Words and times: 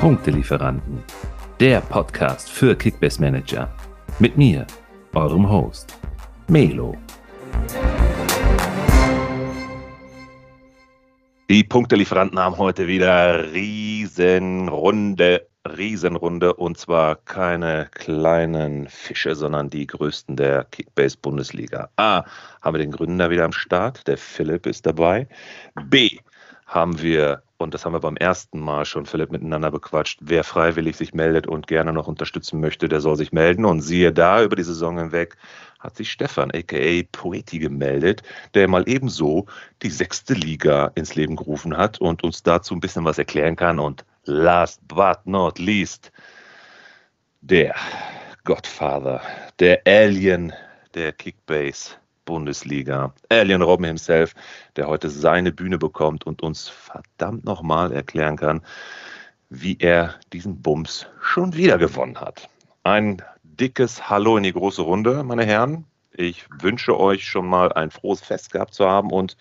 Punktelieferanten, 0.00 1.02
der 1.60 1.82
Podcast 1.82 2.50
für 2.50 2.74
Kickbase 2.74 3.20
Manager. 3.20 3.68
Mit 4.18 4.38
mir, 4.38 4.66
eurem 5.12 5.46
Host, 5.46 5.98
Melo. 6.48 6.96
Die 11.50 11.62
Punktelieferanten 11.64 12.38
haben 12.38 12.56
heute 12.56 12.86
wieder 12.86 13.52
Riesenrunde, 13.52 15.46
Riesenrunde 15.68 16.54
und 16.54 16.78
zwar 16.78 17.16
keine 17.16 17.90
kleinen 17.92 18.88
Fische, 18.88 19.34
sondern 19.34 19.68
die 19.68 19.86
größten 19.86 20.34
der 20.34 20.64
Kickbase-Bundesliga. 20.64 21.90
A, 21.96 22.24
haben 22.62 22.74
wir 22.74 22.78
den 22.78 22.92
Gründer 22.92 23.28
wieder 23.28 23.44
am 23.44 23.52
Start, 23.52 24.06
der 24.06 24.16
Philipp 24.16 24.64
ist 24.64 24.86
dabei. 24.86 25.28
B, 25.74 26.20
haben 26.66 27.02
wir, 27.02 27.42
und 27.60 27.74
das 27.74 27.84
haben 27.84 27.92
wir 27.92 28.00
beim 28.00 28.16
ersten 28.16 28.58
Mal 28.58 28.86
schon, 28.86 29.04
Philipp, 29.04 29.30
miteinander 29.30 29.70
bequatscht, 29.70 30.18
wer 30.22 30.44
freiwillig 30.44 30.96
sich 30.96 31.12
meldet 31.12 31.46
und 31.46 31.66
gerne 31.66 31.92
noch 31.92 32.08
unterstützen 32.08 32.58
möchte, 32.58 32.88
der 32.88 33.02
soll 33.02 33.16
sich 33.16 33.32
melden. 33.32 33.66
Und 33.66 33.82
siehe 33.82 34.12
da, 34.12 34.42
über 34.42 34.56
die 34.56 34.62
Saison 34.62 34.98
hinweg 34.98 35.36
hat 35.78 35.94
sich 35.94 36.10
Stefan, 36.10 36.50
aka 36.52 37.02
Poeti, 37.12 37.58
gemeldet, 37.58 38.22
der 38.54 38.66
mal 38.66 38.88
ebenso 38.88 39.46
die 39.82 39.90
sechste 39.90 40.32
Liga 40.32 40.90
ins 40.94 41.14
Leben 41.14 41.36
gerufen 41.36 41.76
hat 41.76 42.00
und 42.00 42.24
uns 42.24 42.42
dazu 42.42 42.74
ein 42.74 42.80
bisschen 42.80 43.04
was 43.04 43.18
erklären 43.18 43.56
kann. 43.56 43.78
Und 43.78 44.06
last 44.24 44.80
but 44.88 45.18
not 45.26 45.58
least, 45.58 46.10
der 47.42 47.74
Godfather, 48.44 49.20
der 49.58 49.82
Alien 49.86 50.54
der 50.94 51.12
Kickbase 51.12 51.99
Bundesliga. 52.30 53.12
Alien 53.28 53.60
Robben 53.60 53.86
himself, 53.86 54.34
der 54.76 54.86
heute 54.86 55.10
seine 55.10 55.50
Bühne 55.50 55.78
bekommt 55.78 56.24
und 56.24 56.42
uns 56.42 56.68
verdammt 56.68 57.44
nochmal 57.44 57.90
erklären 57.90 58.36
kann, 58.36 58.60
wie 59.48 59.76
er 59.80 60.14
diesen 60.32 60.62
Bums 60.62 61.08
schon 61.20 61.54
wieder 61.54 61.76
gewonnen 61.76 62.20
hat. 62.20 62.48
Ein 62.84 63.20
dickes 63.42 64.08
Hallo 64.08 64.36
in 64.36 64.44
die 64.44 64.52
große 64.52 64.80
Runde, 64.80 65.24
meine 65.24 65.44
Herren. 65.44 65.86
Ich 66.12 66.46
wünsche 66.56 66.96
euch 67.00 67.26
schon 67.26 67.48
mal 67.48 67.72
ein 67.72 67.90
frohes 67.90 68.20
Fest 68.20 68.52
gehabt 68.52 68.74
zu 68.74 68.88
haben 68.88 69.10
und 69.10 69.36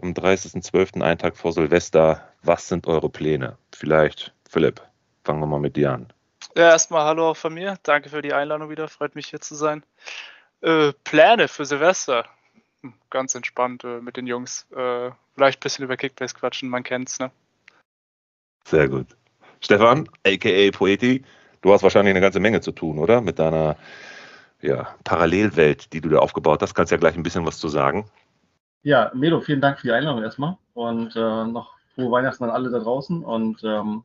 am 0.00 0.12
30.12., 0.12 1.02
einen 1.02 1.18
Tag 1.18 1.36
vor 1.36 1.52
Silvester, 1.52 2.26
was 2.42 2.68
sind 2.68 2.86
eure 2.86 3.10
Pläne? 3.10 3.58
Vielleicht, 3.70 4.32
Philipp, 4.48 4.80
fangen 5.24 5.40
wir 5.40 5.46
mal 5.46 5.60
mit 5.60 5.76
dir 5.76 5.92
an. 5.92 6.06
Ja, 6.56 6.70
erstmal 6.70 7.04
Hallo 7.04 7.30
auch 7.30 7.36
von 7.36 7.52
mir. 7.52 7.76
Danke 7.82 8.08
für 8.08 8.22
die 8.22 8.32
Einladung 8.32 8.70
wieder. 8.70 8.88
Freut 8.88 9.14
mich 9.14 9.26
hier 9.26 9.42
zu 9.42 9.54
sein. 9.54 9.84
Äh, 10.64 10.94
Pläne 11.04 11.48
für 11.48 11.66
Silvester. 11.66 12.24
Ganz 13.10 13.34
entspannt 13.34 13.84
äh, 13.84 14.00
mit 14.00 14.16
den 14.16 14.26
Jungs. 14.26 14.66
Äh, 14.74 15.10
vielleicht 15.34 15.58
ein 15.58 15.62
bisschen 15.62 15.84
über 15.84 15.98
Kickbase 15.98 16.34
quatschen, 16.34 16.70
man 16.70 16.82
kennt's, 16.82 17.18
ne? 17.18 17.30
Sehr 18.66 18.88
gut. 18.88 19.08
Stefan, 19.60 20.08
aka 20.26 20.70
Poeti, 20.70 21.22
du 21.60 21.72
hast 21.72 21.82
wahrscheinlich 21.82 22.12
eine 22.12 22.22
ganze 22.22 22.40
Menge 22.40 22.62
zu 22.62 22.72
tun, 22.72 22.98
oder? 22.98 23.20
Mit 23.20 23.38
deiner 23.38 23.76
ja, 24.62 24.88
Parallelwelt, 25.04 25.92
die 25.92 26.00
du 26.00 26.08
da 26.08 26.20
aufgebaut 26.20 26.62
hast. 26.62 26.74
Kannst 26.74 26.92
ja 26.92 26.98
gleich 26.98 27.14
ein 27.14 27.22
bisschen 27.22 27.44
was 27.44 27.58
zu 27.58 27.68
sagen. 27.68 28.10
Ja, 28.82 29.10
Melo, 29.14 29.42
vielen 29.42 29.60
Dank 29.60 29.80
für 29.80 29.88
die 29.88 29.92
Einladung 29.92 30.22
erstmal 30.22 30.56
und 30.72 31.14
äh, 31.14 31.44
noch 31.44 31.74
frohe 31.94 32.10
Weihnachten 32.10 32.44
an 32.44 32.50
alle 32.50 32.70
da 32.70 32.78
draußen. 32.78 33.22
Und 33.22 33.62
ähm, 33.64 34.04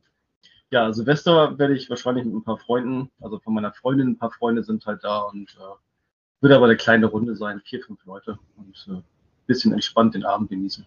ja, 0.70 0.92
Silvester 0.92 1.58
werde 1.58 1.74
ich 1.74 1.88
wahrscheinlich 1.88 2.26
mit 2.26 2.34
ein 2.34 2.44
paar 2.44 2.58
Freunden, 2.58 3.10
also 3.22 3.38
von 3.38 3.54
meiner 3.54 3.72
Freundin, 3.72 4.08
ein 4.08 4.18
paar 4.18 4.30
Freunde 4.30 4.62
sind 4.62 4.84
halt 4.84 5.02
da 5.04 5.20
und 5.20 5.56
äh, 5.58 5.89
wird 6.40 6.52
aber 6.52 6.66
eine 6.66 6.76
kleine 6.76 7.06
Runde 7.06 7.36
sein, 7.36 7.60
vier, 7.64 7.82
fünf 7.82 8.04
Leute 8.04 8.38
und 8.56 8.86
ein 8.88 8.98
äh, 8.98 9.02
bisschen 9.46 9.72
entspannt 9.72 10.14
den 10.14 10.24
Abend 10.24 10.50
genießen. 10.50 10.86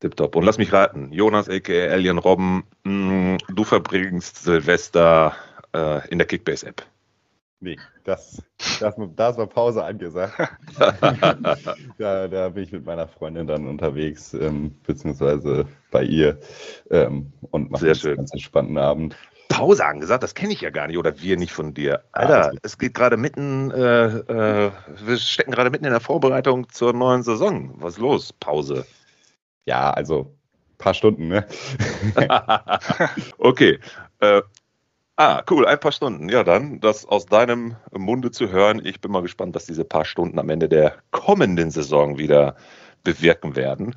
Tipptopp. 0.00 0.36
Und 0.36 0.44
lass 0.44 0.58
mich 0.58 0.72
raten, 0.72 1.12
Jonas, 1.12 1.48
a.k.a. 1.48 1.92
Alien 1.92 2.18
Robben, 2.18 2.64
mh, 2.84 2.92
mm, 2.92 3.38
du 3.54 3.64
verbringst 3.64 4.42
Silvester 4.42 5.34
äh, 5.72 6.06
in 6.08 6.18
der 6.18 6.26
Kickbase-App. 6.26 6.84
Nee, 7.60 7.78
das, 8.04 8.42
das, 8.80 8.94
da 9.16 9.36
war 9.38 9.46
Pause 9.46 9.84
angesagt. 9.84 10.34
da, 11.98 12.28
da 12.28 12.48
bin 12.50 12.64
ich 12.64 12.72
mit 12.72 12.84
meiner 12.84 13.08
Freundin 13.08 13.46
dann 13.46 13.66
unterwegs, 13.66 14.34
ähm, 14.34 14.76
beziehungsweise 14.86 15.66
bei 15.90 16.02
ihr 16.02 16.38
ähm, 16.90 17.32
und 17.50 17.70
mache 17.70 17.86
einen 17.86 18.16
ganz 18.16 18.32
entspannten 18.32 18.76
Abend. 18.76 19.16
Pause 19.48 19.84
angesagt, 19.84 20.22
das 20.22 20.34
kenne 20.34 20.52
ich 20.52 20.60
ja 20.60 20.70
gar 20.70 20.86
nicht 20.86 20.98
oder 20.98 21.20
wir 21.20 21.36
nicht 21.36 21.52
von 21.52 21.74
dir. 21.74 22.04
Alter, 22.12 22.50
ah, 22.50 22.58
es 22.62 22.78
geht 22.78 22.94
gerade 22.94 23.16
mitten, 23.16 23.70
äh, 23.70 24.06
äh, 24.06 24.70
wir 25.04 25.16
stecken 25.16 25.52
gerade 25.52 25.70
mitten 25.70 25.84
in 25.84 25.92
der 25.92 26.00
Vorbereitung 26.00 26.68
zur 26.70 26.92
neuen 26.92 27.22
Saison. 27.22 27.74
Was 27.76 27.94
ist 27.94 28.00
los? 28.00 28.32
Pause. 28.32 28.86
Ja, 29.66 29.90
also 29.90 30.34
ein 30.72 30.78
paar 30.78 30.94
Stunden, 30.94 31.28
ne? 31.28 31.46
okay. 33.38 33.78
Äh, 34.20 34.42
ah, 35.16 35.42
cool, 35.50 35.66
ein 35.66 35.80
paar 35.80 35.92
Stunden. 35.92 36.28
Ja, 36.28 36.44
dann, 36.44 36.80
das 36.80 37.06
aus 37.06 37.26
deinem 37.26 37.76
Munde 37.92 38.30
zu 38.30 38.50
hören. 38.50 38.84
Ich 38.84 39.00
bin 39.00 39.12
mal 39.12 39.22
gespannt, 39.22 39.54
was 39.54 39.66
diese 39.66 39.84
paar 39.84 40.04
Stunden 40.04 40.38
am 40.38 40.48
Ende 40.50 40.68
der 40.68 40.96
kommenden 41.10 41.70
Saison 41.70 42.18
wieder 42.18 42.56
bewirken 43.04 43.54
werden. 43.54 43.94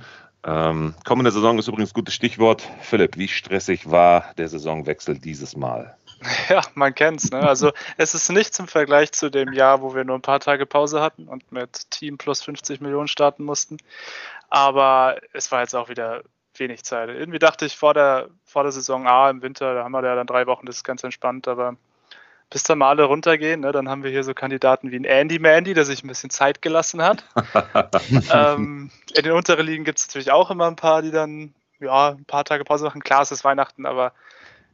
Ähm, 0.47 0.95
kommende 1.03 1.31
Saison 1.31 1.59
ist 1.59 1.67
übrigens 1.67 1.93
gutes 1.93 2.13
Stichwort. 2.13 2.65
Philipp, 2.81 3.17
wie 3.17 3.27
stressig 3.27 3.91
war 3.91 4.33
der 4.37 4.47
Saisonwechsel 4.47 5.19
dieses 5.19 5.55
Mal? 5.55 5.97
Ja, 6.49 6.61
man 6.73 6.95
kennt's. 6.95 7.29
Ne? 7.29 7.39
Also 7.39 7.73
es 7.97 8.15
ist 8.15 8.31
nichts 8.31 8.57
im 8.57 8.67
Vergleich 8.67 9.11
zu 9.11 9.29
dem 9.29 9.53
Jahr, 9.53 9.83
wo 9.83 9.93
wir 9.93 10.03
nur 10.03 10.15
ein 10.15 10.23
paar 10.23 10.39
Tage 10.39 10.65
Pause 10.65 10.99
hatten 10.99 11.27
und 11.27 11.51
mit 11.51 11.91
Team 11.91 12.17
plus 12.17 12.41
50 12.41 12.81
Millionen 12.81 13.07
starten 13.07 13.43
mussten. 13.43 13.77
Aber 14.49 15.17
es 15.33 15.51
war 15.51 15.61
jetzt 15.61 15.75
auch 15.75 15.89
wieder 15.89 16.23
wenig 16.55 16.83
Zeit. 16.83 17.09
Irgendwie 17.09 17.37
dachte 17.37 17.65
ich 17.65 17.77
vor 17.77 17.93
der, 17.93 18.29
vor 18.45 18.63
der 18.63 18.71
Saison 18.71 19.05
A 19.07 19.29
im 19.29 19.43
Winter, 19.43 19.75
da 19.75 19.83
haben 19.83 19.91
wir 19.91 20.03
ja 20.03 20.15
dann 20.15 20.25
drei 20.25 20.47
Wochen, 20.47 20.65
das 20.65 20.77
ist 20.77 20.83
ganz 20.83 21.03
entspannt, 21.03 21.47
aber 21.47 21.75
bis 22.49 22.63
dann 22.63 22.77
mal 22.77 22.89
alle 22.89 23.03
runtergehen. 23.03 23.61
Ne? 23.61 23.71
Dann 23.71 23.89
haben 23.89 24.03
wir 24.03 24.11
hier 24.11 24.23
so 24.23 24.33
Kandidaten 24.33 24.91
wie 24.91 24.97
ein 24.97 25.05
Andy 25.05 25.39
Mandy, 25.39 25.73
der 25.73 25.85
sich 25.85 26.03
ein 26.03 26.07
bisschen 26.07 26.29
Zeit 26.29 26.61
gelassen 26.61 27.01
hat. 27.01 27.25
ähm, 28.33 28.89
in 29.13 29.23
den 29.23 29.33
unteren 29.33 29.65
Ligen 29.65 29.83
gibt 29.83 29.99
es 29.99 30.07
natürlich 30.07 30.31
auch 30.31 30.49
immer 30.49 30.67
ein 30.67 30.75
paar, 30.75 31.01
die 31.01 31.11
dann 31.11 31.53
ja, 31.79 32.09
ein 32.09 32.25
paar 32.25 32.45
Tage 32.45 32.63
Pause 32.63 32.85
machen. 32.85 33.03
Klar, 33.03 33.21
es 33.21 33.31
ist 33.31 33.43
Weihnachten, 33.43 33.85
aber 33.85 34.13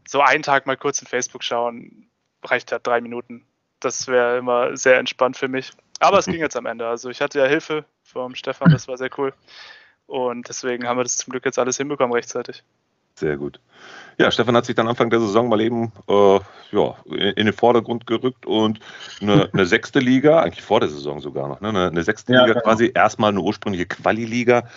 so 0.07 0.21
einen 0.21 0.43
Tag 0.43 0.65
mal 0.65 0.77
kurz 0.77 1.01
in 1.01 1.07
Facebook 1.07 1.43
schauen, 1.43 2.07
reicht 2.43 2.71
ja 2.71 2.79
drei 2.79 3.01
Minuten. 3.01 3.45
Das 3.79 4.07
wäre 4.07 4.37
immer 4.37 4.77
sehr 4.77 4.97
entspannt 4.97 5.37
für 5.37 5.47
mich. 5.47 5.71
Aber 5.99 6.19
es 6.19 6.25
ging 6.25 6.39
jetzt 6.39 6.57
am 6.57 6.65
Ende. 6.65 6.87
Also 6.87 7.09
ich 7.09 7.21
hatte 7.21 7.39
ja 7.39 7.45
Hilfe 7.45 7.85
vom 8.03 8.35
Stefan, 8.35 8.71
das 8.71 8.87
war 8.87 8.97
sehr 8.97 9.09
cool. 9.17 9.33
Und 10.05 10.47
deswegen 10.49 10.87
haben 10.87 10.97
wir 10.97 11.03
das 11.03 11.17
zum 11.17 11.31
Glück 11.31 11.45
jetzt 11.45 11.59
alles 11.59 11.77
hinbekommen 11.77 12.13
rechtzeitig. 12.13 12.63
Sehr 13.15 13.37
gut. 13.37 13.59
Ja, 14.17 14.31
Stefan 14.31 14.55
hat 14.55 14.65
sich 14.65 14.75
dann 14.75 14.87
Anfang 14.87 15.09
der 15.09 15.19
Saison 15.19 15.49
mal 15.49 15.61
eben 15.61 15.91
äh, 16.07 16.39
ja, 16.71 16.95
in 17.05 17.45
den 17.45 17.53
Vordergrund 17.53 18.07
gerückt 18.07 18.45
und 18.45 18.79
eine, 19.21 19.49
eine, 19.53 19.65
sechste 19.65 19.99
Liga, 19.99 20.39
eigentlich 20.41 20.63
vor 20.63 20.79
der 20.79 20.89
Saison 20.89 21.19
sogar 21.19 21.47
noch, 21.47 21.61
ne, 21.61 21.69
eine, 21.69 21.87
eine 21.87 22.03
sechste 22.03 22.33
ja, 22.33 22.41
Liga 22.41 22.53
genau. 22.53 22.63
quasi 22.63 22.91
erstmal 22.93 23.29
eine 23.29 23.41
ursprüngliche 23.41 23.85
Quali-Liga 23.85 24.67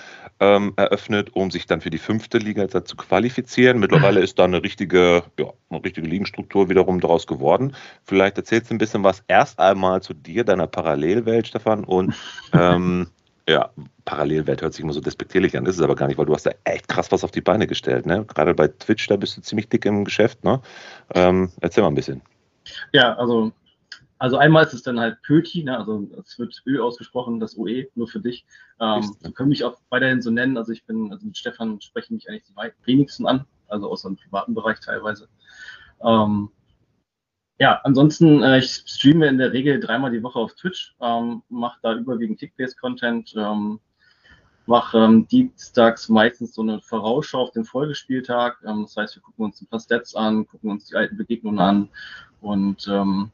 ähm, 0.40 0.74
eröffnet, 0.76 1.30
um 1.34 1.50
sich 1.50 1.66
dann 1.66 1.80
für 1.80 1.90
die 1.90 1.98
fünfte 1.98 2.38
Liga 2.38 2.68
zu 2.68 2.96
qualifizieren. 2.96 3.78
Mittlerweile 3.78 4.20
ist 4.20 4.38
da 4.38 4.44
eine 4.44 4.62
richtige, 4.62 5.22
ja, 5.38 5.46
eine 5.70 5.84
richtige 5.84 6.06
Ligenstruktur 6.06 6.68
wiederum 6.68 7.00
daraus 7.00 7.26
geworden. 7.26 7.74
Vielleicht 8.04 8.36
erzählst 8.36 8.70
du 8.70 8.74
ein 8.74 8.78
bisschen 8.78 9.04
was 9.04 9.22
erst 9.28 9.58
einmal 9.58 10.02
zu 10.02 10.12
dir, 10.14 10.44
deiner 10.44 10.66
Parallelwelt, 10.66 11.48
Stefan, 11.48 11.84
und 11.84 12.14
ähm, 12.52 13.08
ja, 13.48 13.70
Parallelwelt 14.04 14.62
hört 14.62 14.74
sich 14.74 14.82
immer 14.82 14.92
so 14.92 15.00
despektierlich 15.00 15.56
an, 15.56 15.66
ist 15.66 15.76
es 15.76 15.82
aber 15.82 15.94
gar 15.94 16.08
nicht, 16.08 16.18
weil 16.18 16.26
du 16.26 16.34
hast 16.34 16.46
da 16.46 16.50
echt 16.64 16.88
krass 16.88 17.12
was 17.12 17.22
auf 17.22 17.30
die 17.30 17.40
Beine 17.40 17.66
gestellt. 17.66 18.06
Ne? 18.06 18.24
Gerade 18.24 18.54
bei 18.54 18.68
Twitch, 18.68 19.06
da 19.06 19.16
bist 19.16 19.36
du 19.36 19.40
ziemlich 19.40 19.68
dick 19.68 19.84
im 19.84 20.04
Geschäft. 20.04 20.42
Ne? 20.44 20.60
Ähm, 21.14 21.50
erzähl 21.60 21.82
mal 21.82 21.90
ein 21.90 21.94
bisschen. 21.94 22.22
Ja, 22.92 23.14
also, 23.14 23.52
also 24.18 24.36
einmal 24.36 24.64
ist 24.64 24.74
es 24.74 24.82
dann 24.82 24.98
halt 24.98 25.22
Pöti, 25.22 25.62
ne? 25.62 25.78
also 25.78 26.08
es 26.18 26.38
wird 26.38 26.60
Ö 26.66 26.82
ausgesprochen, 26.82 27.38
das 27.38 27.56
OE, 27.56 27.86
nur 27.94 28.08
für 28.08 28.20
dich. 28.20 28.44
Ähm, 28.80 29.16
können 29.34 29.50
mich 29.50 29.62
auch 29.64 29.78
weiterhin 29.90 30.22
so 30.22 30.30
nennen. 30.30 30.56
Also 30.56 30.72
ich 30.72 30.84
bin, 30.84 31.12
also 31.12 31.24
mit 31.24 31.38
Stefan 31.38 31.80
spreche 31.80 32.06
ich 32.06 32.10
mich 32.10 32.28
eigentlich 32.28 32.44
die 32.44 32.86
wenigsten 32.86 33.26
an, 33.26 33.44
also 33.68 33.90
außer 33.90 34.08
im 34.08 34.16
privaten 34.16 34.54
Bereich 34.54 34.80
teilweise. 34.80 35.28
Ähm, 36.02 36.50
ja, 37.58 37.80
ansonsten, 37.84 38.42
äh, 38.42 38.58
ich 38.58 38.82
streame 38.86 39.28
in 39.28 39.38
der 39.38 39.52
Regel 39.52 39.80
dreimal 39.80 40.10
die 40.10 40.22
Woche 40.22 40.38
auf 40.38 40.54
Twitch, 40.54 40.94
ähm, 41.00 41.42
mache 41.48 41.78
da 41.82 41.94
überwiegend 41.94 42.38
Kickbase-Content, 42.38 43.34
ähm, 43.36 43.80
mache 44.66 44.98
ähm, 44.98 45.26
dienstags 45.28 46.08
meistens 46.08 46.54
so 46.54 46.62
eine 46.62 46.80
Vorausschau 46.80 47.40
auf 47.40 47.52
den 47.52 47.64
Folgespieltag. 47.64 48.58
Ähm, 48.66 48.82
das 48.82 48.96
heißt, 48.96 49.16
wir 49.16 49.22
gucken 49.22 49.46
uns 49.46 49.60
ein 49.62 49.68
paar 49.68 49.80
Stats 49.80 50.14
an, 50.14 50.46
gucken 50.46 50.70
uns 50.70 50.86
die 50.86 50.96
alten 50.96 51.16
Begegnungen 51.16 51.60
an 51.60 51.88
und 52.42 52.86
ähm, 52.88 53.30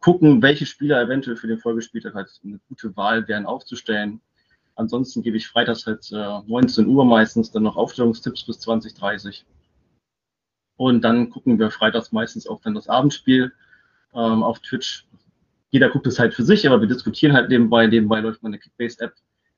gucken, 0.00 0.42
welche 0.42 0.66
Spieler 0.66 1.00
eventuell 1.00 1.36
für 1.36 1.48
den 1.48 1.58
Folgespieltag 1.58 2.14
halt 2.14 2.28
eine 2.44 2.60
gute 2.68 2.96
Wahl 2.96 3.26
wären 3.26 3.46
aufzustellen. 3.46 4.20
Ansonsten 4.76 5.22
gebe 5.22 5.36
ich 5.36 5.48
freitags 5.48 5.86
halt 5.86 6.10
äh, 6.12 6.40
19 6.46 6.86
Uhr 6.86 7.04
meistens 7.04 7.50
dann 7.50 7.64
noch 7.64 7.76
Aufstellungstipps 7.76 8.44
bis 8.44 8.60
2030. 8.60 9.44
Und 10.80 11.02
dann 11.02 11.28
gucken 11.28 11.58
wir 11.58 11.70
freitags 11.70 12.10
meistens 12.10 12.46
auch 12.46 12.62
dann 12.62 12.74
das 12.74 12.88
Abendspiel 12.88 13.52
ähm, 14.14 14.42
auf 14.42 14.60
Twitch. 14.60 15.06
Jeder 15.68 15.90
guckt 15.90 16.06
es 16.06 16.18
halt 16.18 16.32
für 16.32 16.42
sich, 16.42 16.66
aber 16.66 16.80
wir 16.80 16.88
diskutieren 16.88 17.34
halt 17.34 17.50
nebenbei. 17.50 17.86
Nebenbei 17.86 18.20
läuft 18.20 18.42
meine 18.42 18.58
Kickbase-App 18.58 19.12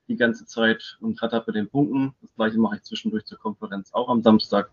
die 0.08 0.16
ganze 0.16 0.46
Zeit 0.46 0.98
und 1.00 1.22
hat 1.22 1.46
bei 1.46 1.52
den 1.52 1.68
Punkten. 1.68 2.12
Das 2.22 2.34
gleiche 2.34 2.58
mache 2.58 2.74
ich 2.74 2.82
zwischendurch 2.82 3.24
zur 3.24 3.38
Konferenz 3.38 3.92
auch 3.92 4.08
am 4.08 4.20
Samstag. 4.20 4.72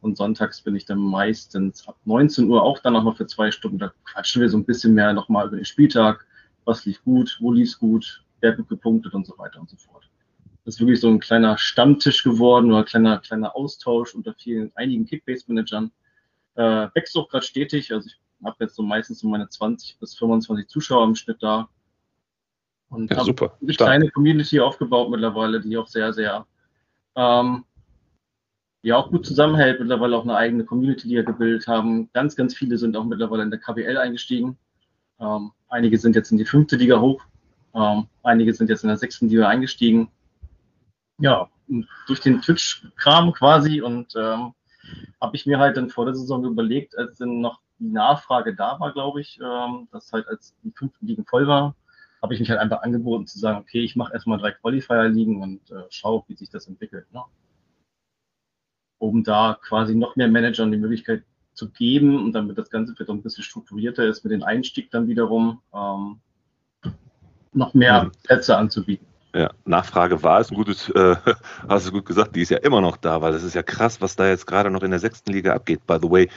Und 0.00 0.16
sonntags 0.16 0.62
bin 0.62 0.74
ich 0.74 0.86
dann 0.86 1.00
meistens 1.00 1.86
ab 1.86 1.98
19 2.06 2.48
Uhr 2.48 2.62
auch 2.62 2.78
dann 2.78 2.94
nochmal 2.94 3.14
für 3.14 3.26
zwei 3.26 3.50
Stunden. 3.50 3.78
Da 3.78 3.92
quatschen 4.06 4.40
wir 4.40 4.48
so 4.48 4.56
ein 4.56 4.64
bisschen 4.64 4.94
mehr 4.94 5.12
nochmal 5.12 5.48
über 5.48 5.56
den 5.56 5.66
Spieltag. 5.66 6.24
Was 6.64 6.86
lief 6.86 7.04
gut, 7.04 7.36
wo 7.40 7.52
lief 7.52 7.68
es 7.68 7.78
gut, 7.78 8.24
wer 8.40 8.52
hat 8.52 8.56
gut 8.56 8.70
gepunktet 8.70 9.12
und 9.12 9.26
so 9.26 9.36
weiter 9.36 9.60
und 9.60 9.68
so 9.68 9.76
fort. 9.76 10.09
Das 10.64 10.74
ist 10.74 10.80
wirklich 10.80 11.00
so 11.00 11.08
ein 11.08 11.20
kleiner 11.20 11.56
Stammtisch 11.58 12.22
geworden 12.22 12.70
oder 12.70 12.84
kleiner, 12.84 13.18
kleiner 13.18 13.56
Austausch 13.56 14.14
unter 14.14 14.34
vielen, 14.34 14.72
einigen 14.74 15.06
Kickbase-Managern. 15.06 15.90
Äh, 16.54 16.88
wächst 16.94 17.16
auch 17.16 17.28
gerade 17.28 17.44
stetig. 17.44 17.92
Also 17.92 18.08
ich 18.08 18.20
habe 18.44 18.56
jetzt 18.60 18.76
so 18.76 18.82
meistens 18.82 19.20
so 19.20 19.28
meine 19.28 19.48
20 19.48 19.98
bis 19.98 20.14
25 20.16 20.68
Zuschauer 20.68 21.04
im 21.04 21.14
Schnitt 21.14 21.42
da. 21.42 21.68
Und 22.90 23.10
ja, 23.10 23.18
habe 23.18 23.52
eine 23.60 23.74
kleine 23.74 24.10
Community 24.10 24.60
aufgebaut 24.60 25.10
mittlerweile, 25.10 25.60
die 25.60 25.76
auch 25.76 25.86
sehr, 25.86 26.12
sehr 26.12 26.46
ähm, 27.16 27.64
ja 28.82 28.96
auch 28.96 29.10
gut 29.10 29.26
zusammenhält, 29.26 29.80
mittlerweile 29.80 30.16
auch 30.16 30.24
eine 30.24 30.36
eigene 30.36 30.64
Community, 30.64 31.08
die 31.08 31.14
wir 31.14 31.22
gebildet 31.22 31.66
haben. 31.66 32.10
Ganz, 32.12 32.36
ganz 32.36 32.54
viele 32.54 32.78
sind 32.78 32.96
auch 32.96 33.04
mittlerweile 33.04 33.42
in 33.42 33.50
der 33.50 33.60
KBL 33.60 33.96
eingestiegen. 33.96 34.56
Ähm, 35.20 35.52
einige 35.68 35.98
sind 35.98 36.16
jetzt 36.16 36.32
in 36.32 36.38
die 36.38 36.44
fünfte 36.44 36.76
Liga 36.76 37.00
hoch. 37.00 37.22
Ähm, 37.74 38.06
einige 38.22 38.52
sind 38.54 38.70
jetzt 38.70 38.82
in 38.82 38.88
der 38.88 38.96
sechsten 38.96 39.28
Liga 39.28 39.48
eingestiegen. 39.48 40.08
Ja, 41.20 41.48
durch 42.06 42.20
den 42.20 42.40
Twitch-Kram 42.40 43.32
quasi 43.32 43.80
und 43.80 44.14
ähm, 44.16 44.54
habe 45.20 45.36
ich 45.36 45.46
mir 45.46 45.58
halt 45.58 45.76
dann 45.76 45.90
vor 45.90 46.06
der 46.06 46.14
Saison 46.14 46.44
überlegt, 46.44 46.96
als 46.96 47.18
dann 47.18 47.40
noch 47.40 47.60
die 47.78 47.88
Nachfrage 47.88 48.54
da 48.54 48.78
war, 48.80 48.92
glaube 48.92 49.20
ich, 49.20 49.38
ähm, 49.42 49.88
dass 49.92 50.12
halt 50.12 50.26
als 50.28 50.54
die 50.62 50.72
fünften 50.72 51.06
Ligen 51.06 51.24
voll 51.24 51.46
war, 51.46 51.74
habe 52.22 52.34
ich 52.34 52.40
mich 52.40 52.50
halt 52.50 52.60
einfach 52.60 52.82
angeboten 52.82 53.26
zu 53.26 53.38
sagen, 53.38 53.58
okay, 53.58 53.80
ich 53.80 53.96
mache 53.96 54.12
erstmal 54.12 54.38
drei 54.38 54.52
Qualifier-Ligen 54.52 55.42
und 55.42 55.70
äh, 55.70 55.84
schaue, 55.88 56.24
wie 56.28 56.36
sich 56.36 56.50
das 56.50 56.66
entwickelt. 56.66 57.06
Ne? 57.12 57.22
Um 58.98 59.24
da 59.24 59.58
quasi 59.62 59.94
noch 59.94 60.16
mehr 60.16 60.28
Managern 60.28 60.70
die 60.70 60.78
Möglichkeit 60.78 61.24
zu 61.54 61.70
geben 61.70 62.22
und 62.22 62.32
damit 62.32 62.58
das 62.58 62.70
Ganze 62.70 62.94
vielleicht 62.94 63.10
auch 63.10 63.14
ein 63.14 63.22
bisschen 63.22 63.44
strukturierter 63.44 64.04
ist, 64.06 64.24
mit 64.24 64.32
dem 64.32 64.42
Einstieg 64.42 64.90
dann 64.90 65.08
wiederum 65.08 65.62
ähm, 65.74 66.20
noch 67.52 67.74
mehr. 67.74 68.10
Plätze 68.24 68.56
anzubieten. 68.56 69.06
Ja, 69.34 69.50
Nachfrage 69.64 70.22
war 70.22 70.40
es 70.40 70.50
ein 70.50 70.56
gutes, 70.56 70.88
äh, 70.90 71.16
hast 71.68 71.86
du 71.86 71.92
gut 71.92 72.06
gesagt, 72.06 72.34
die 72.34 72.42
ist 72.42 72.50
ja 72.50 72.58
immer 72.58 72.80
noch 72.80 72.96
da, 72.96 73.22
weil 73.22 73.34
es 73.34 73.44
ist 73.44 73.54
ja 73.54 73.62
krass, 73.62 74.00
was 74.00 74.16
da 74.16 74.28
jetzt 74.28 74.46
gerade 74.46 74.70
noch 74.70 74.82
in 74.82 74.90
der 74.90 75.00
sechsten 75.00 75.32
Liga 75.32 75.54
abgeht. 75.54 75.86
By 75.86 75.98
the 76.02 76.10
way, 76.10 76.28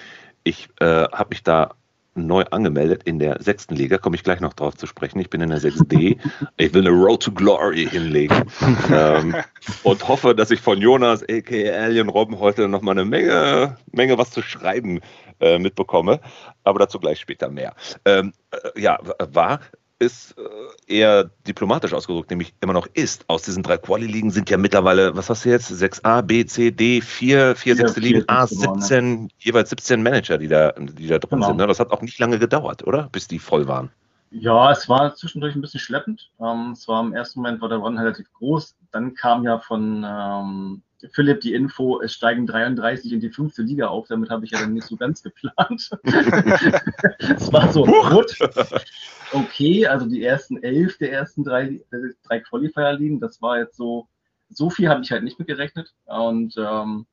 ich 0.44 0.70
äh, 0.80 1.06
habe 1.12 1.30
mich 1.30 1.44
da 1.44 1.72
neu 2.16 2.44
angemeldet 2.52 3.02
in 3.06 3.20
der 3.20 3.42
sechsten 3.42 3.76
Liga, 3.76 3.98
komme 3.98 4.16
ich 4.16 4.24
gleich 4.24 4.40
noch 4.40 4.54
drauf 4.54 4.76
zu 4.76 4.86
sprechen. 4.86 5.20
Ich 5.20 5.30
bin 5.30 5.42
in 5.42 5.50
der 5.50 5.60
6D. 5.60 6.18
Ich 6.58 6.74
will 6.74 6.88
eine 6.88 6.96
Road 6.96 7.24
to 7.24 7.32
Glory 7.32 7.88
hinlegen 7.88 8.44
ähm, 8.92 9.36
und 9.84 10.08
hoffe, 10.08 10.36
dass 10.36 10.52
ich 10.52 10.62
von 10.62 10.80
Jonas, 10.80 11.24
a.k.a. 11.24 11.74
Alien 11.74 12.10
Robben, 12.10 12.40
heute 12.40 12.68
noch 12.68 12.82
mal 12.82 12.92
eine 12.92 13.06
Menge, 13.06 13.78
Menge 13.92 14.18
was 14.18 14.32
zu 14.32 14.42
schreiben 14.42 15.00
äh, 15.40 15.58
mitbekomme. 15.58 16.20
Aber 16.64 16.80
dazu 16.80 17.00
gleich 17.00 17.20
später 17.20 17.50
mehr. 17.50 17.74
Ähm, 18.06 18.34
äh, 18.52 18.80
ja, 18.80 19.00
war 19.32 19.60
ist 20.04 20.36
äh, 20.38 20.98
eher 20.98 21.30
diplomatisch 21.48 21.94
ausgedrückt, 21.94 22.30
nämlich 22.30 22.54
immer 22.62 22.74
noch 22.74 22.88
ist. 22.94 23.26
Aus 23.28 23.44
diesen 23.44 23.64
drei 23.64 23.78
Quali-Ligen 23.78 24.32
sind 24.32 24.50
ja 24.50 24.58
mittlerweile, 24.58 25.16
was 25.16 25.30
hast 25.30 25.46
du 25.46 25.50
jetzt? 25.50 25.72
6a, 25.72 26.22
B, 26.22 26.46
C, 26.46 26.72
D, 26.72 27.02
4, 27.02 27.56
4, 27.56 27.76
6. 27.76 27.96
Ligen, 27.98 28.24
A, 28.28 28.46
17, 28.46 29.30
jeweils 29.40 29.70
17 29.70 30.04
Manager, 30.04 30.38
die 30.38 30.48
da, 30.48 30.74
die 30.74 31.08
da 31.08 31.20
drin 31.20 31.40
genau. 31.40 31.48
sind. 31.48 31.58
Ne? 31.58 31.68
Das 31.68 31.80
hat 31.80 31.92
auch 31.92 32.02
nicht 32.02 32.20
lange 32.20 32.40
gedauert, 32.40 32.86
oder? 32.86 33.10
Bis 33.12 33.28
die 33.28 33.40
voll 33.40 33.68
waren. 33.68 33.90
Ja, 34.32 34.72
es 34.72 34.90
war 34.90 35.14
zwischendurch 35.14 35.56
ein 35.56 35.62
bisschen 35.62 35.80
schleppend. 35.80 36.32
Ähm, 36.40 36.72
es 36.72 36.88
war 36.88 37.04
im 37.04 37.14
ersten 37.14 37.40
Moment 37.40 37.62
war 37.62 37.70
der 37.70 37.78
Run 37.78 37.98
relativ 37.98 38.32
groß. 38.34 38.76
Dann 38.92 39.14
kam 39.14 39.44
ja 39.44 39.60
von 39.60 40.04
ähm, 40.08 40.82
Philipp 41.12 41.42
die 41.42 41.54
Info, 41.54 42.02
es 42.02 42.14
steigen 42.14 42.48
33 42.48 43.14
in 43.14 43.20
die 43.20 43.30
fünfte 43.30 43.62
Liga 43.62 43.88
auf. 43.88 44.08
Damit 44.08 44.30
habe 44.30 44.46
ich 44.46 44.52
ja 44.52 44.60
dann 44.60 44.74
nicht 44.74 44.88
so 44.88 44.96
ganz 44.96 45.22
geplant. 45.22 45.92
es 47.20 47.54
war 47.54 47.72
so, 47.72 47.84
gut. 47.84 48.36
Okay, 49.34 49.88
also 49.88 50.06
die 50.06 50.24
ersten 50.24 50.62
elf 50.62 51.00
der 51.00 51.12
ersten 51.12 51.44
drei, 51.44 51.82
drei 52.24 52.40
Qualifier-Ligen, 52.40 53.20
das 53.20 53.42
war 53.42 53.58
jetzt 53.58 53.76
so, 53.76 54.08
so 54.50 54.70
viel 54.70 54.88
habe 54.88 55.02
ich 55.02 55.12
halt 55.12 55.24
nicht 55.24 55.40
mitgerechnet. 55.40 55.92
Und 56.06 56.54
ähm, 56.58 57.08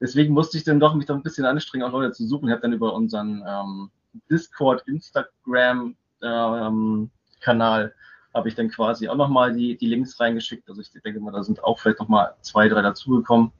deswegen 0.00 0.34
musste 0.34 0.56
ich 0.56 0.62
dann 0.62 0.78
doch 0.78 0.94
mich 0.94 1.06
da 1.06 1.14
ein 1.14 1.22
bisschen 1.24 1.44
anstrengen, 1.44 1.84
auch 1.84 1.92
Leute 1.92 2.12
zu 2.12 2.26
suchen. 2.28 2.46
Ich 2.46 2.52
habe 2.52 2.62
dann 2.62 2.72
über 2.72 2.94
unseren 2.94 3.42
ähm, 3.44 3.90
Discord, 4.30 4.86
Instagram 4.86 5.96
ähm, 6.22 7.10
Kanal 7.40 7.92
habe 8.32 8.48
ich 8.48 8.54
dann 8.54 8.68
quasi 8.68 9.08
auch 9.08 9.16
nochmal 9.16 9.52
die, 9.52 9.76
die 9.76 9.86
Links 9.86 10.18
reingeschickt. 10.20 10.68
Also 10.68 10.80
ich 10.80 10.90
denke 10.90 11.20
mal, 11.20 11.32
da 11.32 11.42
sind 11.42 11.62
auch 11.62 11.78
vielleicht 11.80 12.00
nochmal 12.00 12.34
zwei, 12.40 12.68
drei 12.68 12.82
dazugekommen. 12.82 13.52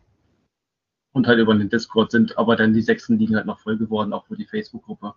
Und 1.13 1.27
halt 1.27 1.39
über 1.39 1.55
den 1.55 1.69
Discord 1.69 2.11
sind 2.11 2.37
aber 2.39 2.57
dann 2.57 2.73
die 2.73 2.83
sechsten 2.83 3.19
Ligen 3.19 3.37
halt 3.37 3.47
noch 3.47 3.61
voll 3.61 3.77
geworden, 3.77 4.13
auch 4.13 4.27
für 4.27 4.37
die 4.37 4.47
Facebook-Gruppe. 4.47 5.15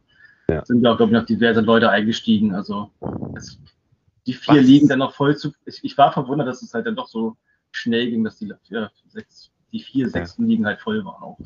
Ja. 0.50 0.66
Sind 0.66 0.84
ja, 0.84 0.94
glaube 0.94 1.12
ich, 1.12 1.20
noch 1.20 1.26
diverse 1.26 1.62
Leute 1.62 1.90
eingestiegen. 1.90 2.56
Also 2.56 2.90
es, 3.36 3.60
die 4.26 4.34
vier 4.34 4.62
Was? 4.62 4.66
Ligen 4.66 4.88
dann 4.88 5.00
noch 5.00 5.14
voll 5.14 5.36
zu. 5.36 5.54
Ich, 5.66 5.84
ich, 5.84 5.98
war 5.98 6.12
verwundert, 6.12 6.48
dass 6.48 6.62
es 6.62 6.74
halt 6.74 6.86
dann 6.86 6.96
doch 6.96 7.08
so 7.08 7.36
schnell 7.72 8.10
ging, 8.10 8.24
dass 8.24 8.38
die, 8.38 8.54
ja, 8.70 8.90
sechs, 9.08 9.52
die 9.72 9.82
vier 9.82 10.10
sechsten 10.10 10.44
ja. 10.44 10.50
Ligen 10.50 10.66
halt 10.66 10.80
voll 10.80 11.04
waren 11.04 11.22
auch. 11.22 11.38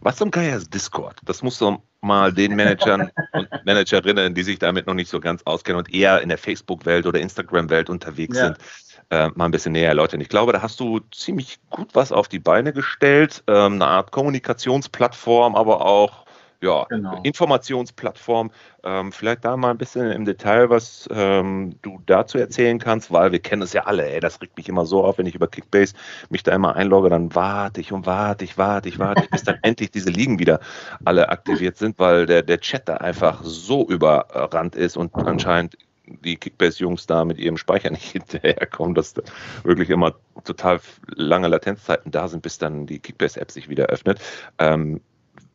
Was 0.00 0.16
zum 0.16 0.30
Geier 0.30 0.56
ist 0.56 0.74
Discord? 0.74 1.18
Das 1.24 1.42
musst 1.42 1.60
du 1.60 1.78
mal 2.00 2.32
den 2.32 2.54
Managern 2.56 3.10
und 3.32 3.48
Managerinnen, 3.64 4.34
die 4.34 4.42
sich 4.42 4.58
damit 4.58 4.86
noch 4.86 4.94
nicht 4.94 5.08
so 5.08 5.20
ganz 5.20 5.42
auskennen 5.44 5.78
und 5.78 5.92
eher 5.92 6.20
in 6.20 6.28
der 6.28 6.38
Facebook-Welt 6.38 7.06
oder 7.06 7.20
Instagram-Welt 7.20 7.88
unterwegs 7.88 8.36
ja. 8.36 8.46
sind, 8.46 8.58
äh, 9.10 9.28
mal 9.34 9.46
ein 9.46 9.50
bisschen 9.50 9.72
näher 9.72 9.88
erläutern. 9.88 10.20
Ich 10.20 10.28
glaube, 10.28 10.52
da 10.52 10.62
hast 10.62 10.80
du 10.80 11.00
ziemlich 11.10 11.58
gut 11.70 11.94
was 11.94 12.12
auf 12.12 12.28
die 12.28 12.40
Beine 12.40 12.72
gestellt. 12.72 13.44
Ähm, 13.46 13.74
eine 13.74 13.86
Art 13.86 14.12
Kommunikationsplattform, 14.12 15.54
aber 15.54 15.86
auch 15.86 16.21
ja, 16.62 16.84
genau. 16.88 17.20
Informationsplattform. 17.24 18.52
Ähm, 18.84 19.12
vielleicht 19.12 19.44
da 19.44 19.56
mal 19.56 19.70
ein 19.70 19.78
bisschen 19.78 20.10
im 20.12 20.24
Detail, 20.24 20.70
was 20.70 21.08
ähm, 21.12 21.74
du 21.82 22.00
dazu 22.06 22.38
erzählen 22.38 22.78
kannst, 22.78 23.12
weil 23.12 23.32
wir 23.32 23.40
kennen 23.40 23.62
es 23.62 23.72
ja 23.72 23.82
alle. 23.82 24.08
Ey, 24.08 24.20
das 24.20 24.40
regt 24.40 24.56
mich 24.56 24.68
immer 24.68 24.86
so 24.86 25.04
auf, 25.04 25.18
wenn 25.18 25.26
ich 25.26 25.34
über 25.34 25.48
Kickbase 25.48 25.94
mich 26.30 26.44
da 26.44 26.52
immer 26.52 26.76
einlogge, 26.76 27.08
dann 27.08 27.34
warte 27.34 27.80
ich 27.80 27.92
und 27.92 28.06
warte 28.06 28.44
ich, 28.44 28.58
warte 28.58 28.88
ich, 28.88 29.00
warte 29.00 29.24
ich, 29.24 29.30
bis 29.30 29.42
dann 29.42 29.58
endlich 29.62 29.90
diese 29.90 30.10
Ligen 30.10 30.38
wieder 30.38 30.60
alle 31.04 31.28
aktiviert 31.30 31.76
sind, 31.76 31.98
weil 31.98 32.26
der, 32.26 32.42
der 32.42 32.60
Chat 32.60 32.88
da 32.88 32.98
einfach 32.98 33.42
so 33.42 33.88
überrannt 33.88 34.76
ist 34.76 34.96
und 34.96 35.14
anscheinend 35.16 35.76
die 36.06 36.36
Kickbase-Jungs 36.36 37.06
da 37.06 37.24
mit 37.24 37.38
ihrem 37.38 37.56
Speicher 37.56 37.90
nicht 37.90 38.12
hinterherkommen, 38.12 38.94
dass 38.94 39.14
da 39.14 39.22
wirklich 39.64 39.90
immer 39.90 40.14
total 40.44 40.80
lange 41.08 41.48
Latenzzeiten 41.48 42.12
da 42.12 42.28
sind, 42.28 42.42
bis 42.42 42.58
dann 42.58 42.86
die 42.86 43.00
Kickbase-App 43.00 43.50
sich 43.50 43.68
wieder 43.68 43.86
öffnet. 43.86 44.20
Ähm, 44.58 45.00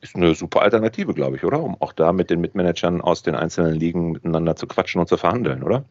ist 0.02 0.16
eine 0.16 0.36
super 0.36 0.62
Alternative, 0.62 1.14
glaube 1.14 1.38
ich, 1.38 1.44
oder? 1.44 1.62
Um 1.62 1.80
auch 1.82 1.94
da 1.94 2.14
mit 2.14 2.30
den 2.30 2.42
Mitmanagern 2.42 3.02
aus 3.02 3.24
den 3.24 3.36
einzelnen 3.36 3.76
Ligen 3.76 4.12
miteinander 4.12 4.56
zu 4.56 4.68
quatschen 4.68 5.02
und 5.02 5.08
zu 5.08 5.18
verhandeln, 5.18 5.64
oder? 5.64 5.86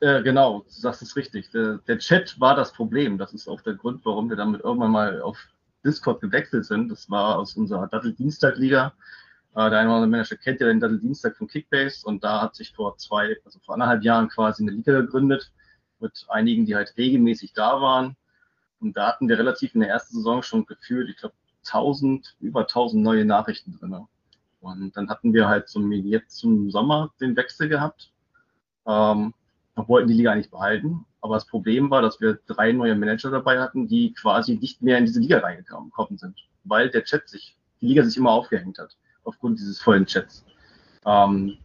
Äh, 0.00 0.22
genau, 0.22 0.60
du 0.60 0.70
sagst 0.70 1.02
es 1.02 1.16
richtig. 1.16 1.50
Der, 1.50 1.78
der, 1.88 1.98
Chat 1.98 2.38
war 2.38 2.54
das 2.54 2.72
Problem. 2.72 3.18
Das 3.18 3.32
ist 3.34 3.48
auch 3.48 3.60
der 3.60 3.74
Grund, 3.74 4.04
warum 4.04 4.28
wir 4.28 4.36
damit 4.36 4.62
irgendwann 4.62 4.92
mal 4.92 5.20
auf 5.20 5.38
Discord 5.84 6.20
gewechselt 6.20 6.66
sind. 6.66 6.90
Das 6.90 7.10
war 7.10 7.38
aus 7.38 7.56
unserer 7.56 7.88
Dattel-Dienstag-Liga. 7.88 8.92
Äh, 9.54 9.70
der 9.70 9.80
eine 9.80 9.88
oder 9.88 9.96
andere 9.96 10.06
Manager 10.06 10.36
kennt 10.36 10.60
ja 10.60 10.68
den 10.68 10.78
Dattel-Dienstag 10.78 11.36
von 11.36 11.48
Kickbase 11.48 12.06
und 12.06 12.22
da 12.22 12.42
hat 12.42 12.54
sich 12.54 12.72
vor 12.72 12.96
zwei, 12.96 13.36
also 13.44 13.58
vor 13.58 13.74
anderthalb 13.74 14.04
Jahren 14.04 14.28
quasi 14.28 14.62
eine 14.62 14.72
Liga 14.72 14.92
gegründet 14.92 15.50
mit 15.98 16.26
einigen, 16.28 16.64
die 16.64 16.76
halt 16.76 16.94
regelmäßig 16.96 17.54
da 17.54 17.80
waren. 17.80 18.16
Und 18.80 18.96
da 18.96 19.08
hatten 19.08 19.28
wir 19.28 19.36
relativ 19.36 19.74
in 19.74 19.80
der 19.80 19.90
ersten 19.90 20.16
Saison 20.16 20.42
schon 20.42 20.64
gefühlt, 20.64 21.08
ich 21.08 21.16
glaube, 21.16 21.34
1000, 21.72 22.36
über 22.40 22.60
1000 22.60 23.02
neue 23.02 23.24
Nachrichten 23.24 23.78
drin. 23.78 24.06
Und 24.60 24.96
dann 24.96 25.08
hatten 25.08 25.32
wir 25.32 25.48
halt 25.48 25.68
zum, 25.68 25.90
jetzt 25.92 26.36
zum 26.36 26.70
Sommer 26.70 27.12
den 27.20 27.36
Wechsel 27.36 27.68
gehabt. 27.68 28.12
Ähm, 28.86 29.34
wir 29.74 29.88
wollten 29.88 30.08
die 30.08 30.14
Liga 30.14 30.32
eigentlich 30.32 30.50
behalten. 30.50 31.04
Aber 31.20 31.34
das 31.34 31.46
Problem 31.46 31.90
war, 31.90 32.02
dass 32.02 32.20
wir 32.20 32.38
drei 32.46 32.72
neue 32.72 32.94
Manager 32.94 33.30
dabei 33.30 33.60
hatten, 33.60 33.88
die 33.88 34.12
quasi 34.14 34.56
nicht 34.56 34.82
mehr 34.82 34.98
in 34.98 35.06
diese 35.06 35.20
Liga 35.20 35.38
reingekommen 35.38 36.16
sind, 36.16 36.36
weil 36.64 36.90
der 36.90 37.04
Chat 37.04 37.28
sich, 37.28 37.56
die 37.80 37.88
Liga 37.88 38.04
sich 38.04 38.16
immer 38.16 38.30
aufgehängt 38.30 38.78
hat, 38.78 38.96
aufgrund 39.24 39.58
dieses 39.58 39.80
vollen 39.80 40.06
Chats. 40.06 40.44
Ähm, 41.04 41.58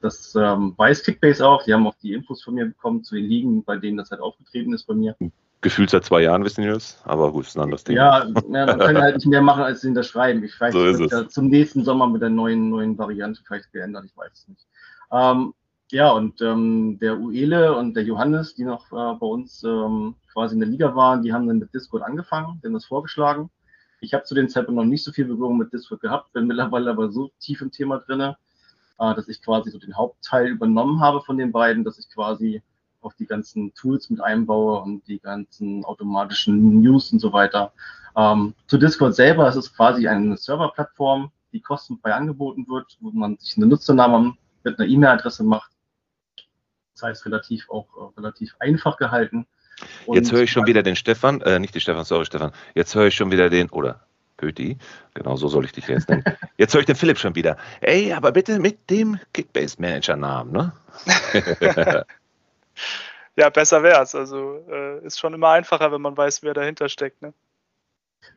das 0.00 0.34
ähm, 0.34 0.74
weiß 0.76 1.04
Kickbase 1.04 1.46
auch. 1.46 1.62
Die 1.62 1.72
haben 1.72 1.86
auch 1.86 1.94
die 2.02 2.12
Infos 2.12 2.42
von 2.42 2.54
mir 2.54 2.66
bekommen 2.66 3.04
zu 3.04 3.14
den 3.14 3.24
Ligen, 3.24 3.64
bei 3.64 3.76
denen 3.76 3.96
das 3.96 4.10
halt 4.10 4.20
aufgetreten 4.20 4.74
ist 4.74 4.84
bei 4.84 4.94
mir 4.94 5.16
gefühlt 5.62 5.90
seit 5.90 6.04
zwei 6.04 6.22
Jahren 6.22 6.44
wissen 6.44 6.64
wir 6.64 6.74
das, 6.74 7.00
aber 7.04 7.32
gut, 7.32 7.46
ist 7.46 7.56
ein 7.56 7.62
anderes 7.62 7.84
Ding. 7.84 7.96
Ja, 7.96 8.26
ja 8.26 8.66
man 8.66 8.78
kann 8.78 8.98
halt 8.98 9.16
nicht 9.16 9.26
mehr 9.26 9.40
machen, 9.40 9.62
als 9.62 9.80
hinterschreiben. 9.80 10.42
Ich 10.44 10.60
weiß, 10.60 10.74
so 10.74 10.84
ist 10.84 11.12
es. 11.12 11.28
zum 11.32 11.46
nächsten 11.46 11.84
Sommer 11.84 12.06
mit 12.08 12.20
der 12.20 12.30
neuen, 12.30 12.68
neuen 12.68 12.98
Variante 12.98 13.40
vielleicht 13.46 13.72
geändert, 13.72 14.04
ich 14.04 14.16
weiß 14.16 14.32
es 14.32 14.48
nicht. 14.48 14.66
Ähm, 15.12 15.54
ja, 15.92 16.10
und 16.10 16.40
ähm, 16.40 16.98
der 17.00 17.18
Uele 17.18 17.76
und 17.76 17.94
der 17.94 18.02
Johannes, 18.02 18.54
die 18.54 18.64
noch 18.64 18.86
äh, 18.92 19.18
bei 19.18 19.26
uns 19.26 19.62
ähm, 19.62 20.16
quasi 20.32 20.54
in 20.54 20.60
der 20.60 20.68
Liga 20.68 20.94
waren, 20.96 21.22
die 21.22 21.32
haben 21.32 21.46
dann 21.46 21.58
mit 21.58 21.72
Discord 21.72 22.02
angefangen, 22.02 22.60
denen 22.62 22.74
das 22.74 22.86
vorgeschlagen. 22.86 23.50
Ich 24.00 24.14
habe 24.14 24.24
zu 24.24 24.34
dem 24.34 24.48
Zeitpunkt 24.48 24.78
noch 24.80 24.88
nicht 24.88 25.04
so 25.04 25.12
viel 25.12 25.26
Berührung 25.26 25.58
mit 25.58 25.72
Discord 25.72 26.00
gehabt, 26.00 26.32
bin 26.32 26.46
mittlerweile 26.48 26.90
aber 26.90 27.12
so 27.12 27.30
tief 27.38 27.60
im 27.60 27.70
Thema 27.70 27.98
drinne, 27.98 28.36
äh, 28.98 29.14
dass 29.14 29.28
ich 29.28 29.42
quasi 29.42 29.70
so 29.70 29.78
den 29.78 29.96
Hauptteil 29.96 30.48
übernommen 30.48 31.00
habe 31.00 31.20
von 31.20 31.36
den 31.36 31.52
beiden, 31.52 31.84
dass 31.84 31.98
ich 31.98 32.08
quasi 32.08 32.62
auch 33.02 33.12
die 33.14 33.26
ganzen 33.26 33.74
Tools 33.74 34.10
mit 34.10 34.20
einbaue 34.20 34.80
und 34.80 35.06
die 35.08 35.18
ganzen 35.18 35.84
automatischen 35.84 36.80
News 36.80 37.12
und 37.12 37.18
so 37.18 37.32
weiter. 37.32 37.72
Ähm, 38.16 38.54
zu 38.66 38.78
Discord 38.78 39.14
selber 39.14 39.48
ist 39.48 39.56
es 39.56 39.74
quasi 39.74 40.08
eine 40.08 40.36
Serverplattform, 40.36 41.30
die 41.52 41.60
kostenfrei 41.60 42.12
angeboten 42.12 42.66
wird, 42.68 42.96
wo 43.00 43.10
man 43.10 43.36
sich 43.38 43.56
einen 43.56 43.68
Nutzernamen 43.68 44.36
mit 44.64 44.78
einer 44.78 44.88
E-Mail-Adresse 44.88 45.44
macht. 45.44 45.70
Das 46.94 47.02
heißt, 47.02 47.26
relativ 47.26 47.68
auch 47.70 47.86
äh, 47.96 48.20
relativ 48.20 48.54
einfach 48.58 48.96
gehalten. 48.96 49.46
Und 50.06 50.16
Jetzt 50.16 50.32
höre 50.32 50.42
ich 50.42 50.52
schon 50.52 50.66
wieder 50.66 50.82
den 50.82 50.96
Stefan, 50.96 51.40
äh, 51.40 51.58
nicht 51.58 51.74
den 51.74 51.80
Stefan, 51.80 52.04
sorry 52.04 52.24
Stefan. 52.24 52.52
Jetzt 52.74 52.94
höre 52.94 53.06
ich 53.06 53.14
schon 53.14 53.30
wieder 53.30 53.50
den, 53.50 53.70
oder 53.70 54.00
Pöti, 54.36 54.76
genau 55.14 55.36
so 55.36 55.48
soll 55.48 55.64
ich 55.64 55.72
dich 55.72 55.86
jetzt 55.86 56.08
nennen. 56.08 56.24
Jetzt 56.56 56.74
höre 56.74 56.80
ich 56.80 56.86
den 56.86 56.96
Philipp 56.96 57.18
schon 57.18 57.36
wieder. 57.36 57.56
Ey, 57.80 58.12
aber 58.12 58.32
bitte 58.32 58.58
mit 58.58 58.90
dem 58.90 59.18
Kickbase-Manager-Namen, 59.32 60.52
ne? 60.52 60.72
ja, 63.36 63.48
besser 63.50 63.82
wär's. 63.82 64.14
Also 64.14 64.64
äh, 64.68 65.04
ist 65.04 65.18
schon 65.18 65.34
immer 65.34 65.50
einfacher, 65.50 65.92
wenn 65.92 66.02
man 66.02 66.16
weiß, 66.16 66.42
wer 66.42 66.54
dahinter 66.54 66.88
steckt, 66.88 67.22
ne? 67.22 67.32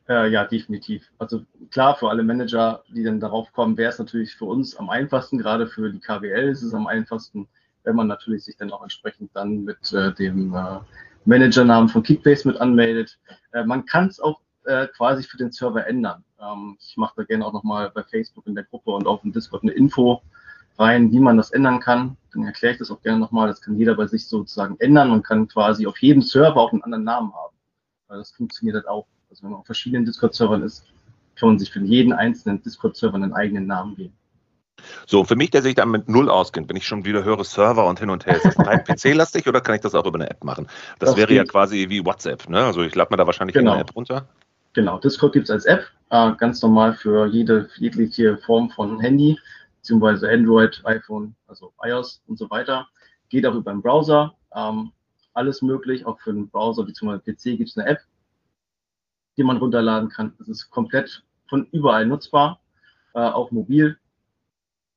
Äh, 0.07 0.29
ja, 0.29 0.45
definitiv. 0.45 1.09
Also 1.19 1.43
klar, 1.71 1.95
für 1.95 2.09
alle 2.09 2.23
Manager, 2.23 2.83
die 2.89 3.03
dann 3.03 3.19
darauf 3.19 3.51
kommen, 3.53 3.77
wäre 3.77 3.91
es 3.91 3.99
natürlich 3.99 4.35
für 4.35 4.45
uns 4.45 4.75
am 4.75 4.89
einfachsten, 4.89 5.37
gerade 5.37 5.67
für 5.67 5.91
die 5.91 5.99
KWL 5.99 6.49
ist 6.49 6.63
es 6.63 6.73
am 6.73 6.87
einfachsten, 6.87 7.47
wenn 7.83 7.95
man 7.95 8.07
natürlich 8.07 8.43
sich 8.43 8.57
dann 8.57 8.71
auch 8.71 8.81
entsprechend 8.81 9.35
dann 9.35 9.63
mit 9.63 9.93
äh, 9.93 10.13
dem 10.13 10.55
äh, 10.55 10.79
Managernamen 11.25 11.89
von 11.89 12.03
Kickbase 12.03 12.47
mit 12.47 12.57
anmeldet. 12.57 13.17
Äh, 13.51 13.63
man 13.63 13.85
kann 13.85 14.07
es 14.07 14.19
auch 14.19 14.39
äh, 14.65 14.87
quasi 14.87 15.23
für 15.23 15.37
den 15.37 15.51
Server 15.51 15.85
ändern. 15.85 16.23
Ähm, 16.39 16.77
ich 16.79 16.97
mache 16.97 17.13
da 17.17 17.23
gerne 17.23 17.45
auch 17.45 17.53
nochmal 17.53 17.91
bei 17.91 18.03
Facebook 18.03 18.47
in 18.47 18.55
der 18.55 18.63
Gruppe 18.63 18.91
und 18.91 19.07
auf 19.07 19.21
dem 19.21 19.31
Discord 19.31 19.63
eine 19.63 19.71
Info 19.71 20.21
rein, 20.77 21.11
wie 21.11 21.19
man 21.19 21.37
das 21.37 21.51
ändern 21.51 21.79
kann. 21.79 22.17
Dann 22.33 22.43
erkläre 22.43 22.73
ich 22.73 22.79
das 22.79 22.91
auch 22.91 23.01
gerne 23.01 23.19
nochmal. 23.19 23.47
Das 23.47 23.61
kann 23.61 23.77
jeder 23.77 23.95
bei 23.95 24.07
sich 24.07 24.27
sozusagen 24.27 24.75
ändern 24.79 25.11
und 25.11 25.23
kann 25.23 25.47
quasi 25.47 25.87
auf 25.87 25.97
jedem 25.99 26.21
Server 26.21 26.57
auch 26.57 26.73
einen 26.73 26.83
anderen 26.83 27.03
Namen 27.03 27.33
haben. 27.33 27.55
Weil 28.07 28.17
das 28.19 28.31
funktioniert 28.31 28.75
halt 28.75 28.87
auch. 28.87 29.07
Also 29.29 29.43
wenn 29.43 29.51
man 29.51 29.59
auf 29.59 29.65
verschiedenen 29.65 30.05
Discord-Servern 30.05 30.63
ist, 30.63 30.85
kann 31.35 31.49
man 31.49 31.59
sich 31.59 31.71
für 31.71 31.79
jeden 31.81 32.13
einzelnen 32.13 32.61
Discord-Server 32.61 33.15
einen 33.15 33.33
eigenen 33.33 33.67
Namen 33.67 33.95
geben. 33.95 34.13
So, 35.07 35.23
für 35.23 35.35
mich, 35.35 35.51
der 35.51 35.61
sich 35.61 35.75
dann 35.75 35.89
mit 35.89 36.09
Null 36.09 36.29
auskennt, 36.29 36.69
wenn 36.69 36.75
ich 36.75 36.85
schon 36.85 37.05
wieder 37.05 37.23
höre 37.23 37.43
Server 37.43 37.85
und 37.87 37.99
hin 37.99 38.09
und 38.09 38.25
her, 38.25 38.35
ist 38.35 38.45
das 38.45 38.59
rein 38.59 38.83
PC-lastig 38.87 39.47
oder 39.47 39.61
kann 39.61 39.75
ich 39.75 39.81
das 39.81 39.95
auch 39.95 40.05
über 40.05 40.15
eine 40.15 40.29
App 40.29 40.43
machen? 40.43 40.67
Das, 40.99 41.11
das 41.11 41.17
wäre 41.17 41.27
geht. 41.27 41.37
ja 41.37 41.43
quasi 41.45 41.89
wie 41.89 42.05
WhatsApp, 42.05 42.49
ne? 42.49 42.65
Also 42.65 42.81
ich 42.81 42.93
lade 42.93 43.11
mir 43.11 43.17
da 43.17 43.25
wahrscheinlich 43.25 43.55
genau. 43.55 43.73
eine 43.73 43.81
App 43.81 43.95
runter. 43.95 44.27
Genau, 44.73 44.99
Discord 44.99 45.33
gibt 45.33 45.45
es 45.45 45.51
als 45.51 45.65
App, 45.65 45.85
äh, 46.09 46.33
ganz 46.37 46.61
normal 46.61 46.93
für 46.93 47.27
jede 47.27 47.69
jegliche 47.77 48.37
Form 48.37 48.69
von 48.69 48.99
Handy, 48.99 49.39
beziehungsweise 49.85 50.27
Android, 50.27 50.81
iPhone, 50.83 51.35
also 51.45 51.71
iOS 51.83 52.23
und 52.25 52.39
so 52.39 52.49
weiter. 52.49 52.87
Geht 53.29 53.45
auch 53.45 53.53
über 53.53 53.71
den 53.71 53.83
Browser, 53.83 54.35
ähm, 54.55 54.91
alles 55.35 55.61
möglich, 55.61 56.07
auch 56.07 56.19
für 56.19 56.33
den 56.33 56.49
Browser 56.49 56.83
bzw. 56.83 57.19
PC 57.19 57.57
gibt 57.57 57.69
es 57.69 57.77
eine 57.77 57.87
App, 57.87 57.99
die 59.37 59.43
man 59.43 59.57
runterladen 59.57 60.09
kann. 60.09 60.33
Es 60.39 60.47
ist 60.47 60.71
komplett 60.71 61.23
von 61.47 61.67
überall 61.71 62.07
nutzbar, 62.07 62.61
äh, 63.13 63.19
auch 63.19 63.51
mobil. 63.51 63.99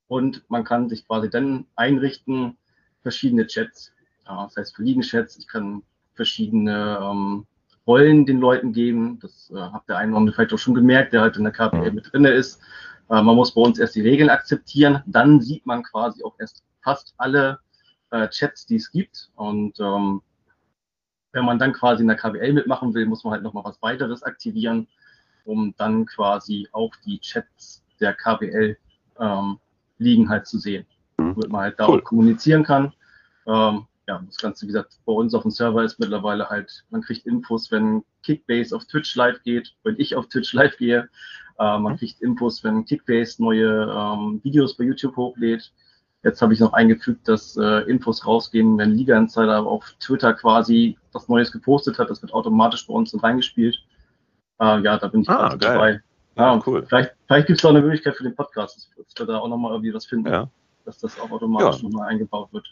Und 0.07 0.49
man 0.49 0.64
kann 0.64 0.88
sich 0.88 1.07
quasi 1.07 1.28
dann 1.28 1.66
einrichten, 1.76 2.57
verschiedene 3.02 3.47
Chats. 3.47 3.92
Ja, 4.26 4.45
das 4.45 4.57
heißt, 4.57 4.76
für 4.76 4.85
Ligen-Chats, 4.85 5.37
ich 5.37 5.49
kann 5.49 5.83
verschiedene 6.14 6.99
ähm, 7.02 7.47
Rollen 7.87 8.25
den 8.25 8.40
Leuten 8.40 8.73
geben. 8.73 9.18
Das 9.21 9.50
äh, 9.50 9.59
hat 9.59 9.87
der 9.87 9.99
eine 9.99 10.12
oder 10.12 10.21
andere 10.21 10.35
vielleicht 10.35 10.54
auch 10.54 10.59
schon 10.59 10.75
gemerkt, 10.75 11.12
der 11.12 11.21
halt 11.21 11.37
in 11.37 11.45
der 11.45 11.52
KPL 11.52 11.92
mit 11.92 12.11
drin 12.11 12.25
ist. 12.25 12.62
Äh, 13.11 13.23
man 13.23 13.37
muss 13.37 13.55
bei 13.55 13.62
uns 13.62 13.79
erst 13.79 13.95
die 13.95 14.03
Regeln 14.03 14.31
akzeptieren. 14.31 15.03
Dann 15.07 15.41
sieht 15.41 15.67
man 15.67 15.83
quasi 15.83 16.23
auch 16.23 16.35
erst 16.38 16.62
fast 16.83 17.15
alle 17.19 17.61
äh, 18.11 18.29
Chats, 18.29 18.67
die 18.67 18.77
es 18.77 18.91
gibt. 18.91 19.31
Und 19.35 19.79
ähm, 19.81 20.23
wenn 21.33 21.45
man 21.45 21.59
dann 21.59 21.73
quasi 21.73 22.03
in 22.03 22.09
der 22.09 22.17
KWL 22.17 22.53
mitmachen 22.53 22.95
will, 22.95 23.07
muss 23.07 23.25
man 23.25 23.35
halt 23.35 23.43
nochmal 23.43 23.65
was 23.65 23.81
weiteres 23.83 24.23
aktivieren, 24.23 24.88
um 25.45 25.75
dann 25.77 26.07
quasi 26.07 26.69
auch 26.73 26.95
die 27.05 27.21
Chats 27.21 27.85
der 28.00 28.15
KWL 28.15 28.77
ähm, 29.19 29.59
liegen 29.99 30.29
halt 30.29 30.47
zu 30.47 30.59
sehen. 30.59 30.87
Mhm. 31.19 31.35
Damit 31.35 31.49
man 31.50 31.61
halt 31.62 31.81
da 31.81 31.88
cool. 31.88 32.00
auch 32.00 32.05
kommunizieren 32.05 32.62
kann. 32.62 32.93
Ähm, 33.47 33.87
ja, 34.07 34.23
das 34.25 34.38
Ganze, 34.38 34.62
wie 34.62 34.69
gesagt, 34.69 34.99
bei 35.05 35.12
uns 35.12 35.35
auf 35.35 35.43
dem 35.43 35.50
Server 35.50 35.85
ist 35.85 36.00
mittlerweile 36.00 36.49
halt, 36.49 36.85
man 36.88 37.03
kriegt 37.03 37.27
Infos, 37.27 37.71
wenn 37.71 38.03
Kickbase 38.23 38.75
auf 38.75 38.87
Twitch 38.87 39.15
live 39.15 39.43
geht, 39.43 39.75
wenn 39.85 39.97
ich 39.99 40.17
auf 40.17 40.29
Twitch 40.29 40.53
live 40.55 40.77
gehe. 40.79 41.09
Äh, 41.59 41.79
man 41.79 41.93
mhm. 41.93 41.97
kriegt 41.97 42.21
Infos, 42.21 42.62
wenn 42.62 42.85
Kickbase 42.85 43.43
neue 43.43 43.93
ähm, 43.93 44.41
Videos 44.45 44.77
bei 44.77 44.85
YouTube 44.85 45.17
hochlädt. 45.17 45.73
Jetzt 46.25 46.43
habe 46.43 46.53
ich 46.53 46.61
noch 46.61 46.73
eingefügt, 46.73 47.29
dass 47.29 47.57
äh, 47.57 47.83
Infos 47.88 48.27
rausgehen, 48.27 48.77
wenn 48.79 48.93
Liga 48.93 49.17
Insider 49.17 49.65
auf 49.65 49.85
Twitter 50.00 50.35
quasi 50.35 50.99
was 51.12 51.29
Neues 51.29 51.53
gepostet 51.53 51.99
hat. 51.99 52.11
Das 52.11 52.23
wird 52.23 52.33
automatisch 52.33 52.87
bei 52.87 52.95
uns 52.95 53.15
reingespielt. 53.23 53.77
Äh, 54.61 54.83
ja, 54.83 54.99
da 54.99 55.09
bin 55.09 55.23
ich 55.23 55.29
ah, 55.29 55.57
dabei. 55.57 56.00
Ja, 56.37 56.55
ja, 56.55 56.62
cool. 56.67 56.85
Vielleicht, 56.87 57.15
vielleicht 57.27 57.47
gibt 57.47 57.59
es 57.59 57.65
auch 57.65 57.71
eine 57.71 57.81
Möglichkeit 57.81 58.17
für 58.17 58.25
den 58.25 58.35
Podcast, 58.35 58.91
dass 58.97 59.07
wir 59.17 59.27
da 59.27 59.38
auch 59.38 59.49
nochmal 59.49 59.73
irgendwie 59.73 59.95
was 59.95 60.07
finden, 60.07 60.29
ja. 60.29 60.49
dass 60.85 60.99
das 60.99 61.19
auch 61.21 61.31
automatisch 61.31 61.83
ja. 61.83 61.88
nochmal 61.88 62.09
eingebaut 62.09 62.53
wird. 62.53 62.67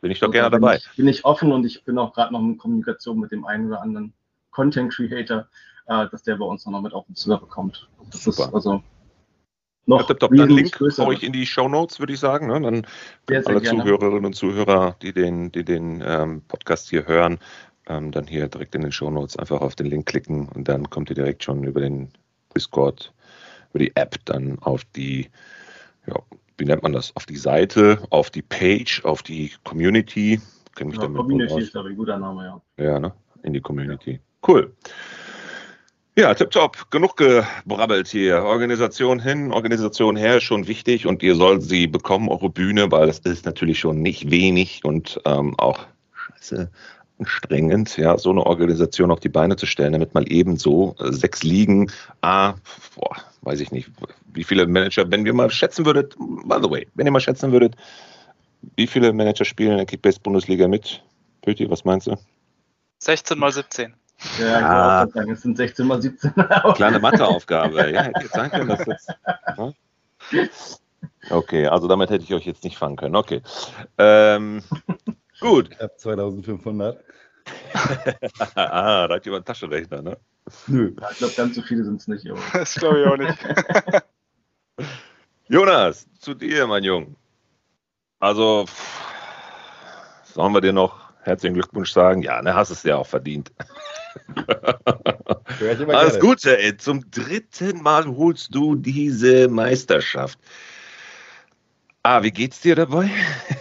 Bin 0.00 0.12
ich 0.12 0.20
doch 0.20 0.28
also, 0.28 0.32
gerne 0.32 0.50
dabei. 0.50 0.74
Bin 0.74 0.78
ich, 0.78 0.96
bin 0.96 1.08
ich 1.08 1.24
offen 1.24 1.52
und 1.52 1.64
ich 1.64 1.84
bin 1.84 1.98
auch 1.98 2.12
gerade 2.12 2.32
noch 2.32 2.40
in 2.40 2.58
Kommunikation 2.58 3.18
mit 3.18 3.32
dem 3.32 3.44
einen 3.44 3.66
oder 3.68 3.82
anderen 3.82 4.12
Content 4.50 4.92
Creator, 4.92 5.46
äh, 5.88 6.06
dass 6.10 6.22
der 6.22 6.36
bei 6.36 6.44
uns 6.44 6.64
noch 6.66 6.80
mit 6.80 6.92
auf 6.92 7.06
den 7.06 7.14
Server 7.14 7.46
kommt. 7.46 7.88
Das 8.10 8.24
Super. 8.24 8.48
ist 8.48 8.54
also 8.54 8.82
noch 9.86 10.00
ja, 10.00 10.06
tipptopp. 10.06 10.34
Dann 10.34 10.50
Link 10.50 10.78
haue 10.80 11.14
ich 11.14 11.22
in 11.22 11.32
die 11.32 11.46
Show 11.46 11.68
Notes, 11.68 11.98
würde 11.98 12.12
ich 12.12 12.20
sagen. 12.20 12.48
Ne? 12.48 12.60
Dann 12.60 12.86
sehr, 13.28 13.42
sehr 13.42 13.52
alle 13.52 13.60
gerne. 13.60 13.82
Zuhörerinnen 13.82 14.26
und 14.26 14.34
Zuhörer, 14.34 14.96
die 15.02 15.12
den, 15.12 15.50
die 15.50 15.64
den 15.64 16.02
ähm, 16.06 16.42
Podcast 16.46 16.90
hier 16.90 17.06
hören, 17.06 17.38
ähm, 17.88 18.12
dann 18.12 18.26
hier 18.26 18.48
direkt 18.48 18.74
in 18.74 18.82
den 18.82 18.92
Show 18.92 19.10
Notes 19.10 19.36
einfach 19.36 19.60
auf 19.60 19.74
den 19.74 19.86
Link 19.86 20.06
klicken 20.06 20.48
und 20.48 20.68
dann 20.68 20.88
kommt 20.90 21.10
ihr 21.10 21.16
direkt 21.16 21.42
schon 21.42 21.64
über 21.64 21.80
den 21.80 22.10
Discord, 22.54 23.12
über 23.70 23.78
die 23.78 23.96
App 23.96 24.16
dann 24.26 24.58
auf 24.60 24.84
die 24.84 25.28
ja, 26.06 26.14
wie 26.56 26.64
nennt 26.64 26.82
man 26.82 26.92
das, 26.92 27.14
auf 27.16 27.26
die 27.26 27.36
Seite, 27.36 28.02
auf 28.10 28.30
die 28.30 28.42
Page, 28.42 29.04
auf 29.04 29.22
die 29.22 29.52
Community. 29.64 30.40
Kenn 30.74 30.88
mich 30.88 30.98
ja, 30.98 31.06
Community 31.06 31.60
ist 31.60 31.76
aber 31.76 31.88
ein 31.88 31.96
guter 31.96 32.18
Name, 32.18 32.44
ja. 32.44 32.84
Ja, 32.84 32.98
ne? 32.98 33.12
In 33.42 33.52
die 33.52 33.60
Community. 33.60 34.12
Ja. 34.12 34.18
Cool. 34.46 34.74
Ja, 36.18 36.34
tipptopp. 36.34 36.90
Genug 36.90 37.16
gebrabbelt 37.16 38.08
hier. 38.08 38.42
Organisation 38.42 39.20
hin, 39.20 39.52
Organisation 39.52 40.16
her, 40.16 40.40
schon 40.40 40.66
wichtig 40.66 41.06
und 41.06 41.22
ihr 41.22 41.36
sollt 41.36 41.62
sie 41.62 41.86
bekommen, 41.86 42.28
eure 42.28 42.50
Bühne, 42.50 42.90
weil 42.90 43.06
das 43.06 43.20
ist 43.20 43.46
natürlich 43.46 43.78
schon 43.78 44.02
nicht 44.02 44.28
wenig 44.28 44.80
und 44.82 45.20
ähm, 45.24 45.56
auch 45.60 45.86
scheiße 46.12 46.72
anstrengend, 47.20 47.96
ja, 47.98 48.18
so 48.18 48.32
eine 48.32 48.44
Organisation 48.44 49.12
auf 49.12 49.20
die 49.20 49.28
Beine 49.28 49.54
zu 49.54 49.66
stellen, 49.66 49.92
damit 49.92 50.12
mal 50.12 50.24
eben 50.28 50.56
so 50.56 50.96
äh, 50.98 51.12
sechs 51.12 51.44
Ligen, 51.44 51.88
ah, 52.20 52.54
boah, 52.96 53.16
weiß 53.42 53.60
ich 53.60 53.70
nicht, 53.70 53.88
wie 54.32 54.42
viele 54.42 54.66
Manager, 54.66 55.08
wenn 55.12 55.24
wir 55.24 55.34
mal 55.34 55.52
schätzen 55.52 55.86
würdet, 55.86 56.16
by 56.18 56.56
the 56.60 56.68
way, 56.68 56.88
wenn 56.96 57.06
ihr 57.06 57.12
mal 57.12 57.20
schätzen 57.20 57.52
würdet, 57.52 57.76
wie 58.74 58.88
viele 58.88 59.12
Manager 59.12 59.44
spielen 59.44 59.70
in 59.70 59.76
der 59.76 59.86
Kickbase-Bundesliga 59.86 60.66
mit? 60.66 61.00
Pöti, 61.42 61.70
was 61.70 61.84
meinst 61.84 62.08
du? 62.08 62.16
16 62.98 63.38
mal 63.38 63.52
17. 63.52 63.94
Ja, 64.38 65.00
ah, 65.00 65.04
ich 65.06 65.14
sagen, 65.14 65.30
es 65.30 65.42
sind 65.42 65.56
16 65.56 65.86
mal 65.86 66.02
17. 66.02 66.32
Kleine 66.74 66.98
Matheaufgabe. 66.98 67.90
ja, 67.90 68.02
hätte 68.02 68.22
jetzt 68.22 68.34
sagen 68.34 68.50
können, 68.50 68.68
dass 68.68 68.84
das. 68.84 69.06
Ja? 69.56 69.72
Okay, 71.30 71.66
also 71.66 71.86
damit 71.86 72.10
hätte 72.10 72.24
ich 72.24 72.34
euch 72.34 72.44
jetzt 72.44 72.64
nicht 72.64 72.76
fangen 72.76 72.96
können. 72.96 73.14
Okay. 73.14 73.42
Ähm, 73.96 74.62
gut. 75.40 75.70
Ich 75.70 75.78
habe 75.78 75.94
2500. 75.96 77.04
ah, 78.54 79.06
da 79.06 79.14
hat 79.14 79.24
jemand 79.24 79.40
einen 79.40 79.44
Taschenrechner, 79.44 80.02
ne? 80.02 80.18
Nö. 80.66 80.94
Ja, 81.00 81.10
ich 81.12 81.18
glaube, 81.18 81.34
ganz 81.34 81.54
so 81.54 81.62
viele 81.62 81.84
sind 81.84 82.00
es 82.00 82.08
nicht. 82.08 82.28
Aber. 82.28 82.40
Das 82.52 82.74
glaube 82.74 83.00
ich 83.00 83.06
auch 83.06 83.16
nicht. 83.16 83.38
Jonas, 85.48 86.06
zu 86.18 86.34
dir, 86.34 86.66
mein 86.66 86.84
Junge. 86.84 87.14
Also, 88.18 88.66
sollen 90.24 90.52
wir 90.52 90.60
dir 90.60 90.72
noch 90.72 91.12
herzlichen 91.22 91.54
Glückwunsch 91.54 91.92
sagen? 91.92 92.22
Ja, 92.22 92.42
ne, 92.42 92.54
hast 92.54 92.70
es 92.70 92.82
ja 92.82 92.96
auch 92.96 93.06
verdient. 93.06 93.52
Alles 95.88 96.20
Gute, 96.20 96.58
ey. 96.58 96.76
Zum 96.76 97.10
dritten 97.10 97.82
Mal 97.82 98.06
holst 98.06 98.54
du 98.54 98.74
diese 98.74 99.48
Meisterschaft. 99.48 100.38
A, 102.02 102.22
wie 102.22 102.30
geht's 102.30 102.60
dir 102.60 102.74
dabei? 102.74 103.10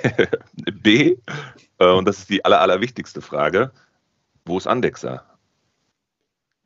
B, 0.81 1.17
äh, 1.79 1.91
und 1.91 2.07
das 2.07 2.19
ist 2.19 2.29
die 2.29 2.45
aller, 2.45 2.61
allerwichtigste 2.61 3.21
Frage, 3.21 3.71
wo 4.45 4.57
ist 4.57 4.67
Andexer? 4.67 5.23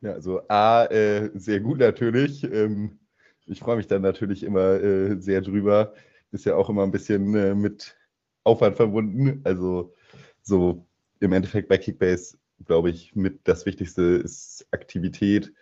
Ja, 0.01 0.13
also 0.13 0.41
A, 0.47 0.85
äh, 0.85 1.29
sehr 1.33 1.59
gut 1.59 1.79
natürlich. 1.79 2.43
Ähm, 2.43 2.99
ich 3.45 3.59
freue 3.59 3.77
mich 3.77 3.87
dann 3.87 4.01
natürlich 4.01 4.43
immer 4.43 4.81
äh, 4.81 5.19
sehr 5.19 5.41
drüber. 5.41 5.93
Ist 6.31 6.45
ja 6.45 6.55
auch 6.55 6.69
immer 6.69 6.83
ein 6.83 6.91
bisschen 6.91 7.35
äh, 7.35 7.53
mit 7.53 7.95
Aufwand 8.43 8.77
verbunden. 8.77 9.41
Also 9.43 9.93
so 10.41 10.85
im 11.19 11.33
Endeffekt 11.33 11.69
bei 11.69 11.77
Kickbase, 11.77 12.37
glaube 12.65 12.89
ich, 12.89 13.15
mit 13.15 13.41
das 13.45 13.65
Wichtigste 13.65 14.01
ist 14.01 14.67
Aktivität. 14.71 15.53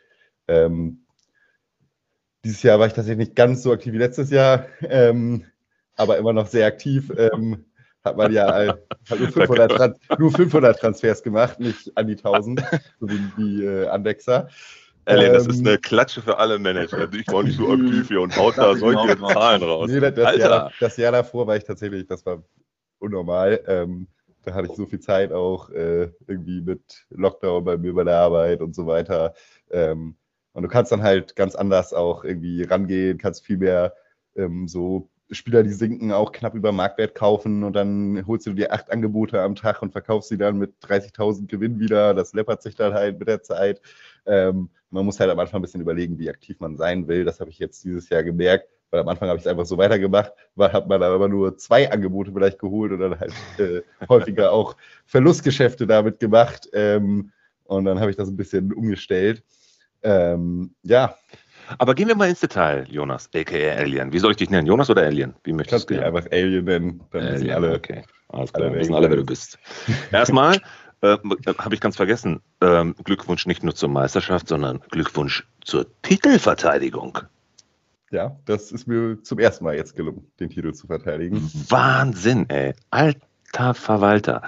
Ähm, 0.47 1.05
dieses 2.43 2.63
Jahr 2.63 2.79
war 2.79 2.87
ich 2.87 2.93
tatsächlich 2.93 3.27
nicht 3.27 3.35
ganz 3.35 3.63
so 3.63 3.71
aktiv 3.71 3.93
wie 3.93 3.97
letztes 3.97 4.29
Jahr, 4.29 4.67
ähm, 4.81 5.45
aber 5.95 6.17
immer 6.17 6.33
noch 6.33 6.47
sehr 6.47 6.65
aktiv. 6.67 7.11
Ähm, 7.15 7.65
hat 8.03 8.15
man 8.15 8.31
ja 8.31 8.47
halt 8.47 8.79
nur, 9.09 9.27
500 9.31 9.71
Trans 9.71 9.99
nur 10.17 10.31
500 10.31 10.79
Transfers 10.79 11.21
gemacht, 11.21 11.59
nicht 11.59 11.95
an 11.97 12.07
die 12.07 12.15
1000, 12.15 12.61
so 12.99 13.09
wie 13.09 13.19
die 13.37 13.65
äh, 13.65 13.87
Andexer. 13.87 14.49
Alien, 15.05 15.33
das 15.33 15.47
ist 15.47 15.65
eine 15.65 15.77
Klatsche 15.77 16.21
für 16.21 16.37
alle 16.37 16.59
Manager. 16.59 17.11
Ich 17.11 17.27
war 17.27 17.43
nicht 17.43 17.57
so 17.57 17.71
aktiv 17.71 18.07
hier 18.07 18.21
und 18.21 18.35
haut 18.37 18.57
da 18.57 18.75
solche. 18.75 19.17
Zahlen 19.17 19.63
raus. 19.63 19.89
Nee, 19.89 19.99
das, 19.99 20.37
Jahr, 20.37 20.71
das, 20.79 20.97
Jahr, 20.97 21.11
davor 21.11 21.47
war 21.47 21.57
ich 21.57 21.63
tatsächlich, 21.63 22.05
das 22.05 22.25
war 22.25 22.43
unnormal. 22.99 23.61
Ähm, 23.67 24.07
da 24.43 24.53
hatte 24.53 24.67
ich 24.69 24.75
so 24.75 24.85
viel 24.85 24.99
Zeit 24.99 25.31
auch 25.31 25.69
äh, 25.69 26.11
irgendwie 26.27 26.61
mit 26.61 27.05
Lockdown 27.09 27.63
bei 27.63 27.77
mir 27.77 27.93
bei 27.93 28.03
der 28.03 28.17
Arbeit 28.17 28.61
und 28.61 28.75
so 28.75 28.87
weiter. 28.87 29.33
Ähm, 29.69 30.15
und 30.53 30.63
du 30.63 30.69
kannst 30.69 30.91
dann 30.91 31.03
halt 31.03 31.35
ganz 31.35 31.55
anders 31.55 31.93
auch 31.93 32.23
irgendwie 32.23 32.63
rangehen, 32.63 33.17
kannst 33.17 33.45
viel 33.45 33.57
mehr 33.57 33.93
ähm, 34.35 34.67
so 34.67 35.09
Spieler, 35.31 35.61
die 35.61 35.73
sinken, 35.73 36.11
auch 36.11 36.31
knapp 36.31 36.55
über 36.55 36.71
Marktwert 36.71 37.13
kaufen 37.13 37.63
und 37.63 37.73
dann 37.73 38.25
holst 38.25 38.47
du 38.47 38.53
dir 38.53 38.73
acht 38.73 38.91
Angebote 38.91 39.39
am 39.41 39.55
Tag 39.55 39.81
und 39.83 39.91
verkaufst 39.91 40.29
sie 40.29 40.37
dann 40.37 40.57
mit 40.57 40.73
30.000 40.81 41.47
Gewinn 41.47 41.79
wieder. 41.79 42.15
Das 42.15 42.33
läppert 42.33 42.63
sich 42.63 42.75
dann 42.75 42.93
halt 42.93 43.19
mit 43.19 43.27
der 43.27 43.43
Zeit. 43.43 43.79
Ähm, 44.25 44.69
man 44.89 45.05
muss 45.05 45.19
halt 45.19 45.29
am 45.29 45.37
Anfang 45.37 45.59
ein 45.59 45.61
bisschen 45.61 45.81
überlegen, 45.81 46.17
wie 46.17 46.29
aktiv 46.29 46.59
man 46.59 46.77
sein 46.77 47.07
will. 47.07 47.25
Das 47.25 47.39
habe 47.39 47.51
ich 47.51 47.59
jetzt 47.59 47.83
dieses 47.83 48.09
Jahr 48.09 48.23
gemerkt, 48.23 48.69
weil 48.91 49.01
am 49.01 49.07
Anfang 49.07 49.29
habe 49.29 49.37
ich 49.37 49.43
es 49.43 49.47
einfach 49.47 49.65
so 49.65 49.77
weitergemacht, 49.77 50.33
weil 50.55 50.73
hat 50.73 50.87
man 50.87 51.01
aber 51.01 51.27
nur 51.27 51.57
zwei 51.57 51.91
Angebote 51.91 52.31
vielleicht 52.31 52.59
geholt 52.59 52.91
und 52.91 52.99
dann 52.99 53.19
halt 53.19 53.33
äh, 53.57 53.81
häufiger 54.09 54.51
auch 54.51 54.75
Verlustgeschäfte 55.05 55.87
damit 55.87 56.19
gemacht. 56.19 56.69
Ähm, 56.73 57.31
und 57.65 57.85
dann 57.85 57.99
habe 57.99 58.11
ich 58.11 58.17
das 58.17 58.29
ein 58.29 58.37
bisschen 58.37 58.73
umgestellt. 58.73 59.43
Ähm, 60.01 60.73
ja, 60.83 61.15
aber 61.77 61.93
gehen 61.93 62.07
wir 62.07 62.15
mal 62.15 62.29
ins 62.29 62.39
Detail, 62.39 62.87
Jonas, 62.89 63.29
aka 63.35 63.55
Alien. 63.55 64.11
Wie 64.11 64.19
soll 64.19 64.31
ich 64.31 64.37
dich 64.37 64.49
nennen? 64.49 64.65
Jonas 64.65 64.89
oder 64.89 65.03
Alien? 65.03 65.35
Wie 65.43 65.53
möchtest 65.53 65.89
du 65.89 65.93
dich 65.93 66.03
einfach 66.03 66.25
Alien 66.31 66.65
nennen? 66.65 67.01
Dann 67.11 67.21
Alien, 67.21 67.35
wissen 67.35 67.51
alle. 67.51 67.75
Okay, 67.75 68.03
alles 68.29 68.53
klar. 68.53 68.69
Alle 68.69 68.79
wissen 68.79 68.95
alle, 68.95 69.09
wer 69.09 69.17
du 69.17 69.25
bist. 69.25 69.59
Erstmal 70.11 70.57
äh, 71.01 71.17
habe 71.57 71.75
ich 71.75 71.81
ganz 71.81 71.95
vergessen. 71.95 72.41
Ähm, 72.61 72.95
Glückwunsch 73.03 73.45
nicht 73.45 73.63
nur 73.63 73.75
zur 73.75 73.89
Meisterschaft, 73.89 74.47
sondern 74.47 74.79
Glückwunsch 74.89 75.47
zur 75.63 75.85
Titelverteidigung. 76.01 77.19
Ja, 78.11 78.35
das 78.45 78.71
ist 78.71 78.87
mir 78.87 79.21
zum 79.21 79.39
ersten 79.39 79.63
Mal 79.63 79.75
jetzt 79.75 79.95
gelungen, 79.95 80.31
den 80.39 80.49
Titel 80.49 80.73
zu 80.73 80.87
verteidigen. 80.87 81.49
Wahnsinn, 81.69 82.49
ey. 82.49 82.73
Alter 82.89 83.73
Verwalter. 83.73 84.41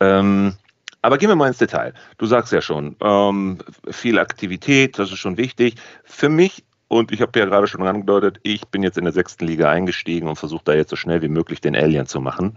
Ähm, 0.00 0.54
aber 1.00 1.18
gehen 1.18 1.28
wir 1.28 1.36
mal 1.36 1.48
ins 1.48 1.58
Detail. 1.58 1.94
Du 2.18 2.26
sagst 2.26 2.52
ja 2.52 2.60
schon, 2.60 2.96
ähm, 3.00 3.58
viel 3.90 4.18
Aktivität, 4.18 4.98
das 4.98 5.12
ist 5.12 5.18
schon 5.18 5.38
wichtig. 5.38 5.76
Für 6.04 6.28
mich, 6.28 6.64
und 6.88 7.10
ich 7.10 7.22
habe 7.22 7.38
ja 7.38 7.46
gerade 7.46 7.66
schon 7.66 7.82
angedeutet, 7.86 8.38
ich 8.42 8.66
bin 8.68 8.82
jetzt 8.82 8.98
in 8.98 9.04
der 9.04 9.12
sechsten 9.12 9.46
Liga 9.46 9.70
eingestiegen 9.70 10.28
und 10.28 10.36
versuche 10.36 10.64
da 10.64 10.74
jetzt 10.74 10.90
so 10.90 10.96
schnell 10.96 11.22
wie 11.22 11.28
möglich 11.28 11.60
den 11.60 11.74
Alien 11.74 12.06
zu 12.06 12.20
machen. 12.20 12.56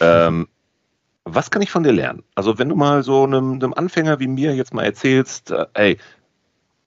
Ähm, 0.00 0.48
was 1.24 1.50
kann 1.50 1.60
ich 1.60 1.70
von 1.70 1.82
dir 1.82 1.92
lernen? 1.92 2.22
Also 2.34 2.58
wenn 2.58 2.70
du 2.70 2.76
mal 2.76 3.02
so 3.02 3.24
einem, 3.24 3.54
einem 3.54 3.74
Anfänger 3.74 4.20
wie 4.20 4.28
mir 4.28 4.54
jetzt 4.54 4.72
mal 4.72 4.84
erzählst, 4.84 5.50
äh, 5.50 5.66
ey, 5.74 5.98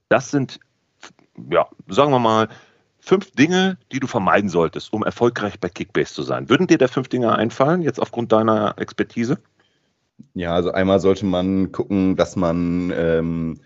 das 0.10 0.32
sind, 0.32 0.60
ja, 1.50 1.68
sagen 1.88 2.12
wir 2.12 2.20
mal, 2.20 2.50
fünf 3.01 3.31
Dinge, 3.31 3.77
die 3.91 4.00
du 4.00 4.08
vermeiden 4.08 4.50
solltest, 4.50 4.93
um 4.93 5.03
erfolgreich 5.03 5.60
bei 5.60 5.70
Kickbase 5.70 6.13
zu 6.13 6.24
sein. 6.24 6.50
Würden 6.50 6.67
dir 6.67 6.77
da 6.77 6.88
fünf 6.88 7.10
Dinge 7.10 7.36
einfallen, 7.36 7.81
jetzt 7.81 8.00
aufgrund 8.00 8.31
deiner 8.31 8.75
Expertise? 8.77 9.39
Ja, 10.34 10.53
also 10.53 10.72
einmal 10.72 11.00
sollte 11.00 11.25
man 11.25 11.72
gucken, 11.72 12.15
dass 12.15 12.36
man 12.36 12.93
ähm, 12.96 13.60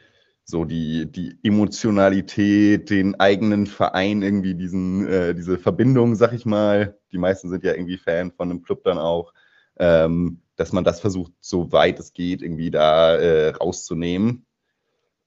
so 0.46 0.64
die, 0.64 1.12
die 1.12 1.38
Emotionalität, 1.44 2.90
den 2.90 3.20
eigenen 3.20 3.68
Verein, 3.68 4.22
irgendwie 4.22 4.56
diesen, 4.56 5.08
äh, 5.08 5.36
diese 5.36 5.58
Verbindung, 5.58 6.16
sag 6.16 6.34
ich 6.34 6.46
mal, 6.46 6.98
die 7.12 7.18
meisten 7.18 7.50
sind 7.50 7.64
ja 7.64 7.74
irgendwie 7.74 7.98
Fan 7.98 8.32
von 8.32 8.50
einem 8.50 8.62
Club 8.62 8.84
dann 8.84 9.00
auch, 9.00 9.34
ähm, 9.78 10.42
dass 10.56 10.72
man 10.72 10.86
das 10.86 11.02
versucht, 11.02 11.34
so 11.42 11.72
weit 11.72 12.00
es 12.00 12.14
geht, 12.14 12.42
irgendwie 12.42 12.72
da 12.72 13.16
äh, 13.16 13.50
rauszunehmen. 13.50 14.46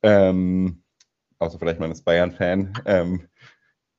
Ähm, 0.03 0.83
außer 1.39 1.59
vielleicht 1.59 1.81
mal 1.81 1.89
als 1.89 2.03
Bayern-Fan. 2.03 2.73
Ähm, 2.87 3.29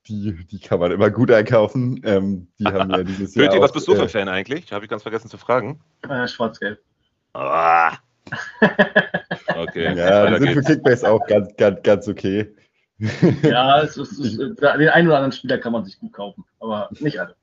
die, 0.09 0.45
die 0.45 0.59
kann 0.59 0.79
man 0.79 0.91
immer 0.91 1.09
gut 1.09 1.31
einkaufen. 1.31 2.01
Ähm, 2.03 2.47
die 2.57 2.65
haben 2.65 2.89
ja 2.89 3.03
dieses 3.03 3.35
Jahr. 3.35 3.51
Hört 3.51 3.61
was 3.61 3.71
bist 3.71 3.87
du 3.87 3.93
für 3.93 4.01
ein 4.01 4.07
äh, 4.07 4.09
Fan 4.09 4.27
eigentlich? 4.27 4.71
Habe 4.71 4.85
ich 4.85 4.89
ganz 4.89 5.03
vergessen 5.03 5.29
zu 5.29 5.37
fragen. 5.37 5.79
Äh, 6.07 6.27
Schwarz-Gelb. 6.27 6.79
Ah. 7.33 7.97
Okay. 9.55 9.95
Ja, 9.95 10.29
die 10.29 10.45
sind 10.45 10.53
für 10.53 10.61
Kickbase 10.61 11.09
auch 11.09 11.25
ganz, 11.25 11.55
ganz, 11.57 11.81
ganz 11.83 12.07
okay. 12.07 12.53
Ja, 13.41 13.81
es 13.81 13.97
ist, 13.97 14.11
es 14.19 14.37
ist, 14.37 14.37
den 14.37 14.89
einen 14.89 15.07
oder 15.07 15.17
anderen 15.17 15.31
Spieler 15.31 15.57
kann 15.57 15.73
man 15.73 15.85
sich 15.85 15.99
gut 15.99 16.13
kaufen, 16.13 16.45
aber 16.59 16.89
nicht 16.99 17.19
alle. 17.19 17.35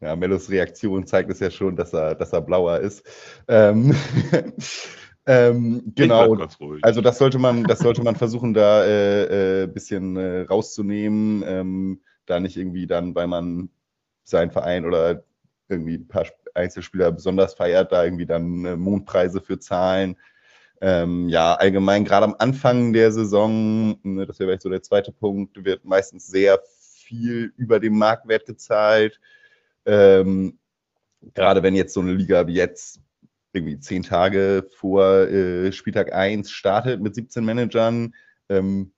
Ja, 0.00 0.14
Mellos 0.14 0.50
Reaktion 0.50 1.06
zeigt 1.06 1.30
es 1.30 1.40
ja 1.40 1.50
schon, 1.50 1.76
dass 1.76 1.92
er, 1.92 2.14
dass 2.14 2.32
er 2.32 2.40
blauer 2.40 2.78
ist. 2.78 3.04
Ähm, 3.48 3.96
ähm, 5.28 5.92
genau. 5.94 6.34
Also 6.82 7.02
das 7.02 7.18
sollte 7.18 7.38
man, 7.38 7.64
das 7.64 7.80
sollte 7.80 8.02
man 8.02 8.16
versuchen, 8.16 8.54
da 8.54 8.80
ein 8.80 8.88
äh, 8.88 9.62
äh, 9.62 9.66
bisschen 9.66 10.16
äh, 10.16 10.40
rauszunehmen. 10.42 11.44
Ähm, 11.46 12.00
da 12.24 12.40
nicht 12.40 12.56
irgendwie 12.56 12.86
dann, 12.86 13.14
weil 13.14 13.26
man 13.26 13.68
seinen 14.24 14.50
Verein 14.50 14.86
oder 14.86 15.22
irgendwie 15.68 15.96
ein 15.96 16.08
paar 16.08 16.26
Einzelspieler 16.54 17.12
besonders 17.12 17.54
feiert, 17.54 17.92
da 17.92 18.04
irgendwie 18.04 18.26
dann 18.26 18.64
äh, 18.64 18.76
Mondpreise 18.76 19.40
für 19.40 19.58
zahlen. 19.58 20.16
Ähm, 20.80 21.28
ja, 21.28 21.54
allgemein, 21.54 22.04
gerade 22.04 22.24
am 22.24 22.36
Anfang 22.38 22.92
der 22.92 23.12
Saison, 23.12 23.98
ne, 24.02 24.26
das 24.26 24.38
wäre 24.38 24.48
vielleicht 24.48 24.62
so 24.62 24.70
der 24.70 24.82
zweite 24.82 25.12
Punkt, 25.12 25.62
wird 25.64 25.84
meistens 25.84 26.26
sehr 26.26 26.60
viel 26.64 27.52
über 27.56 27.80
dem 27.80 27.98
Marktwert 27.98 28.46
gezahlt. 28.46 29.20
Ähm, 29.84 30.58
gerade 31.34 31.62
wenn 31.62 31.74
jetzt 31.74 31.94
so 31.94 32.00
eine 32.00 32.12
Liga 32.12 32.46
wie 32.46 32.54
jetzt 32.54 33.00
irgendwie 33.52 33.78
zehn 33.80 34.02
Tage 34.02 34.68
vor 34.76 35.28
äh, 35.28 35.72
Spieltag 35.72 36.12
1 36.12 36.50
startet 36.50 37.00
mit 37.00 37.14
17 37.14 37.44
Managern, 37.44 38.14
ähm, 38.48 38.92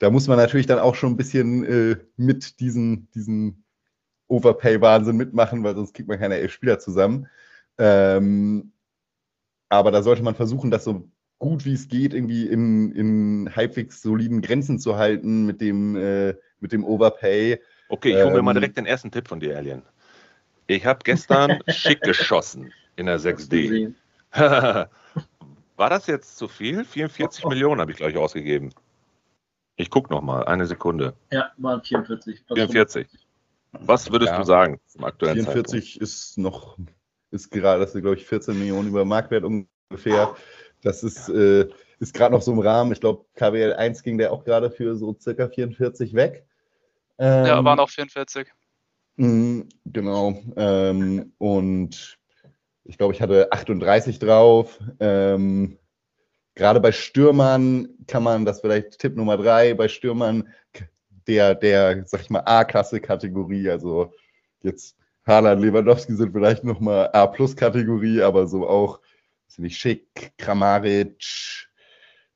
da 0.00 0.10
muss 0.10 0.26
man 0.26 0.38
natürlich 0.38 0.66
dann 0.66 0.78
auch 0.78 0.94
schon 0.94 1.12
ein 1.12 1.16
bisschen 1.16 1.64
äh, 1.64 1.96
mit 2.16 2.58
diesen, 2.58 3.10
diesen 3.10 3.64
Overpay-Wahnsinn 4.28 5.16
mitmachen, 5.16 5.62
weil 5.62 5.74
sonst 5.74 5.92
kriegt 5.92 6.08
man 6.08 6.18
keine 6.18 6.36
elf 6.36 6.52
Spieler 6.52 6.78
zusammen. 6.78 7.28
Ähm, 7.78 8.72
aber 9.68 9.90
da 9.90 10.02
sollte 10.02 10.22
man 10.22 10.34
versuchen, 10.34 10.70
das 10.70 10.84
so 10.84 11.08
gut 11.38 11.66
wie 11.66 11.74
es 11.74 11.88
geht, 11.88 12.14
irgendwie 12.14 12.46
in, 12.46 12.92
in 12.92 13.54
halbwegs 13.54 14.00
soliden 14.00 14.40
Grenzen 14.40 14.78
zu 14.78 14.96
halten 14.96 15.44
mit 15.44 15.60
dem, 15.60 15.96
äh, 15.96 16.34
mit 16.60 16.72
dem 16.72 16.84
Overpay. 16.84 17.60
Okay, 17.90 18.10
ich 18.10 18.24
hole 18.24 18.32
mir 18.32 18.42
mal 18.42 18.52
ähm, 18.52 18.60
direkt 18.60 18.78
den 18.78 18.86
ersten 18.86 19.10
Tipp 19.10 19.28
von 19.28 19.38
dir, 19.38 19.56
Alien. 19.56 19.82
Ich 20.66 20.86
habe 20.86 21.00
gestern 21.04 21.58
schick 21.68 22.00
geschossen 22.00 22.72
in 23.00 23.06
der 23.06 23.18
6D. 23.18 23.94
War 25.76 25.90
das 25.90 26.06
jetzt 26.06 26.36
zu 26.36 26.46
viel? 26.46 26.84
44 26.84 27.42
oh, 27.42 27.46
oh. 27.46 27.50
Millionen 27.50 27.80
habe 27.80 27.90
ich 27.90 27.96
gleich 27.96 28.16
ausgegeben. 28.16 28.72
Ich 29.76 29.88
gucke 29.88 30.12
noch 30.12 30.20
mal, 30.20 30.44
eine 30.44 30.66
Sekunde. 30.66 31.14
Ja, 31.32 31.50
waren 31.56 31.82
44. 31.82 32.44
44. 32.46 33.08
Was 33.72 34.12
würdest 34.12 34.32
ja, 34.32 34.38
du 34.38 34.44
sagen 34.44 34.78
zum 34.86 35.04
aktuellen 35.04 35.36
44 35.36 35.64
Zeitpunkt? 35.84 36.02
ist 36.02 36.38
noch, 36.38 36.76
ist 37.30 37.50
gerade, 37.50 37.80
das 37.80 37.92
sind 37.92 38.02
glaube 38.02 38.16
ich 38.16 38.26
14 38.26 38.58
Millionen 38.58 38.88
über 38.88 39.04
Marktwert 39.04 39.44
ungefähr. 39.44 40.36
Das 40.82 41.02
ist, 41.02 41.28
äh, 41.30 41.68
ist 41.98 42.12
gerade 42.12 42.34
noch 42.34 42.42
so 42.42 42.52
im 42.52 42.58
Rahmen. 42.58 42.92
Ich 42.92 43.00
glaube, 43.00 43.24
KWL 43.34 43.72
1 43.74 44.02
ging 44.02 44.18
der 44.18 44.32
auch 44.32 44.44
gerade 44.44 44.70
für 44.70 44.96
so 44.96 45.16
circa 45.18 45.48
44 45.48 46.14
weg. 46.14 46.44
Ähm, 47.18 47.46
ja, 47.46 47.64
waren 47.64 47.78
auch 47.78 47.90
44. 47.90 48.48
Mh, 49.16 49.64
genau. 49.86 50.42
Ähm, 50.56 51.32
und 51.38 52.19
ich 52.84 52.98
glaube, 52.98 53.14
ich 53.14 53.22
hatte 53.22 53.52
38 53.52 54.18
drauf. 54.18 54.78
Ähm, 54.98 55.78
gerade 56.54 56.80
bei 56.80 56.92
Stürmern 56.92 57.88
kann 58.06 58.22
man, 58.22 58.44
das 58.44 58.60
vielleicht 58.60 58.98
Tipp 58.98 59.16
Nummer 59.16 59.36
drei, 59.36 59.74
bei 59.74 59.88
Stürmern 59.88 60.48
der, 61.26 61.54
der, 61.54 62.04
sag 62.06 62.22
ich 62.22 62.30
mal, 62.30 62.40
A-Klasse-Kategorie. 62.40 63.70
Also 63.70 64.12
jetzt 64.62 64.96
Haaland, 65.26 65.62
Lewandowski 65.62 66.14
sind 66.14 66.32
vielleicht 66.32 66.64
nochmal 66.64 67.10
A-Plus-Kategorie, 67.12 68.22
aber 68.22 68.46
so 68.46 68.68
auch, 68.68 69.00
nicht 69.58 69.76
Schick, 69.76 70.32
Kramaric, 70.38 71.68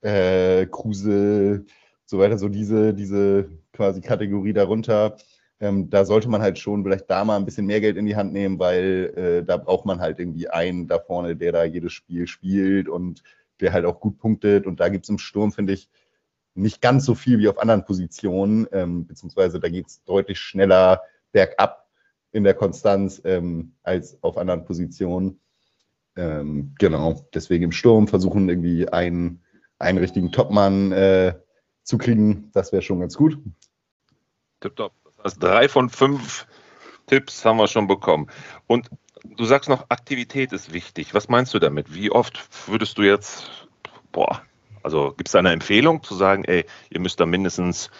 äh, 0.02 0.66
Kruse, 0.66 1.64
so 2.04 2.18
weiter, 2.18 2.38
so 2.38 2.48
diese, 2.48 2.92
diese 2.92 3.48
quasi 3.72 4.00
Kategorie 4.00 4.52
darunter. 4.52 5.16
Ähm, 5.60 5.88
da 5.88 6.04
sollte 6.04 6.28
man 6.28 6.42
halt 6.42 6.58
schon 6.58 6.82
vielleicht 6.82 7.08
da 7.08 7.24
mal 7.24 7.36
ein 7.36 7.44
bisschen 7.44 7.66
mehr 7.66 7.80
Geld 7.80 7.96
in 7.96 8.06
die 8.06 8.16
Hand 8.16 8.32
nehmen, 8.32 8.58
weil 8.58 9.12
äh, 9.16 9.44
da 9.44 9.56
braucht 9.56 9.86
man 9.86 10.00
halt 10.00 10.18
irgendwie 10.18 10.48
einen 10.48 10.88
da 10.88 10.98
vorne, 10.98 11.36
der 11.36 11.52
da 11.52 11.64
jedes 11.64 11.92
Spiel 11.92 12.26
spielt 12.26 12.88
und 12.88 13.22
der 13.60 13.72
halt 13.72 13.84
auch 13.84 14.00
gut 14.00 14.18
punktet. 14.18 14.66
Und 14.66 14.80
da 14.80 14.88
gibt 14.88 15.04
es 15.04 15.10
im 15.10 15.18
Sturm, 15.18 15.52
finde 15.52 15.72
ich, 15.72 15.88
nicht 16.54 16.80
ganz 16.80 17.04
so 17.04 17.14
viel 17.14 17.38
wie 17.38 17.48
auf 17.48 17.58
anderen 17.58 17.84
Positionen, 17.84 18.66
ähm, 18.72 19.06
beziehungsweise 19.06 19.60
da 19.60 19.68
geht 19.68 19.86
es 19.88 20.02
deutlich 20.04 20.38
schneller 20.38 21.02
bergab 21.32 21.88
in 22.32 22.44
der 22.44 22.54
Konstanz 22.54 23.20
ähm, 23.24 23.72
als 23.82 24.22
auf 24.22 24.38
anderen 24.38 24.64
Positionen. 24.64 25.40
Ähm, 26.16 26.74
genau, 26.78 27.26
deswegen 27.34 27.64
im 27.64 27.72
Sturm 27.72 28.06
versuchen 28.06 28.48
irgendwie 28.48 28.88
einen, 28.88 29.42
einen 29.78 29.98
richtigen 29.98 30.30
Topmann 30.30 30.92
äh, 30.92 31.34
zu 31.82 31.98
kriegen, 31.98 32.50
das 32.52 32.72
wäre 32.72 32.82
schon 32.82 33.00
ganz 33.00 33.16
gut. 33.16 33.38
Tipptopp. 34.60 35.03
Heißt, 35.24 35.42
drei 35.42 35.68
von 35.68 35.90
fünf 35.90 36.46
Tipps 37.06 37.44
haben 37.44 37.58
wir 37.58 37.68
schon 37.68 37.86
bekommen. 37.86 38.28
Und 38.66 38.88
du 39.24 39.44
sagst 39.44 39.68
noch, 39.68 39.86
Aktivität 39.88 40.52
ist 40.52 40.72
wichtig. 40.72 41.14
Was 41.14 41.28
meinst 41.28 41.54
du 41.54 41.58
damit? 41.58 41.94
Wie 41.94 42.10
oft 42.10 42.40
würdest 42.68 42.98
du 42.98 43.02
jetzt, 43.02 43.68
boah, 44.12 44.42
Also 44.82 45.12
gibt 45.16 45.28
es 45.28 45.32
da 45.32 45.38
eine 45.38 45.52
Empfehlung 45.52 46.02
zu 46.02 46.14
sagen, 46.14 46.44
ey, 46.44 46.66
ihr 46.90 47.00
müsst 47.00 47.20
da 47.20 47.26
mindestens 47.26 47.90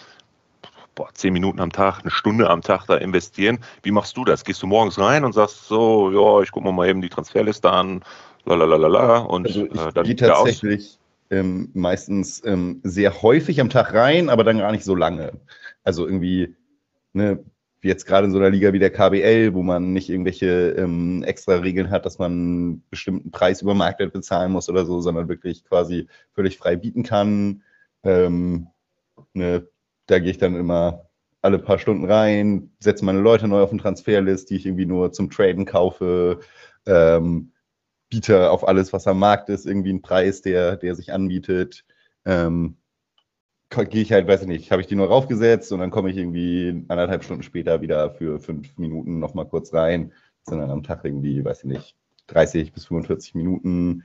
boah, 0.95 1.09
zehn 1.13 1.33
Minuten 1.33 1.59
am 1.59 1.71
Tag, 1.71 2.01
eine 2.01 2.11
Stunde 2.11 2.49
am 2.49 2.61
Tag 2.61 2.85
da 2.87 2.95
investieren. 2.95 3.59
Wie 3.83 3.91
machst 3.91 4.17
du 4.17 4.25
das? 4.25 4.45
Gehst 4.45 4.63
du 4.63 4.67
morgens 4.67 4.97
rein 4.97 5.25
und 5.25 5.33
sagst 5.33 5.67
so, 5.67 6.11
ja, 6.11 6.41
ich 6.41 6.51
gucke 6.51 6.65
mir 6.65 6.71
mal 6.71 6.87
eben 6.87 7.01
die 7.01 7.09
Transferliste 7.09 7.69
an, 7.69 8.03
lalalala 8.45 9.17
und 9.17 9.47
also 9.47 9.65
ich 9.65 9.81
äh, 9.81 9.91
dann 9.93 10.05
gehe 10.05 10.15
tatsächlich 10.15 10.99
ähm, 11.29 11.69
meistens 11.73 12.43
ähm, 12.45 12.79
sehr 12.83 13.21
häufig 13.21 13.59
am 13.59 13.69
Tag 13.69 13.93
rein, 13.93 14.29
aber 14.29 14.43
dann 14.43 14.59
gar 14.59 14.71
nicht 14.71 14.85
so 14.85 14.95
lange. 14.95 15.33
Also 15.83 16.05
irgendwie, 16.05 16.55
ne, 17.15 17.43
jetzt 17.81 18.05
gerade 18.05 18.25
in 18.25 18.31
so 18.31 18.37
einer 18.37 18.49
Liga 18.49 18.73
wie 18.73 18.79
der 18.79 18.91
KBL, 18.91 19.53
wo 19.53 19.63
man 19.63 19.93
nicht 19.93 20.09
irgendwelche 20.09 20.71
ähm, 20.77 21.23
extra 21.23 21.55
Regeln 21.55 21.91
hat, 21.91 22.05
dass 22.05 22.17
man 22.17 22.31
einen 22.31 22.83
bestimmten 22.89 23.31
Preis 23.31 23.61
über 23.61 23.73
Marktwert 23.73 24.13
bezahlen 24.13 24.51
muss 24.51 24.69
oder 24.69 24.85
so, 24.85 25.01
sondern 25.01 25.29
wirklich 25.29 25.63
quasi 25.65 26.07
völlig 26.33 26.57
frei 26.57 26.75
bieten 26.75 27.03
kann. 27.03 27.63
Ähm, 28.03 28.67
ne, 29.33 29.67
da 30.07 30.19
gehe 30.19 30.31
ich 30.31 30.37
dann 30.37 30.55
immer 30.55 31.09
alle 31.41 31.59
paar 31.59 31.77
Stunden 31.77 32.05
rein, 32.05 32.71
setze 32.79 33.05
meine 33.05 33.19
Leute 33.19 33.47
neu 33.47 33.61
auf 33.61 33.69
den 33.69 33.77
Transferlist, 33.79 34.49
die 34.49 34.55
ich 34.55 34.65
irgendwie 34.65 34.87
nur 34.87 35.11
zum 35.11 35.29
Traden 35.29 35.65
kaufe, 35.65 36.39
ähm, 36.87 37.51
biete 38.09 38.49
auf 38.49 38.67
alles, 38.67 38.93
was 38.93 39.05
am 39.07 39.19
Markt 39.19 39.49
ist, 39.49 39.65
irgendwie 39.65 39.91
einen 39.91 40.01
Preis, 40.01 40.41
der, 40.41 40.75
der 40.75 40.95
sich 40.95 41.13
anbietet. 41.13 41.85
Ähm, 42.25 42.77
gehe 43.69 44.01
ich 44.01 44.11
halt, 44.11 44.27
weiß 44.27 44.41
ich 44.41 44.47
nicht, 44.47 44.71
habe 44.71 44.81
ich 44.81 44.87
die 44.87 44.95
nur 44.95 45.07
raufgesetzt 45.07 45.71
und 45.71 45.79
dann 45.79 45.91
komme 45.91 46.09
ich 46.09 46.17
irgendwie 46.17 46.85
anderthalb 46.87 47.23
Stunden 47.23 47.43
später 47.43 47.81
wieder 47.81 48.11
für 48.11 48.39
fünf 48.39 48.77
Minuten 48.77 49.19
nochmal 49.19 49.47
kurz 49.47 49.73
rein. 49.73 50.11
Sondern 50.43 50.69
am 50.69 50.83
Tag 50.83 51.03
irgendwie, 51.03 51.43
weiß 51.43 51.63
ich 51.63 51.65
nicht, 51.65 51.95
30 52.27 52.71
bis 52.71 52.85
45 52.85 53.33
Minuten. 53.35 54.03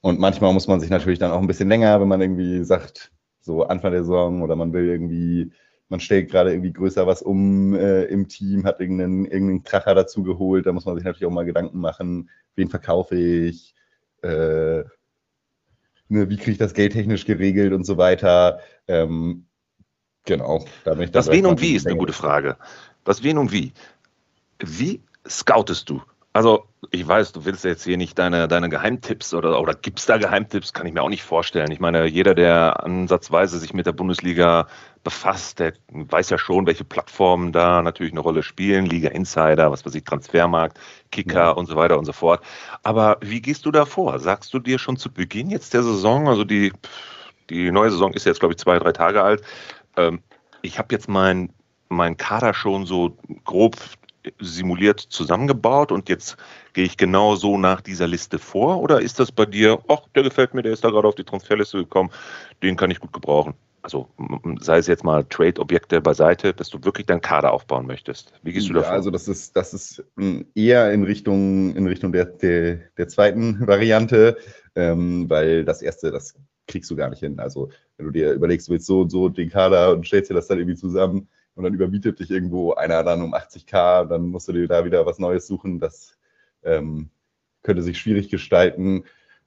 Und 0.00 0.18
manchmal 0.18 0.52
muss 0.52 0.66
man 0.66 0.80
sich 0.80 0.90
natürlich 0.90 1.18
dann 1.18 1.30
auch 1.30 1.40
ein 1.40 1.46
bisschen 1.46 1.68
länger, 1.68 2.00
wenn 2.00 2.08
man 2.08 2.20
irgendwie 2.20 2.64
sagt, 2.64 3.12
so 3.40 3.64
Anfang 3.64 3.92
der 3.92 4.02
Saison 4.02 4.42
oder 4.42 4.56
man 4.56 4.72
will 4.72 4.88
irgendwie, 4.88 5.52
man 5.88 6.00
stellt 6.00 6.30
gerade 6.30 6.52
irgendwie 6.52 6.72
größer 6.72 7.06
was 7.06 7.22
um 7.22 7.74
äh, 7.74 8.04
im 8.04 8.28
Team, 8.28 8.64
hat 8.64 8.80
irgendeinen, 8.80 9.26
irgendeinen 9.26 9.62
Kracher 9.62 9.94
dazu 9.94 10.22
geholt, 10.22 10.66
da 10.66 10.72
muss 10.72 10.86
man 10.86 10.96
sich 10.96 11.04
natürlich 11.04 11.26
auch 11.26 11.30
mal 11.30 11.44
Gedanken 11.44 11.78
machen, 11.78 12.30
wen 12.56 12.68
verkaufe 12.68 13.16
ich, 13.16 13.74
äh, 14.22 14.84
ne, 16.12 16.28
wie 16.28 16.36
kriege 16.36 16.52
ich 16.52 16.58
das 16.58 16.74
geldtechnisch 16.74 17.24
geregelt 17.24 17.72
und 17.72 17.84
so 17.84 17.96
weiter. 17.96 18.60
Ähm, 18.86 19.46
genau, 20.24 20.64
da 20.84 20.94
bin 20.94 21.04
ich 21.04 21.10
Das 21.10 21.30
wen 21.30 21.46
und 21.46 21.60
wie 21.60 21.74
ist 21.74 21.86
eine 21.86 21.96
gute 21.96 22.12
Frage. 22.12 22.56
Was 23.04 23.22
wen 23.22 23.38
und 23.38 23.52
wie? 23.52 23.72
Wie 24.60 25.00
scoutest 25.28 25.88
du? 25.90 26.02
Also, 26.34 26.64
ich 26.90 27.06
weiß, 27.06 27.32
du 27.32 27.44
willst 27.44 27.64
jetzt 27.64 27.84
hier 27.84 27.98
nicht 27.98 28.18
deine, 28.18 28.48
deine 28.48 28.70
Geheimtipps 28.70 29.34
oder, 29.34 29.60
oder 29.60 29.74
gibt 29.74 29.98
es 29.98 30.06
da 30.06 30.16
Geheimtipps? 30.16 30.72
Kann 30.72 30.86
ich 30.86 30.94
mir 30.94 31.02
auch 31.02 31.10
nicht 31.10 31.22
vorstellen. 31.22 31.70
Ich 31.70 31.80
meine, 31.80 32.06
jeder, 32.06 32.34
der 32.34 32.82
ansatzweise 32.82 33.58
sich 33.58 33.74
mit 33.74 33.84
der 33.84 33.92
Bundesliga 33.92 34.66
befasst, 35.04 35.58
der 35.58 35.74
weiß 35.90 36.30
ja 36.30 36.38
schon, 36.38 36.66
welche 36.66 36.84
Plattformen 36.84 37.52
da 37.52 37.82
natürlich 37.82 38.12
eine 38.12 38.20
Rolle 38.20 38.42
spielen. 38.42 38.86
Liga 38.86 39.10
Insider, 39.10 39.70
was 39.70 39.84
weiß 39.84 39.94
ich, 39.94 40.04
Transfermarkt, 40.04 40.78
Kicker 41.10 41.34
ja. 41.34 41.50
und 41.50 41.66
so 41.66 41.76
weiter 41.76 41.98
und 41.98 42.06
so 42.06 42.12
fort. 42.12 42.42
Aber 42.82 43.18
wie 43.20 43.42
gehst 43.42 43.66
du 43.66 43.70
da 43.70 43.84
vor? 43.84 44.18
Sagst 44.18 44.54
du 44.54 44.58
dir 44.58 44.78
schon 44.78 44.96
zu 44.96 45.12
Beginn 45.12 45.50
jetzt 45.50 45.74
der 45.74 45.82
Saison, 45.82 46.28
also 46.28 46.44
die, 46.44 46.72
die 47.50 47.70
neue 47.70 47.90
Saison 47.90 48.12
ist 48.14 48.24
jetzt, 48.24 48.40
glaube 48.40 48.54
ich, 48.54 48.58
zwei, 48.58 48.78
drei 48.78 48.92
Tage 48.92 49.22
alt. 49.22 49.42
Ähm, 49.98 50.22
ich 50.62 50.78
habe 50.78 50.94
jetzt 50.94 51.08
mein, 51.08 51.50
mein 51.90 52.16
Kader 52.16 52.54
schon 52.54 52.86
so 52.86 53.18
grob 53.44 53.76
simuliert 54.40 55.00
zusammengebaut 55.00 55.92
und 55.92 56.08
jetzt 56.08 56.36
gehe 56.72 56.84
ich 56.84 56.96
genau 56.96 57.34
so 57.34 57.58
nach 57.58 57.80
dieser 57.80 58.06
Liste 58.06 58.38
vor? 58.38 58.80
Oder 58.80 59.00
ist 59.00 59.18
das 59.20 59.32
bei 59.32 59.46
dir, 59.46 59.78
ach, 59.88 60.02
der 60.14 60.22
gefällt 60.22 60.54
mir, 60.54 60.62
der 60.62 60.72
ist 60.72 60.84
da 60.84 60.90
gerade 60.90 61.08
auf 61.08 61.14
die 61.14 61.24
Transferliste 61.24 61.78
gekommen, 61.78 62.10
den 62.62 62.76
kann 62.76 62.90
ich 62.90 63.00
gut 63.00 63.12
gebrauchen? 63.12 63.54
Also 63.82 64.08
sei 64.60 64.78
es 64.78 64.86
jetzt 64.86 65.02
mal 65.02 65.24
Trade-Objekte 65.24 66.00
beiseite, 66.00 66.54
dass 66.54 66.70
du 66.70 66.78
wirklich 66.84 67.06
deinen 67.06 67.20
Kader 67.20 67.52
aufbauen 67.52 67.84
möchtest. 67.84 68.32
Wie 68.44 68.52
gehst 68.52 68.68
du 68.68 68.74
davor? 68.74 68.90
Ja, 68.90 68.94
also 68.94 69.10
das 69.10 69.26
ist, 69.26 69.56
das 69.56 69.74
ist 69.74 70.04
eher 70.54 70.92
in 70.92 71.02
Richtung, 71.02 71.74
in 71.74 71.88
Richtung 71.88 72.12
der, 72.12 72.26
der, 72.26 72.78
der 72.96 73.08
zweiten 73.08 73.58
Variante, 73.66 74.36
ähm, 74.76 75.28
weil 75.28 75.64
das 75.64 75.82
erste, 75.82 76.12
das 76.12 76.36
kriegst 76.68 76.92
du 76.92 76.96
gar 76.96 77.10
nicht 77.10 77.18
hin. 77.18 77.40
Also 77.40 77.70
wenn 77.96 78.06
du 78.06 78.12
dir 78.12 78.32
überlegst, 78.32 78.68
du 78.68 78.72
willst 78.72 78.86
so 78.86 79.00
und 79.00 79.10
so 79.10 79.28
den 79.28 79.50
Kader 79.50 79.92
und 79.92 80.06
stellst 80.06 80.30
dir 80.30 80.34
das 80.34 80.46
dann 80.46 80.58
irgendwie 80.58 80.78
zusammen, 80.78 81.28
und 81.54 81.64
dann 81.64 81.74
überbietet 81.74 82.20
dich 82.20 82.30
irgendwo 82.30 82.72
einer 82.74 83.02
dann 83.04 83.22
um 83.22 83.34
80k, 83.34 84.06
dann 84.06 84.28
musst 84.28 84.48
du 84.48 84.52
dir 84.52 84.68
da 84.68 84.84
wieder 84.84 85.04
was 85.06 85.18
Neues 85.18 85.46
suchen. 85.46 85.80
Das 85.80 86.16
ähm, 86.62 87.10
könnte 87.62 87.82
sich 87.82 87.98
schwierig 87.98 88.30
gestalten. 88.30 89.04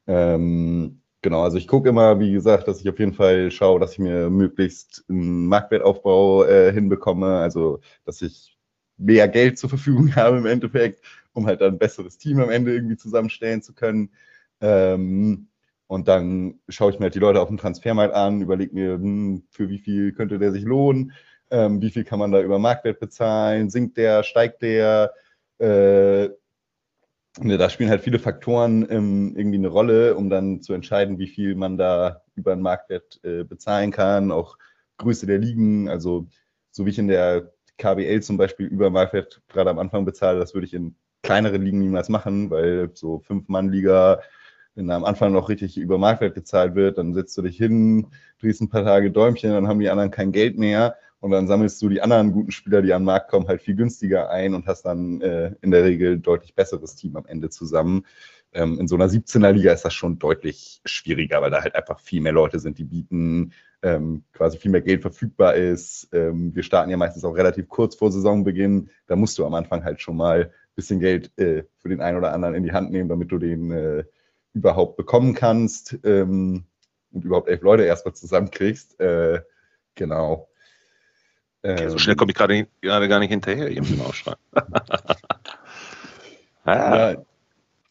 Ähm, 0.08 1.02
genau, 1.22 1.44
also 1.44 1.58
ich 1.58 1.68
gucke 1.68 1.90
immer, 1.90 2.20
wie 2.20 2.32
gesagt, 2.32 2.68
dass 2.68 2.82
ich 2.82 2.90
auf 2.90 3.00
jeden 3.00 3.14
Fall 3.14 3.50
schaue, 3.52 3.80
dass 3.80 3.94
ich 3.94 4.00
mir 4.00 4.30
möglichst 4.30 5.04
einen 5.10 5.48
Marktwertaufbau 5.48 6.46
äh, 6.46 6.72
hinbekomme, 6.72 7.40
also 7.40 7.80
dass 8.06 8.22
ich 8.22 8.58
mehr 8.98 9.28
Geld 9.28 9.58
zur 9.58 9.70
Verfügung 9.70 10.16
habe 10.16 10.38
im 10.38 10.46
Endeffekt, 10.46 11.02
um 11.34 11.48
halt 11.48 11.62
dann 11.62 11.74
ein 11.74 11.80
besseres 11.80 12.18
Team 12.18 12.40
am 12.40 12.50
Ende 12.50 12.74
irgendwie 12.74 12.98
zusammenstellen 12.98 13.62
zu 13.62 13.74
können. 13.74 14.12
Ähm, 14.62 15.48
und 15.88 16.08
dann 16.08 16.60
schaue 16.70 16.92
ich 16.92 17.00
mir 17.00 17.06
halt 17.06 17.16
die 17.16 17.20
Leute 17.20 17.42
auf 17.42 17.48
dem 17.48 17.58
Transfermarkt 17.58 18.14
an, 18.16 18.42
überlege 18.42 18.74
mir, 18.74 18.94
hm, 18.94 19.44
für 19.50 19.70
wie 19.70 19.80
viel 19.80 20.14
könnte 20.14 20.40
der 20.40 20.52
sich 20.52 20.64
lohnen 20.64 21.14
ähm, 21.56 21.82
wie 21.82 21.90
viel 21.90 22.04
kann 22.04 22.20
man 22.20 22.32
da 22.32 22.42
über 22.42 22.60
Marktwert 22.60 23.00
bezahlen, 23.00 23.70
sinkt 23.70 23.96
der, 23.96 24.24
steigt 24.24 24.62
der, 24.62 25.14
äh, 25.60 26.28
ne, 27.40 27.58
da 27.58 27.70
spielen 27.70 27.90
halt 27.90 28.02
viele 28.02 28.20
Faktoren 28.20 28.86
ähm, 28.90 29.36
irgendwie 29.38 29.58
eine 29.58 29.70
Rolle, 29.70 30.16
um 30.16 30.30
dann 30.30 30.62
zu 30.62 30.74
entscheiden, 30.74 31.18
wie 31.18 31.28
viel 31.28 31.56
man 31.56 31.78
da 31.78 32.24
über 32.36 32.54
den 32.54 32.62
Marktwert 32.62 33.22
äh, 33.24 33.46
bezahlen 33.46 33.92
kann, 33.92 34.32
auch 34.32 34.58
Größe 34.98 35.28
der 35.28 35.38
Ligen, 35.38 35.88
also 35.88 36.28
so 36.72 36.86
wie 36.86 36.90
ich 36.90 37.00
in 37.00 37.08
der 37.08 37.54
KBL 37.78 38.22
zum 38.22 38.36
Beispiel 38.36 38.68
über 38.68 38.90
Marktwert 38.90 39.42
gerade 39.48 39.70
am 39.70 39.80
Anfang 39.80 40.04
bezahle, 40.04 40.40
das 40.40 40.54
würde 40.54 40.68
ich 40.68 40.74
in 40.74 40.96
kleinere 41.24 41.58
Ligen 41.58 41.80
niemals 41.80 42.10
machen, 42.10 42.50
weil 42.50 42.92
so 42.94 43.20
Fünf-Mann-Liga, 43.20 44.20
wenn 44.76 44.88
da 44.88 44.98
am 44.98 45.06
Anfang 45.06 45.32
noch 45.32 45.48
richtig 45.48 45.78
über 45.78 45.98
Marktwert 45.98 46.36
gezahlt 46.36 46.76
wird, 46.76 46.98
dann 46.98 47.14
setzt 47.14 47.38
du 47.38 47.42
dich 47.44 47.56
hin, 47.56 48.08
drehst 48.42 48.62
ein 48.62 48.70
paar 48.70 48.84
Tage 48.84 49.10
Däumchen, 49.10 49.52
dann 49.52 49.70
haben 49.70 49.80
die 49.80 49.90
anderen 49.90 50.12
kein 50.12 50.34
Geld 50.34 50.58
mehr 50.58 50.96
und 51.20 51.32
dann 51.32 51.48
sammelst 51.48 51.82
du 51.82 51.90
die 51.90 52.02
anderen 52.02 52.32
guten 52.32 52.52
Spieler, 52.52 52.82
die 52.82 52.94
an 52.94 53.02
den 53.02 53.06
Markt 53.06 53.30
kommen, 53.30 53.48
halt 53.48 53.62
viel 53.62 53.76
günstiger 53.76 54.30
ein 54.30 54.54
und 54.54 54.68
hast 54.68 54.84
dann 54.84 55.22
äh, 55.22 55.56
in 55.62 55.72
der 55.72 55.84
Regel 55.84 56.20
deutlich 56.20 56.56
besseres 56.56 56.96
Team 56.96 57.16
am 57.16 57.26
Ende 57.26 57.50
zusammen. 57.50 58.06
Ähm, 58.54 58.80
in 58.80 58.88
so 58.88 58.96
einer 58.96 59.08
17er 59.08 59.52
Liga 59.52 59.74
ist 59.74 59.84
das 59.84 59.94
schon 59.94 60.18
deutlich 60.18 60.82
schwieriger, 60.86 61.42
weil 61.42 61.52
da 61.52 61.62
halt 61.62 61.76
einfach 61.76 62.00
viel 62.00 62.22
mehr 62.22 62.32
Leute 62.32 62.60
sind, 62.60 62.78
die 62.78 62.86
bieten, 62.86 63.54
ähm, 63.82 64.24
quasi 64.34 64.58
viel 64.58 64.72
mehr 64.72 64.82
Geld 64.82 65.02
verfügbar 65.02 65.56
ist. 65.56 66.08
Ähm, 66.14 66.56
wir 66.56 66.64
starten 66.64 66.90
ja 66.90 66.98
meistens 66.98 67.26
auch 67.26 67.36
relativ 67.36 67.68
kurz 67.68 67.96
vor 67.96 68.12
Saisonbeginn. 68.12 68.90
Da 69.08 69.16
musst 69.16 69.38
du 69.38 69.46
am 69.46 69.54
Anfang 69.54 69.84
halt 69.84 70.02
schon 70.02 70.18
mal 70.18 70.46
ein 70.46 70.76
bisschen 70.76 71.00
Geld 71.00 71.38
äh, 71.38 71.64
für 71.78 71.90
den 71.90 72.02
einen 72.02 72.18
oder 72.18 72.34
anderen 72.34 72.56
in 72.56 72.64
die 72.64 72.72
Hand 72.72 72.92
nehmen, 72.92 73.10
damit 73.10 73.32
du 73.32 73.38
den 73.38 73.72
äh, 73.72 74.04
überhaupt 74.54 74.96
bekommen 74.96 75.34
kannst 75.34 75.98
ähm, 76.04 76.64
und 77.12 77.26
überhaupt 77.26 77.50
elf 77.50 77.62
Leute 77.62 77.84
erstmal 77.84 78.16
zusammenkriegst. 78.16 79.00
Äh, 79.00 79.42
genau. 79.96 80.48
Okay, 81.66 81.90
so 81.90 81.98
schnell 81.98 82.16
komme 82.16 82.32
ich 82.32 82.38
gerade, 82.38 82.68
gerade 82.82 83.08
gar 83.08 83.20
nicht 83.20 83.32
hinterher 83.32 83.70
hier 83.70 83.82
mit 83.82 83.90
dem 83.90 84.02
Ausschreiben. 84.02 84.40
ah. 86.64 87.12
ja, 87.12 87.16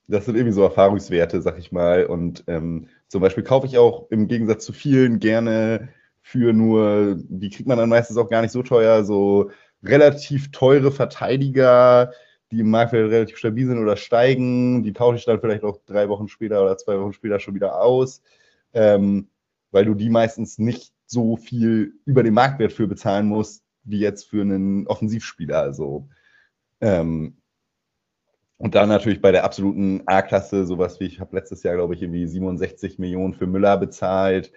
das 0.07 0.27
sind 0.27 0.37
irgendwie 0.37 0.53
so 0.53 0.63
Erfahrungswerte, 0.63 1.43
sag 1.43 1.59
ich 1.59 1.73
mal. 1.73 2.07
Und 2.07 2.45
ähm, 2.47 2.87
zum 3.09 3.21
Beispiel 3.21 3.43
kaufe 3.43 3.67
ich 3.67 3.77
auch 3.77 4.07
im 4.11 4.29
Gegensatz 4.29 4.65
zu 4.65 4.73
vielen 4.73 5.19
gerne 5.19 5.89
für 6.23 6.53
nur, 6.53 7.17
die 7.19 7.51
kriegt 7.51 7.69
man 7.69 7.79
dann 7.79 7.89
meistens 7.89 8.17
auch 8.17 8.31
gar 8.31 8.43
nicht 8.43 8.53
so 8.53 8.63
teuer, 8.63 9.03
so 9.03 9.51
relativ 9.83 10.53
teure 10.53 10.93
Verteidiger, 10.93 12.13
die 12.53 12.61
im 12.61 12.71
Marktwert 12.71 13.11
relativ 13.11 13.39
stabil 13.39 13.67
sind 13.67 13.79
oder 13.79 13.97
steigen. 13.97 14.85
Die 14.85 14.93
tausche 14.93 15.19
ich 15.19 15.25
dann 15.25 15.41
vielleicht 15.41 15.65
auch 15.65 15.79
drei 15.85 16.09
Wochen 16.09 16.29
später 16.29 16.63
oder 16.63 16.79
zwei 16.79 17.01
Wochen 17.01 17.13
später 17.13 17.41
schon 17.41 17.57
wieder 17.57 17.81
aus, 17.81 18.23
ähm, 18.73 19.29
weil 19.73 19.85
du 19.85 19.95
die 19.95 20.11
meistens 20.11 20.59
nicht 20.59 20.93
so 21.07 21.37
viel 21.37 21.95
über 22.05 22.23
den 22.23 22.35
Marktwert 22.35 22.73
für 22.73 22.87
bezahlen 22.87 23.27
musst, 23.27 23.64
wie 23.85 24.01
jetzt 24.01 24.29
für 24.29 24.43
einen 24.43 24.87
Offensivspieler. 24.87 25.61
Also, 25.61 26.09
ähm, 26.81 27.37
und 28.57 28.75
dann 28.75 28.89
natürlich 28.89 29.21
bei 29.21 29.33
der 29.33 29.45
absoluten 29.45 30.03
A-Klasse, 30.07 30.65
sowas 30.67 31.01
wie 31.01 31.05
ich 31.05 31.21
habe 31.21 31.37
letztes 31.37 31.63
Jahr, 31.63 31.75
glaube 31.75 31.95
ich, 31.95 32.03
irgendwie 32.03 32.27
67 32.27 32.99
Millionen 32.99 33.35
für 33.35 33.47
Müller 33.47 33.77
bezahlt, 33.77 34.53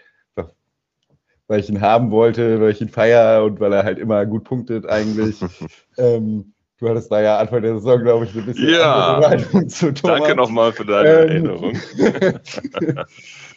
weil 1.48 1.60
ich 1.60 1.70
ihn 1.70 1.82
haben 1.82 2.12
wollte, 2.12 2.60
weil 2.62 2.72
ich 2.72 2.82
ihn 2.82 2.90
feiere 2.90 3.44
und 3.44 3.60
weil 3.60 3.74
er 3.74 3.84
halt 3.84 4.00
immer 4.00 4.26
gut 4.26 4.44
punktet 4.44 4.86
eigentlich. 4.86 5.40
ähm, 5.98 6.54
du 6.78 6.90
hattest 6.90 7.12
da 7.12 7.22
ja 7.22 7.38
Anfang 7.38 7.62
der 7.62 7.76
Saison, 7.76 8.02
glaube 8.02 8.26
ich, 8.26 8.36
ein 8.36 8.46
bisschen 8.46 8.70
ja. 8.70 9.38
zu 9.68 9.94
Thomas. 9.94 10.20
Danke 10.20 10.36
nochmal 10.36 10.72
für 10.74 10.86
deine 10.86 11.10
ähm. 11.10 11.30
Erinnerung. 11.30 11.74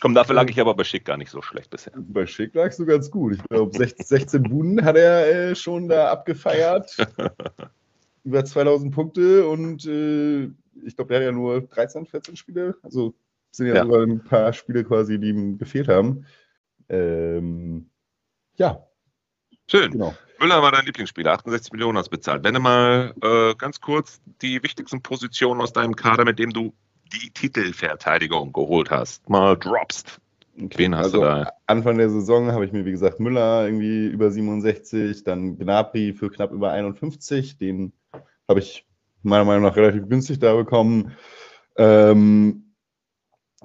Komm, 0.01 0.15
dafür 0.15 0.35
lag 0.35 0.49
ich 0.49 0.61
aber 0.61 0.75
bei 0.75 0.85
Schick 0.85 1.05
gar 1.05 1.17
nicht 1.17 1.31
so 1.31 1.43
schlecht 1.43 1.71
bisher. 1.71 1.93
Bei 1.97 2.27
Schick 2.27 2.55
lagst 2.55 2.79
du 2.79 2.87
ganz 2.87 3.11
gut. 3.11 3.35
Ich 3.35 3.43
glaube, 3.45 3.77
16, 3.77 4.07
16 4.07 4.43
Bunden 4.45 4.85
hat 4.85 4.97
er 4.97 5.51
äh, 5.51 5.55
schon 5.55 5.89
da 5.89 6.11
abgefeiert. 6.11 6.97
Über 8.25 8.45
2000 8.45 8.95
Punkte 8.95 9.47
und 9.47 9.87
äh, 9.87 10.45
ich 10.85 10.97
glaube, 10.97 11.09
der 11.09 11.19
hat 11.19 11.25
ja 11.25 11.33
nur 11.33 11.61
13, 11.63 12.07
14 12.07 12.37
Spiele. 12.37 12.77
Also 12.83 13.15
sind 13.51 13.67
ja, 13.67 13.75
ja, 13.77 13.83
sogar 13.83 14.03
ein 14.03 14.23
paar 14.23 14.53
Spiele 14.53 14.85
quasi, 14.85 15.19
die 15.19 15.31
ihm 15.31 15.59
gefehlt 15.59 15.89
haben. 15.89 16.27
Ähm, 16.89 17.91
ja. 18.57 18.87
Schön. 19.71 19.93
Genau. 19.93 20.15
Müller 20.41 20.63
war 20.63 20.73
dein 20.73 20.85
Lieblingsspieler, 20.85 21.33
68 21.33 21.73
Millionen 21.73 21.97
hast 21.97 22.09
bezahlt. 22.09 22.43
Wenn 22.43 22.55
du 22.55 22.61
mal 22.61 23.15
äh, 23.23 23.55
ganz 23.55 23.81
kurz 23.81 24.21
die 24.43 24.61
wichtigsten 24.65 25.01
Positionen 25.01 25.61
aus 25.61 25.73
deinem 25.73 25.95
Kader, 25.95 26.25
mit 26.25 26.41
dem 26.41 26.53
du 26.53 26.73
die 27.13 27.31
Titelverteidigung 27.31 28.53
geholt 28.53 28.91
hast, 28.91 29.29
mal 29.29 29.57
droppst. 29.57 30.21
Okay. 30.57 30.71
Wen 30.77 30.97
hast 30.97 31.05
also, 31.07 31.19
du 31.19 31.25
da? 31.25 31.53
Anfang 31.67 31.99
der 31.99 32.11
Saison 32.11 32.51
habe 32.51 32.65
ich 32.65 32.73
mir, 32.73 32.85
wie 32.85 32.91
gesagt, 32.91 33.21
Müller 33.21 33.67
irgendwie 33.67 34.07
über 34.09 34.33
67, 34.33 35.23
dann 35.23 35.57
Gnabry 35.57 36.15
für 36.15 36.31
knapp 36.31 36.51
über 36.51 36.73
51. 36.73 37.59
Den 37.59 37.93
habe 38.49 38.59
ich 38.59 38.85
meiner 39.23 39.45
Meinung 39.45 39.63
nach 39.63 39.77
relativ 39.77 40.09
günstig 40.09 40.41
da 40.41 40.55
bekommen. 40.57 41.13
Ähm, 41.77 42.73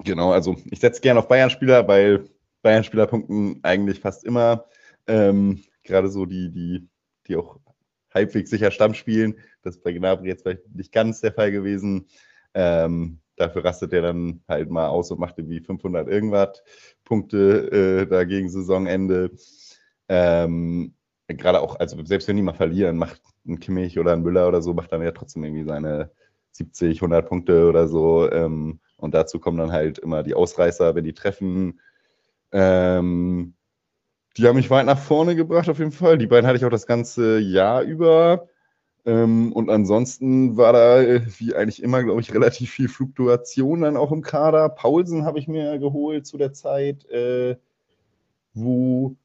genau, 0.04 0.30
also 0.30 0.56
ich 0.70 0.78
setze 0.78 1.00
gerne 1.00 1.18
auf 1.18 1.26
Bayern-Spieler, 1.26 1.88
weil 1.88 2.28
Bayern-Spieler 2.62 3.08
punkten 3.08 3.58
eigentlich 3.64 3.98
fast 3.98 4.22
immer. 4.22 4.66
Ähm, 5.08 5.62
Gerade 5.86 6.08
so 6.08 6.26
die, 6.26 6.50
die, 6.50 6.88
die 7.26 7.36
auch 7.36 7.58
halbwegs 8.12 8.50
sicher 8.50 8.70
Stamm 8.70 8.94
spielen. 8.94 9.38
Das 9.62 9.76
ist 9.76 9.82
bei 9.82 9.92
Gnabry 9.92 10.28
jetzt 10.28 10.42
vielleicht 10.42 10.68
nicht 10.74 10.92
ganz 10.92 11.20
der 11.20 11.32
Fall 11.32 11.52
gewesen. 11.52 12.06
Ähm, 12.54 13.20
dafür 13.36 13.64
rastet 13.64 13.92
er 13.92 14.02
dann 14.02 14.42
halt 14.48 14.70
mal 14.70 14.88
aus 14.88 15.10
und 15.10 15.20
macht 15.20 15.38
irgendwie 15.38 15.60
500 15.60 16.08
irgendwas 16.08 16.62
Punkte 17.04 18.02
äh, 18.02 18.06
da 18.06 18.24
gegen 18.24 18.48
Saisonende. 18.48 19.30
Ähm, 20.08 20.94
Gerade 21.28 21.60
auch, 21.60 21.78
also 21.80 22.02
selbst 22.04 22.28
wenn 22.28 22.36
die 22.36 22.42
mal 22.42 22.54
verlieren, 22.54 22.96
macht 22.98 23.20
ein 23.46 23.58
Kimmich 23.58 23.98
oder 23.98 24.12
ein 24.12 24.22
Müller 24.22 24.46
oder 24.46 24.62
so, 24.62 24.74
macht 24.74 24.92
dann 24.92 25.02
ja 25.02 25.10
trotzdem 25.10 25.42
irgendwie 25.42 25.64
seine 25.64 26.10
70, 26.52 26.98
100 26.98 27.28
Punkte 27.28 27.68
oder 27.68 27.88
so. 27.88 28.30
Ähm, 28.30 28.80
und 28.96 29.12
dazu 29.12 29.40
kommen 29.40 29.58
dann 29.58 29.72
halt 29.72 29.98
immer 29.98 30.22
die 30.22 30.34
Ausreißer, 30.34 30.94
wenn 30.94 31.04
die 31.04 31.14
treffen. 31.14 31.80
Ähm, 32.52 33.54
die 34.36 34.46
haben 34.46 34.56
mich 34.56 34.70
weit 34.70 34.86
nach 34.86 34.98
vorne 34.98 35.34
gebracht, 35.34 35.68
auf 35.68 35.78
jeden 35.78 35.92
Fall. 35.92 36.18
Die 36.18 36.26
beiden 36.26 36.46
hatte 36.46 36.58
ich 36.58 36.64
auch 36.64 36.70
das 36.70 36.86
ganze 36.86 37.38
Jahr 37.38 37.82
über. 37.82 38.48
Ähm, 39.06 39.52
und 39.52 39.70
ansonsten 39.70 40.56
war 40.56 40.72
da, 40.72 41.00
äh, 41.00 41.22
wie 41.38 41.54
eigentlich 41.54 41.82
immer, 41.82 42.02
glaube 42.02 42.20
ich, 42.20 42.34
relativ 42.34 42.70
viel 42.70 42.88
Fluktuation 42.88 43.82
dann 43.82 43.96
auch 43.96 44.12
im 44.12 44.22
Kader. 44.22 44.68
Paulsen 44.68 45.24
habe 45.24 45.38
ich 45.38 45.46
mir 45.46 45.78
geholt 45.78 46.26
zu 46.26 46.38
der 46.38 46.52
Zeit, 46.52 47.08
äh, 47.10 47.56
wo 48.52 49.16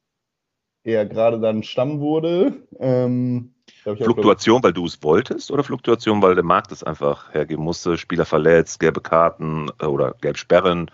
er 0.84 1.06
gerade 1.06 1.40
dann 1.40 1.64
Stamm 1.64 2.00
wurde. 2.00 2.54
Ähm, 2.80 3.54
Fluktuation, 3.84 4.60
auch, 4.60 4.64
weil 4.64 4.74
du 4.74 4.86
es 4.86 5.02
wolltest 5.02 5.50
oder 5.52 5.64
Fluktuation, 5.64 6.22
weil 6.22 6.36
der 6.36 6.44
Markt 6.44 6.72
es 6.72 6.84
einfach 6.84 7.34
hergeben 7.34 7.64
musste? 7.64 7.98
Spieler 7.98 8.26
verletzt, 8.26 8.80
gelbe 8.80 9.02
Karten 9.02 9.70
äh, 9.80 9.86
oder 9.86 10.14
Gelbsperren, 10.22 10.92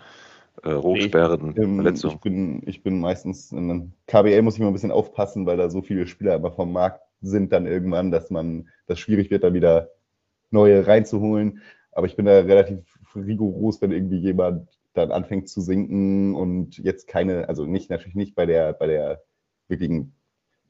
äh, 0.62 0.70
Rotsperren, 0.70 1.50
ich, 1.50 1.58
ähm, 1.58 1.76
Verletzungen? 1.76 2.14
Ich 2.14 2.20
bin, 2.20 2.62
ich 2.66 2.82
bin 2.82 3.00
meistens 3.00 3.52
in 3.52 3.70
einem 3.70 3.92
KBL 4.06 4.42
muss 4.42 4.54
ich 4.54 4.60
mal 4.60 4.68
ein 4.68 4.72
bisschen 4.72 4.92
aufpassen, 4.92 5.46
weil 5.46 5.56
da 5.56 5.70
so 5.70 5.82
viele 5.82 6.06
Spieler 6.06 6.36
immer 6.36 6.52
vom 6.52 6.72
Markt 6.72 7.02
sind 7.20 7.52
dann 7.52 7.66
irgendwann, 7.66 8.10
dass 8.10 8.30
man 8.30 8.68
das 8.86 8.98
schwierig 8.98 9.30
wird, 9.30 9.44
da 9.44 9.52
wieder 9.52 9.90
neue 10.50 10.86
reinzuholen. 10.86 11.60
Aber 11.92 12.06
ich 12.06 12.16
bin 12.16 12.26
da 12.26 12.38
relativ 12.40 12.80
rigoros, 13.14 13.80
wenn 13.82 13.92
irgendwie 13.92 14.18
jemand 14.18 14.68
dann 14.94 15.10
anfängt 15.10 15.48
zu 15.48 15.60
sinken 15.60 16.34
und 16.34 16.78
jetzt 16.78 17.06
keine, 17.06 17.48
also 17.48 17.66
nicht 17.66 17.90
natürlich 17.90 18.14
nicht 18.14 18.34
bei 18.34 18.46
der, 18.46 18.72
bei 18.72 18.86
der 18.86 19.22
wirklichen, 19.68 20.14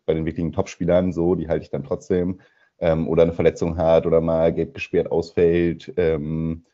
bei 0.06 0.14
den 0.14 0.24
wirklichen 0.24 0.52
Topspielern 0.52 1.12
so, 1.12 1.34
die 1.34 1.48
halte 1.48 1.64
ich 1.64 1.70
dann 1.70 1.84
trotzdem. 1.84 2.40
Ähm, 2.80 3.08
oder 3.08 3.24
eine 3.24 3.32
Verletzung 3.32 3.76
hat 3.76 4.06
oder 4.06 4.20
mal 4.20 4.52
gelb 4.52 4.74
gesperrt 4.74 5.10
ausfällt. 5.10 5.92
Ähm, 5.96 6.64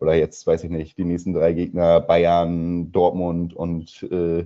oder 0.00 0.14
jetzt, 0.14 0.46
weiß 0.46 0.64
ich 0.64 0.70
nicht, 0.70 0.98
die 0.98 1.04
nächsten 1.04 1.32
drei 1.34 1.52
Gegner, 1.52 2.00
Bayern, 2.00 2.92
Dortmund 2.92 3.54
und 3.54 4.02
äh, 4.10 4.44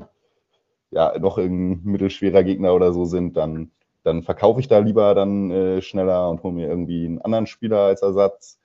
ja, 0.90 1.18
noch 1.18 1.38
irgendein 1.38 1.90
mittelschwerer 1.90 2.42
Gegner 2.42 2.74
oder 2.74 2.92
so 2.92 3.04
sind, 3.04 3.36
dann 3.36 3.70
dann 4.02 4.22
verkaufe 4.22 4.60
ich 4.60 4.68
da 4.68 4.78
lieber 4.78 5.14
dann 5.14 5.50
äh, 5.50 5.82
schneller 5.82 6.30
und 6.30 6.42
hole 6.42 6.54
mir 6.54 6.68
irgendwie 6.68 7.04
einen 7.04 7.20
anderen 7.20 7.46
Spieler 7.46 7.80
als 7.80 8.02
Ersatz, 8.02 8.58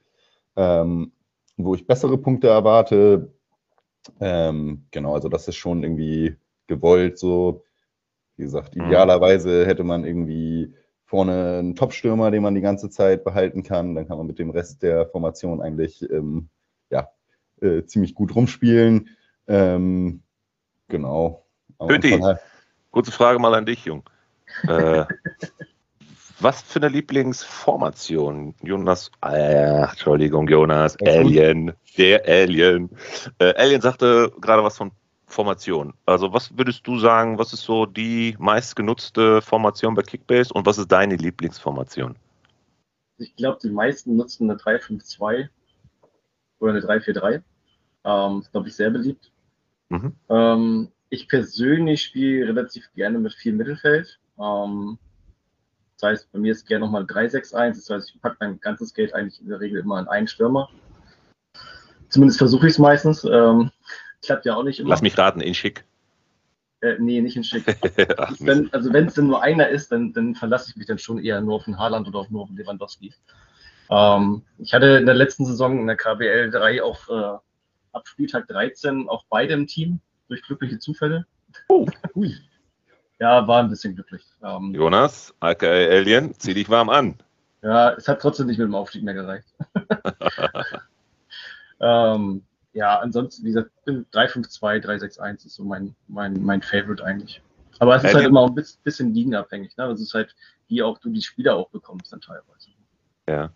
ähm, 0.56 1.12
wo 1.58 1.76
ich 1.76 1.88
bessere 1.88 2.18
Punkte 2.18 2.48
erwarte. 2.48 3.34
Ähm, 4.20 4.86
genau, 4.92 5.14
also 5.14 5.30
das 5.30 5.48
ist 5.48 5.56
schon 5.56 5.84
irgendwie 5.84 6.36
gewollt 6.68 7.18
so. 7.18 7.64
Wie 8.38 8.44
gesagt, 8.44 8.76
mhm. 8.76 8.86
idealerweise 8.86 9.66
hätte 9.66 9.84
man 9.84 10.06
irgendwie 10.06 10.74
vorne 11.06 11.60
einen 11.60 11.76
Top-Stürmer, 11.76 12.32
den 12.32 12.44
man 12.44 12.56
die 12.56 12.62
ganze 12.62 12.90
Zeit 12.90 13.24
behalten 13.24 13.64
kann. 13.64 13.96
Dann 13.96 14.08
kann 14.08 14.18
man 14.18 14.28
mit 14.28 14.40
dem 14.40 14.50
Rest 14.50 14.84
der 14.84 15.06
Formation 15.08 15.62
eigentlich 15.62 16.10
ähm, 16.10 16.50
äh, 17.62 17.84
ziemlich 17.86 18.16
gut 18.16 18.36
rumspielen. 18.36 19.10
Ähm, 19.48 20.22
genau. 20.88 21.46
Pöti, 21.80 22.22
kurze 22.92 23.12
Frage 23.12 23.40
mal 23.40 23.54
an 23.54 23.66
dich, 23.66 23.86
Jung. 23.86 24.04
Äh, 24.68 25.06
was 26.40 26.62
für 26.62 26.80
eine 26.80 26.90
Lieblingsformation? 26.90 28.56
Jonas, 28.62 29.12
äh, 29.24 29.84
Entschuldigung, 29.84 30.48
Jonas, 30.48 30.98
Alien, 31.02 31.74
der 31.98 32.26
Alien. 32.26 32.90
Äh, 33.40 33.54
Alien 33.56 33.82
sagte 33.82 34.32
gerade 34.40 34.64
was 34.64 34.78
von 34.78 34.92
Formation. 35.28 35.94
Also 36.06 36.34
was 36.34 36.58
würdest 36.58 36.86
du 36.88 37.00
sagen, 37.00 37.38
was 37.38 37.54
ist 37.54 37.64
so 37.64 37.86
die 37.86 38.36
meistgenutzte 38.40 39.42
Formation 39.42 39.96
bei 39.96 40.02
Kickbase 40.02 40.54
und 40.54 40.66
was 40.66 40.78
ist 40.78 40.92
deine 40.92 41.16
Lieblingsformation? 41.16 42.16
Ich 43.18 43.36
glaube, 43.36 43.60
die 43.62 43.70
meisten 43.70 44.16
nutzen 44.18 44.50
eine 44.50 44.58
352 44.58 45.20
oder 46.60 46.72
eine 46.72 46.82
343. 46.82 47.42
Ähm, 48.04 48.40
ist, 48.40 48.52
glaube 48.52 48.68
ich, 48.68 48.76
sehr 48.76 48.90
beliebt. 48.90 49.32
Mhm. 49.90 50.14
Ähm, 50.30 50.92
ich 51.10 51.28
persönlich 51.28 52.04
spiele 52.04 52.48
relativ 52.48 52.92
gerne 52.96 53.20
mit 53.20 53.34
viel 53.34 53.54
Mittelfeld. 53.54 54.20
Ähm, 54.40 54.98
das 55.98 56.10
heißt, 56.10 56.32
bei 56.32 56.40
mir 56.40 56.52
ist 56.52 56.68
gerne 56.68 56.86
nochmal 56.86 57.06
361. 57.06 57.84
Das 57.84 57.90
heißt, 57.90 58.16
ich 58.16 58.22
packe 58.22 58.38
mein 58.40 58.60
ganzes 58.60 58.94
Geld 58.94 59.14
eigentlich 59.14 59.42
in 59.42 59.50
der 59.50 59.60
Regel 59.60 59.80
immer 59.80 60.00
in 60.00 60.08
einen 60.08 60.28
Stürmer. 60.28 60.70
Zumindest 62.10 62.38
versuche 62.38 62.68
ich 62.68 62.74
es 62.74 62.80
meistens. 62.80 63.24
Ähm, 63.24 63.72
klappt 64.22 64.46
ja 64.46 64.56
auch 64.56 64.64
nicht 64.64 64.80
immer. 64.80 64.90
Lass 64.90 65.02
mich 65.02 65.18
raten, 65.18 65.42
in 65.42 65.54
schick. 65.54 65.86
Äh, 66.82 66.98
nee, 67.00 67.22
nicht 67.22 67.38
in 67.38 67.44
schick. 67.44 67.64
Ach, 68.18 68.34
wenn, 68.40 68.72
also 68.74 68.92
wenn 68.92 69.08
es 69.08 69.14
denn 69.14 69.28
nur 69.28 69.42
einer 69.42 69.70
ist, 69.70 69.92
dann, 69.92 70.14
dann 70.14 70.36
verlasse 70.36 70.70
ich 70.70 70.76
mich 70.76 70.88
dann 70.88 71.00
schon 71.00 71.20
eher 71.20 71.42
nur 71.42 71.56
auf 71.56 71.66
den 71.66 71.78
Haaland 71.78 72.08
oder 72.08 72.20
auf 72.20 72.30
nur 72.30 72.44
auf 72.44 72.50
den 72.50 72.58
Lewandowski. 72.58 73.14
Ähm, 73.90 74.44
ich 74.58 74.74
hatte 74.74 74.98
in 74.98 75.06
der 75.06 75.16
letzten 75.16 75.46
Saison 75.46 75.80
in 75.80 75.88
der 75.88 75.98
KBL 75.98 76.50
3 76.52 76.82
auf 76.82 77.10
äh, 77.10 77.38
ab 77.94 78.08
Spieltag 78.08 78.48
13 78.48 79.08
auf 79.08 79.22
beidem 79.30 79.68
Team 79.68 80.00
durch 80.28 80.42
glückliche 80.42 80.80
Zufälle. 80.80 81.26
Oh, 81.70 81.88
ui. 82.16 82.36
Ja, 83.20 83.48
war 83.48 83.64
ein 83.64 83.70
bisschen 83.70 83.96
glücklich. 83.96 84.24
Ähm, 84.44 84.74
Jonas, 84.74 85.34
aka 85.40 85.68
Alien, 85.68 86.34
zieh 86.38 86.54
dich 86.54 86.70
warm 86.70 86.90
an. 86.90 87.16
Ja, 87.62 87.94
es 87.94 88.08
hat 88.08 88.22
trotzdem 88.22 88.48
nicht 88.48 88.58
mit 88.58 88.68
dem 88.68 88.76
Aufstieg 88.76 89.04
mehr 89.04 89.14
gereicht. 89.14 89.48
ähm, 91.80 92.44
ja, 92.74 93.00
ansonsten, 93.00 93.44
wie 93.46 93.54
gesagt, 93.54 93.72
352, 93.86 94.84
361 94.84 95.46
ist 95.46 95.56
so 95.56 95.64
mein, 95.64 95.96
mein, 96.08 96.44
mein 96.44 96.62
Favorite 96.62 97.04
eigentlich. 97.04 97.42
Aber 97.80 97.96
es 97.96 98.04
ist 98.04 98.08
halt 98.08 98.16
Alien. 98.18 98.36
halt 98.38 98.54
immer 98.54 98.62
ein 98.62 98.66
bisschen 98.84 99.14
ligenabhängig. 99.14 99.76
Ne? 99.78 99.88
Das 99.88 100.02
ist 100.02 100.14
halt, 100.14 100.36
wie 100.68 100.84
auch 100.84 100.98
du 101.00 101.10
die 101.10 101.22
Spieler 101.22 101.56
auch 101.56 101.70
bekommst 101.70 102.12
dann 102.12 102.22
teilweise. 102.22 102.70
Ja. 103.28 103.50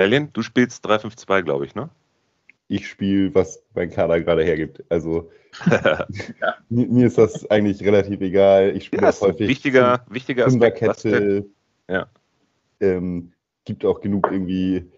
Alien, 0.00 0.32
du 0.32 0.42
spielst 0.42 0.84
352, 0.84 1.44
glaube 1.44 1.66
ich, 1.66 1.74
ne? 1.74 1.90
ich 2.70 2.88
spiele, 2.88 3.34
was 3.34 3.62
mein 3.74 3.90
Kader 3.90 4.20
gerade 4.20 4.44
hergibt. 4.44 4.84
Also 4.88 5.28
ja. 5.70 6.06
mir, 6.68 7.06
ist 7.08 7.18
das 7.18 7.50
eigentlich 7.50 7.82
relativ 7.82 8.20
egal. 8.20 8.76
Ich 8.76 8.84
spiele 8.84 9.02
ja, 9.02 9.10
auch 9.10 9.20
häufig 9.20 9.48
wichtiger, 9.48 10.06
wichtiger 10.08 10.48
Fünferkette. 10.48 11.46
Ja. 11.88 12.06
Ähm, 12.78 13.32
gibt 13.64 13.84
auch 13.84 14.00
genug 14.00 14.28
irgendwie 14.30 14.88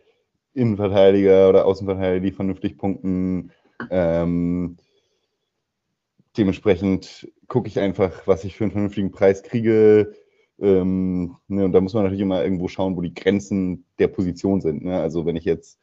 Innenverteidiger 0.53 1.49
oder 1.49 1.65
Außenverteidiger, 1.65 2.21
die 2.21 2.33
vernünftig 2.33 2.77
punkten. 2.77 3.53
Ähm, 3.91 4.77
dementsprechend 6.37 7.33
gucke 7.49 7.69
ich 7.69 7.81
einfach, 7.81 8.27
was 8.27 8.45
ich 8.45 8.55
für 8.55 8.65
einen 8.65 8.73
vernünftigen 8.73 9.13
Preis 9.13 9.43
kriege. 9.43 10.13
Ähm, 10.61 11.37
ne, 11.49 11.65
und 11.65 11.73
da 11.73 11.81
muss 11.81 11.95
man 11.95 12.05
natürlich 12.05 12.23
immer 12.23 12.43
irgendwo 12.43 12.69
schauen, 12.69 12.97
wo 12.97 13.01
die 13.01 13.15
Grenzen 13.15 13.87
der 13.99 14.09
Position 14.09 14.61
sind. 14.61 14.85
Ne? 14.85 15.01
Also 15.01 15.27
wenn 15.27 15.37
ich 15.37 15.45
jetzt 15.45 15.79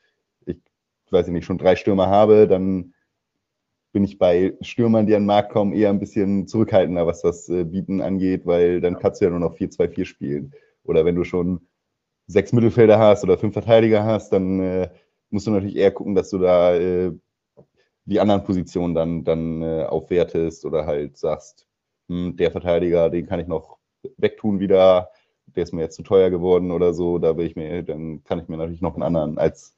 weiß 1.11 1.27
ich 1.27 1.33
nicht, 1.33 1.45
schon 1.45 1.57
drei 1.57 1.75
Stürmer 1.75 2.07
habe, 2.07 2.47
dann 2.47 2.93
bin 3.91 4.03
ich 4.03 4.17
bei 4.17 4.55
Stürmern, 4.61 5.07
die 5.07 5.15
an 5.15 5.23
den 5.23 5.27
Markt 5.27 5.51
kommen, 5.51 5.73
eher 5.73 5.89
ein 5.89 5.99
bisschen 5.99 6.47
zurückhaltender, 6.47 7.07
was 7.07 7.21
das 7.21 7.49
äh, 7.49 7.63
Bieten 7.63 8.01
angeht, 8.01 8.45
weil 8.45 8.81
dann 8.81 8.99
kannst 8.99 9.19
du 9.19 9.25
ja 9.25 9.31
nur 9.31 9.39
noch 9.39 9.55
4-2-4 9.55 10.05
spielen. 10.05 10.53
Oder 10.83 11.05
wenn 11.05 11.15
du 11.15 11.23
schon 11.23 11.67
sechs 12.27 12.53
Mittelfelder 12.53 12.99
hast 12.99 13.23
oder 13.23 13.37
fünf 13.37 13.53
Verteidiger 13.53 14.03
hast, 14.03 14.31
dann 14.31 14.59
äh, 14.59 14.89
musst 15.31 15.47
du 15.47 15.51
natürlich 15.51 15.75
eher 15.75 15.91
gucken, 15.91 16.13
dass 16.13 16.29
du 16.29 16.37
da 16.37 16.75
äh, 16.75 17.11
die 18.05 18.19
anderen 18.19 18.43
Positionen 18.43 18.93
dann, 18.93 19.23
dann 19.23 19.61
äh, 19.63 19.85
aufwertest 19.85 20.65
oder 20.65 20.85
halt 20.85 21.17
sagst, 21.17 21.67
hm, 22.09 22.37
der 22.37 22.51
Verteidiger, 22.51 23.09
den 23.09 23.25
kann 23.25 23.39
ich 23.39 23.47
noch 23.47 23.78
wegtun 24.17 24.59
wieder, 24.59 25.09
der 25.55 25.63
ist 25.63 25.73
mir 25.73 25.81
jetzt 25.81 25.95
zu 25.95 26.03
teuer 26.03 26.29
geworden 26.29 26.71
oder 26.71 26.93
so, 26.93 27.17
da 27.17 27.37
will 27.37 27.45
ich 27.45 27.55
mir, 27.55 27.83
dann 27.83 28.23
kann 28.23 28.39
ich 28.39 28.47
mir 28.47 28.57
natürlich 28.57 28.81
noch 28.81 28.93
einen 28.93 29.03
anderen 29.03 29.37
als 29.37 29.75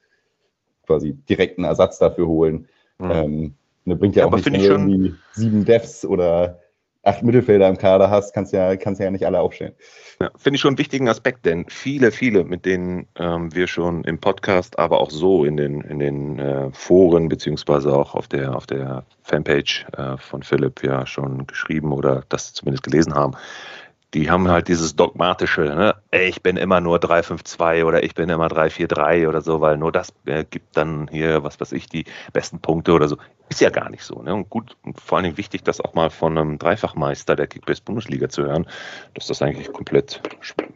quasi 0.86 1.14
direkten 1.14 1.64
Ersatz 1.64 2.00
dafür 2.00 2.28
holen. 2.28 2.68
Mhm. 3.00 3.12
Ähm, 3.12 3.56
Und 3.86 4.00
bringt 4.00 4.16
ja, 4.16 4.24
ja 4.24 4.28
auch 4.28 4.36
nicht, 4.36 4.46
wenn 4.46 4.54
du 4.54 4.66
irgendwie 4.66 5.16
sieben 5.34 5.66
Devs 5.66 6.06
oder 6.06 6.60
acht 7.04 7.24
Mittelfelder 7.24 7.68
im 7.68 7.78
Kader 7.78 8.10
hast, 8.10 8.34
kannst 8.34 8.54
ja, 8.54 8.76
kannst 8.76 9.02
ja 9.02 9.10
nicht 9.10 9.26
alle 9.26 9.40
aufstellen. 9.40 9.74
Ja, 10.20 10.30
Finde 10.38 10.56
ich 10.56 10.62
schon 10.62 10.70
einen 10.70 10.78
wichtigen 10.78 11.10
Aspekt, 11.10 11.46
denn 11.46 11.66
viele, 11.68 12.12
viele, 12.12 12.44
mit 12.44 12.66
denen 12.66 13.08
ähm, 13.16 13.54
wir 13.56 13.68
schon 13.68 14.04
im 14.04 14.20
Podcast, 14.20 14.78
aber 14.78 15.00
auch 15.00 15.10
so 15.10 15.44
in 15.44 15.58
den, 15.58 15.82
in 15.82 16.00
den 16.00 16.38
äh, 16.38 16.70
Foren 16.72 17.28
beziehungsweise 17.28 17.92
auch 17.94 18.14
auf 18.14 18.28
der, 18.28 18.56
auf 18.56 18.68
der 18.68 19.04
Fanpage 19.24 19.88
äh, 19.98 20.18
von 20.18 20.44
Philipp 20.44 20.84
ja 20.84 21.08
schon 21.08 21.48
geschrieben 21.48 21.92
oder 21.92 22.24
das 22.30 22.54
zumindest 22.54 22.84
gelesen 22.84 23.16
haben, 23.16 23.34
die 24.14 24.30
haben 24.30 24.50
halt 24.50 24.68
dieses 24.68 24.96
dogmatische, 24.96 25.62
ne? 25.62 25.96
ich 26.12 26.44
bin 26.44 26.58
immer 26.58 26.82
nur 26.82 27.00
352 27.00 27.86
oder 27.86 28.04
ich 28.04 28.14
bin 28.14 28.30
immer 28.30 28.50
343 28.50 29.28
oder 29.28 29.42
so, 29.42 29.62
weil 29.62 29.78
nur 29.78 29.92
das 29.92 30.14
äh, 30.26 30.44
gibt 30.44 30.76
dann 30.76 31.08
hier, 31.10 31.44
was 31.44 31.60
weiß 31.62 31.72
ich, 31.72 31.88
die 31.88 32.04
besten 32.34 32.60
Punkte 32.60 32.92
oder 32.92 33.08
so. 33.08 33.18
Ist 33.50 33.62
ja 33.62 33.70
gar 33.70 33.90
nicht 33.90 34.04
so. 34.04 34.22
Ne? 34.22 34.34
Und 34.34 34.50
gut, 34.50 34.76
und 34.84 35.00
vor 35.00 35.18
allen 35.18 35.24
Dingen 35.24 35.38
wichtig, 35.38 35.64
das 35.64 35.80
auch 35.80 35.94
mal 35.94 36.10
von 36.10 36.38
einem 36.38 36.58
Dreifachmeister 36.58 37.36
der 37.36 37.48
Kickbase-Bundesliga 37.48 38.28
zu 38.28 38.44
hören, 38.44 38.68
dass 39.14 39.28
das 39.28 39.42
eigentlich 39.42 39.72
komplett 39.72 40.22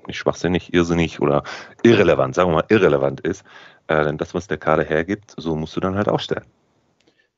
nicht 0.07 0.17
schwachsinnig, 0.17 0.73
irrsinnig 0.73 1.21
oder 1.21 1.43
irrelevant, 1.83 2.35
sagen 2.35 2.51
wir 2.51 2.55
mal 2.55 2.65
irrelevant 2.69 3.19
ist. 3.21 3.43
Äh, 3.87 4.03
denn 4.05 4.17
das, 4.17 4.33
was 4.33 4.47
der 4.47 4.57
Kader 4.57 4.83
hergibt, 4.83 5.33
so 5.37 5.55
musst 5.55 5.75
du 5.75 5.81
dann 5.81 5.95
halt 5.95 6.07
aufstellen. 6.07 6.45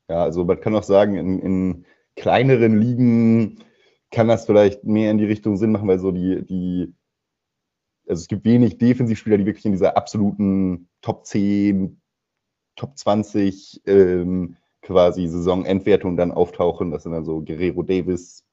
Ja, 0.10 0.24
also 0.24 0.46
man 0.46 0.62
kann 0.62 0.76
auch 0.76 0.84
sagen, 0.84 1.16
in, 1.16 1.40
in 1.40 1.86
kleineren 2.16 2.80
Ligen 2.80 3.64
kann 4.12 4.28
das 4.28 4.46
vielleicht 4.46 4.84
mehr 4.84 5.12
in 5.12 5.18
die 5.18 5.26
Richtung 5.26 5.58
Sinn 5.58 5.72
machen, 5.72 5.88
weil 5.88 6.00
so 6.00 6.12
die, 6.12 6.46
die, 6.46 6.94
also 8.08 8.22
es 8.22 8.28
gibt 8.28 8.46
wenig 8.46 8.78
Defensivspieler, 8.78 9.38
die 9.38 9.46
wirklich 9.46 9.66
in 9.66 9.74
dieser 9.74 9.98
absoluten 9.98 10.90
Top 11.02 11.26
10, 11.26 12.02
Top 12.76 12.98
20 12.98 13.82
ähm, 13.86 14.56
quasi 14.82 15.28
Saisonendwertung 15.28 16.16
dann 16.16 16.32
auftauchen. 16.32 16.92
Das 16.92 17.04
sind 17.04 17.12
dann 17.12 17.26
so 17.26 17.42
Guerrero 17.42 17.84
Davis, 17.84 18.46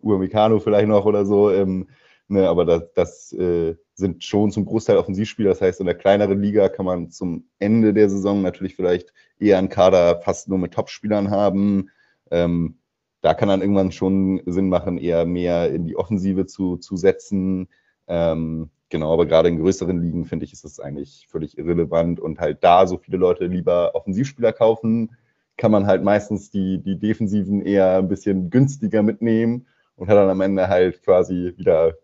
Uamecano 0.00 0.60
vielleicht 0.60 0.88
noch 0.88 1.04
oder 1.06 1.26
so. 1.26 1.50
Ähm, 1.50 1.88
ne, 2.28 2.48
aber 2.48 2.64
das, 2.64 2.92
das 2.94 3.32
äh, 3.32 3.74
sind 3.94 4.22
schon 4.22 4.50
zum 4.50 4.66
Großteil 4.66 4.98
Offensivspieler. 4.98 5.50
Das 5.50 5.60
heißt, 5.60 5.80
in 5.80 5.86
der 5.86 5.96
kleineren 5.96 6.40
Liga 6.40 6.68
kann 6.68 6.86
man 6.86 7.10
zum 7.10 7.48
Ende 7.58 7.92
der 7.94 8.08
Saison 8.10 8.42
natürlich 8.42 8.76
vielleicht 8.76 9.12
eher 9.38 9.58
einen 9.58 9.68
Kader 9.68 10.20
fast 10.20 10.48
nur 10.48 10.58
mit 10.58 10.74
Topspielern 10.74 11.30
haben. 11.30 11.90
Ähm, 12.30 12.78
da 13.26 13.34
kann 13.34 13.48
dann 13.48 13.60
irgendwann 13.60 13.90
schon 13.90 14.40
Sinn 14.46 14.68
machen, 14.68 14.98
eher 14.98 15.26
mehr 15.26 15.68
in 15.72 15.84
die 15.84 15.96
Offensive 15.96 16.46
zu, 16.46 16.76
zu 16.76 16.96
setzen. 16.96 17.66
Ähm, 18.06 18.70
genau, 18.88 19.12
aber 19.12 19.26
gerade 19.26 19.48
in 19.48 19.58
größeren 19.58 20.00
Ligen 20.00 20.26
finde 20.26 20.44
ich, 20.44 20.52
ist 20.52 20.64
das 20.64 20.78
eigentlich 20.78 21.26
völlig 21.28 21.58
irrelevant 21.58 22.20
und 22.20 22.38
halt 22.38 22.62
da 22.62 22.86
so 22.86 22.98
viele 22.98 23.16
Leute 23.16 23.46
lieber 23.46 23.96
Offensivspieler 23.96 24.52
kaufen, 24.52 25.16
kann 25.56 25.72
man 25.72 25.88
halt 25.88 26.04
meistens 26.04 26.52
die, 26.52 26.78
die 26.78 27.00
Defensiven 27.00 27.62
eher 27.62 27.98
ein 27.98 28.06
bisschen 28.06 28.48
günstiger 28.48 29.02
mitnehmen 29.02 29.66
und 29.96 30.08
hat 30.08 30.16
dann 30.16 30.30
am 30.30 30.40
Ende 30.40 30.68
halt 30.68 31.02
quasi 31.02 31.52
wieder 31.56 31.94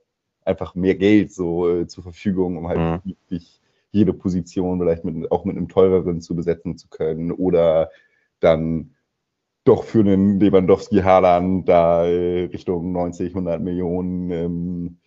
einfach 0.44 0.74
mehr 0.74 0.96
Geld 0.96 1.32
so 1.32 1.70
äh, 1.70 1.86
zur 1.86 2.02
Verfügung, 2.02 2.56
um 2.56 2.66
halt 2.66 3.04
mhm. 3.04 3.14
jede 3.92 4.12
Position 4.12 4.80
vielleicht 4.80 5.04
mit, 5.04 5.30
auch 5.30 5.44
mit 5.44 5.56
einem 5.56 5.68
teureren 5.68 6.20
zu 6.20 6.34
besetzen 6.34 6.76
zu 6.76 6.88
können 6.88 7.30
oder 7.30 7.92
dann 8.40 8.96
doch 9.64 9.84
für 9.84 10.00
einen 10.00 10.40
Lewandowski-Haaland 10.40 11.68
da 11.68 12.06
äh, 12.06 12.44
Richtung 12.44 12.92
90, 12.92 13.30
100 13.30 13.60
Millionen, 13.60 14.30
ähm, 14.30 14.98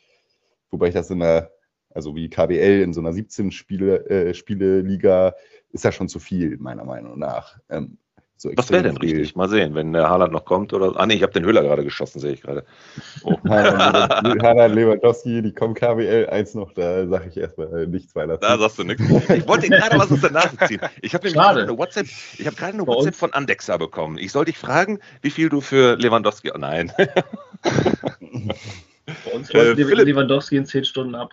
wobei 0.72 0.88
ich 0.88 0.94
das 0.94 1.10
in 1.10 1.20
der, 1.20 1.52
also 1.90 2.16
wie 2.16 2.30
KBL 2.30 2.82
in 2.82 2.94
so 2.94 3.02
einer 3.02 3.12
17-Spiele-Liga, 3.12 5.30
äh, 5.30 5.34
ist 5.72 5.84
ja 5.84 5.92
schon 5.92 6.08
zu 6.08 6.20
viel, 6.20 6.58
meiner 6.58 6.86
Meinung 6.86 7.20
nach. 7.20 7.60
Ähm, 7.70 7.98
so 8.38 8.52
Was 8.56 8.70
wäre 8.70 8.84
denn 8.84 8.98
richtig? 8.98 9.36
Mal 9.36 9.48
sehen, 9.48 9.76
wenn 9.76 9.94
der 9.94 10.10
Haaland 10.10 10.34
noch 10.34 10.44
kommt 10.44 10.74
oder. 10.74 11.00
Ah, 11.00 11.06
nee, 11.06 11.14
ich 11.14 11.24
habe 11.24 11.32
den 11.32 11.46
Höhler 11.46 11.64
gerade 11.64 11.86
geschossen, 11.86 12.20
sehe 12.20 12.34
ich 12.34 12.42
gerade. 12.42 12.66
Oh. 13.24 13.38
Haaland, 13.48 14.76
Lewandowski, 14.76 15.42
die 15.42 15.54
kommen 15.54 15.74
KWL 15.74 16.28
1 16.30 16.56
noch, 16.56 16.74
da 16.74 17.08
sage 17.08 17.30
ich 17.30 17.38
erstmal 17.38 17.88
nichts 17.88 18.14
weiter. 18.16 18.38
Da 18.38 18.58
sagst 18.58 18.78
du 18.78 18.84
nichts. 18.84 19.04
Ich 19.30 19.48
wollte 19.48 19.70
gerade 19.70 19.98
was 19.98 20.12
aus 20.12 20.20
der 20.20 20.32
Nase 20.32 20.58
ziehen. 20.68 20.82
Ich 21.02 21.14
habe 21.14 21.32
gerade 21.32 21.62
eine 21.64 21.78
WhatsApp, 21.78 22.08
ich 22.38 22.46
habe 22.46 22.58
gerade 22.58 22.74
eine 22.74 22.86
WhatsApp 22.86 23.16
von 23.16 23.32
Andexa 23.32 23.78
bekommen. 23.78 24.18
Ich 24.18 24.34
soll 24.34 24.46
dich 24.46 24.58
fragen, 24.58 25.00
wie 25.22 25.30
viel 25.30 25.48
du 25.48 25.62
für 25.62 25.96
Lewandowski. 25.96 26.52
Oh, 26.54 26.58
nein. 26.58 26.92
Bei 29.24 29.32
uns 29.34 29.50
äh, 29.52 29.74
Lewandowski 29.74 30.58
in 30.58 30.66
10 30.66 30.84
Stunden 30.84 31.16
ab. 31.16 31.32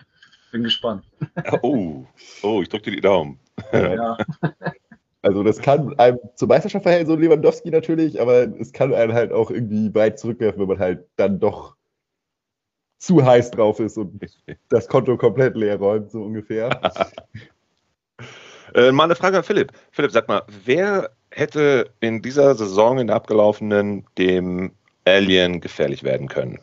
Bin 0.53 0.63
gespannt. 0.63 1.03
Oh, 1.63 2.05
oh, 2.43 2.61
ich 2.61 2.69
drücke 2.69 2.91
dir 2.91 2.97
die 2.97 3.01
Daumen. 3.01 3.39
Ja. 3.73 4.17
Also 5.23 5.41
das 5.41 5.59
kann 5.59 5.97
einem 5.99 6.19
zur 6.35 6.49
Meisterschaft 6.49 6.83
verhelfen, 6.83 7.07
so 7.07 7.15
Lewandowski 7.15 7.71
natürlich, 7.71 8.19
aber 8.19 8.43
es 8.59 8.73
kann 8.73 8.93
einen 8.93 9.13
halt 9.13 9.31
auch 9.31 9.49
irgendwie 9.49 9.95
weit 9.95 10.19
zurückwerfen, 10.19 10.59
wenn 10.59 10.67
man 10.67 10.79
halt 10.79 11.07
dann 11.15 11.39
doch 11.39 11.77
zu 12.99 13.25
heiß 13.25 13.51
drauf 13.51 13.79
ist 13.79 13.97
und 13.97 14.19
das 14.67 14.87
Konto 14.89 15.17
komplett 15.17 15.55
leer 15.55 15.77
räumt, 15.77 16.11
so 16.11 16.23
ungefähr. 16.23 16.69
äh, 18.75 18.91
mal 18.91 19.05
eine 19.05 19.15
Frage 19.15 19.37
an 19.37 19.43
Philipp. 19.43 19.71
Philipp, 19.91 20.11
sag 20.11 20.27
mal, 20.27 20.43
wer 20.65 21.11
hätte 21.31 21.89
in 22.01 22.21
dieser 22.21 22.55
Saison, 22.55 22.99
in 22.99 23.07
der 23.07 23.15
abgelaufenen, 23.15 24.05
dem 24.17 24.73
Alien 25.05 25.61
gefährlich 25.61 26.03
werden 26.03 26.27
können? 26.27 26.59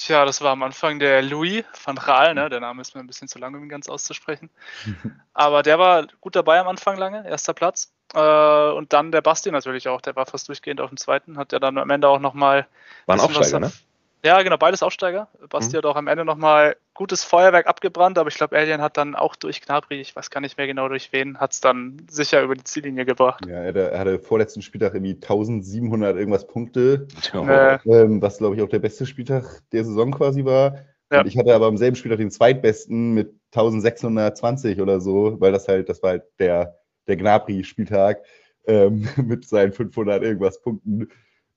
Tja, 0.00 0.24
das 0.24 0.40
war 0.40 0.52
am 0.52 0.62
Anfang 0.62 0.98
der 0.98 1.20
Louis 1.20 1.62
van 1.84 1.96
Gaal, 1.96 2.32
ne? 2.32 2.48
der 2.48 2.60
Name 2.60 2.80
ist 2.80 2.94
mir 2.94 3.02
ein 3.02 3.06
bisschen 3.06 3.28
zu 3.28 3.38
lang, 3.38 3.54
um 3.54 3.62
ihn 3.62 3.68
ganz 3.68 3.86
auszusprechen. 3.86 4.48
Aber 5.34 5.62
der 5.62 5.78
war 5.78 6.06
gut 6.22 6.34
dabei 6.34 6.58
am 6.58 6.68
Anfang 6.68 6.96
lange, 6.96 7.28
erster 7.28 7.52
Platz. 7.52 7.92
Äh, 8.14 8.70
und 8.70 8.94
dann 8.94 9.12
der 9.12 9.20
Basti 9.20 9.50
natürlich 9.50 9.88
auch, 9.88 10.00
der 10.00 10.16
war 10.16 10.24
fast 10.24 10.48
durchgehend 10.48 10.80
auf 10.80 10.88
dem 10.88 10.96
zweiten, 10.96 11.36
hat 11.36 11.52
ja 11.52 11.58
dann 11.58 11.76
am 11.76 11.90
Ende 11.90 12.08
auch 12.08 12.18
nochmal. 12.18 12.66
War 13.04 13.16
ein 13.16 13.20
Aufsteiger, 13.20 13.60
ne? 13.60 13.72
Ja, 14.22 14.42
genau, 14.42 14.58
beides 14.58 14.82
Aufsteiger. 14.82 15.28
Basti 15.48 15.74
mhm. 15.74 15.78
hat 15.78 15.86
auch 15.86 15.96
am 15.96 16.06
Ende 16.06 16.24
nochmal 16.24 16.76
gutes 16.94 17.24
Feuerwerk 17.24 17.66
abgebrannt, 17.66 18.18
aber 18.18 18.28
ich 18.28 18.34
glaube, 18.34 18.56
Alien 18.56 18.82
hat 18.82 18.98
dann 18.98 19.14
auch 19.14 19.34
durch 19.34 19.62
Knabri, 19.62 20.00
ich 20.00 20.14
weiß 20.14 20.28
gar 20.28 20.40
nicht 20.40 20.58
mehr 20.58 20.66
genau 20.66 20.88
durch 20.88 21.12
wen, 21.12 21.38
hat 21.38 21.52
es 21.52 21.60
dann 21.60 21.96
sicher 22.10 22.42
über 22.42 22.54
die 22.54 22.64
Ziellinie 22.64 23.06
gebracht. 23.06 23.46
Ja, 23.46 23.62
er 23.62 23.98
hatte, 23.98 24.18
vorletzten 24.18 24.60
Spieltag 24.60 24.94
irgendwie 24.94 25.14
1700 25.14 26.16
irgendwas 26.16 26.46
Punkte, 26.46 27.08
äh. 27.32 27.78
ähm, 27.86 28.20
was 28.20 28.38
glaube 28.38 28.56
ich 28.56 28.62
auch 28.62 28.68
der 28.68 28.80
beste 28.80 29.06
Spieltag 29.06 29.62
der 29.72 29.84
Saison 29.84 30.10
quasi 30.10 30.44
war. 30.44 30.74
Ja. 31.10 31.20
Und 31.20 31.26
ich 31.26 31.38
hatte 31.38 31.54
aber 31.54 31.66
am 31.66 31.78
selben 31.78 31.96
Spieltag 31.96 32.18
den 32.18 32.30
zweitbesten 32.30 33.12
mit 33.14 33.34
1620 33.52 34.80
oder 34.80 35.00
so, 35.00 35.40
weil 35.40 35.52
das 35.52 35.66
halt, 35.66 35.88
das 35.88 36.02
war 36.02 36.10
halt 36.10 36.24
der, 36.38 36.78
der 37.08 37.16
Gnabri-Spieltag 37.16 38.22
ähm, 38.66 39.08
mit 39.16 39.48
seinen 39.48 39.72
500 39.72 40.22
irgendwas 40.22 40.60
Punkten. 40.60 41.08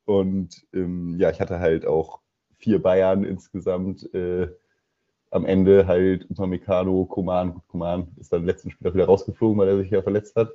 Und 0.06 0.66
ähm, 0.74 1.16
ja, 1.18 1.30
ich 1.30 1.40
hatte 1.40 1.60
halt 1.60 1.86
auch 1.86 2.23
vier 2.64 2.82
Bayern 2.82 3.24
insgesamt. 3.26 4.12
Äh, 4.14 4.48
am 5.32 5.46
Ende 5.46 5.88
halt 5.88 6.30
Upamecano, 6.30 7.06
Koman, 7.06 7.62
Koman 7.68 8.08
ist 8.20 8.32
dann 8.32 8.42
im 8.42 8.46
letzten 8.46 8.72
Spiel 8.72 8.94
wieder 8.94 9.06
rausgeflogen, 9.06 9.58
weil 9.58 9.68
er 9.68 9.78
sich 9.78 9.90
ja 9.90 10.02
verletzt 10.02 10.36
hat. 10.36 10.52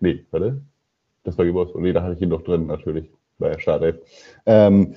Nee, 0.00 0.26
warte. 0.30 0.60
Das 1.22 1.38
war 1.38 1.44
Geburtstag. 1.44 1.80
Nee, 1.80 1.92
da 1.92 2.02
hatte 2.02 2.14
ich 2.14 2.20
ihn 2.20 2.30
noch 2.30 2.42
drin, 2.42 2.66
natürlich. 2.66 3.10
War 3.38 3.52
ja 3.52 3.58
schade. 3.58 4.02
Ähm, 4.44 4.96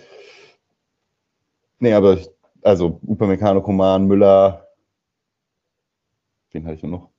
nee, 1.80 1.94
aber 1.94 2.14
ich, 2.14 2.30
also 2.64 3.00
Upamecano, 3.06 3.62
Koman, 3.62 4.08
Müller. 4.08 4.68
Wen 6.52 6.66
hatte 6.66 6.76
ich 6.76 6.84
noch? 6.84 7.10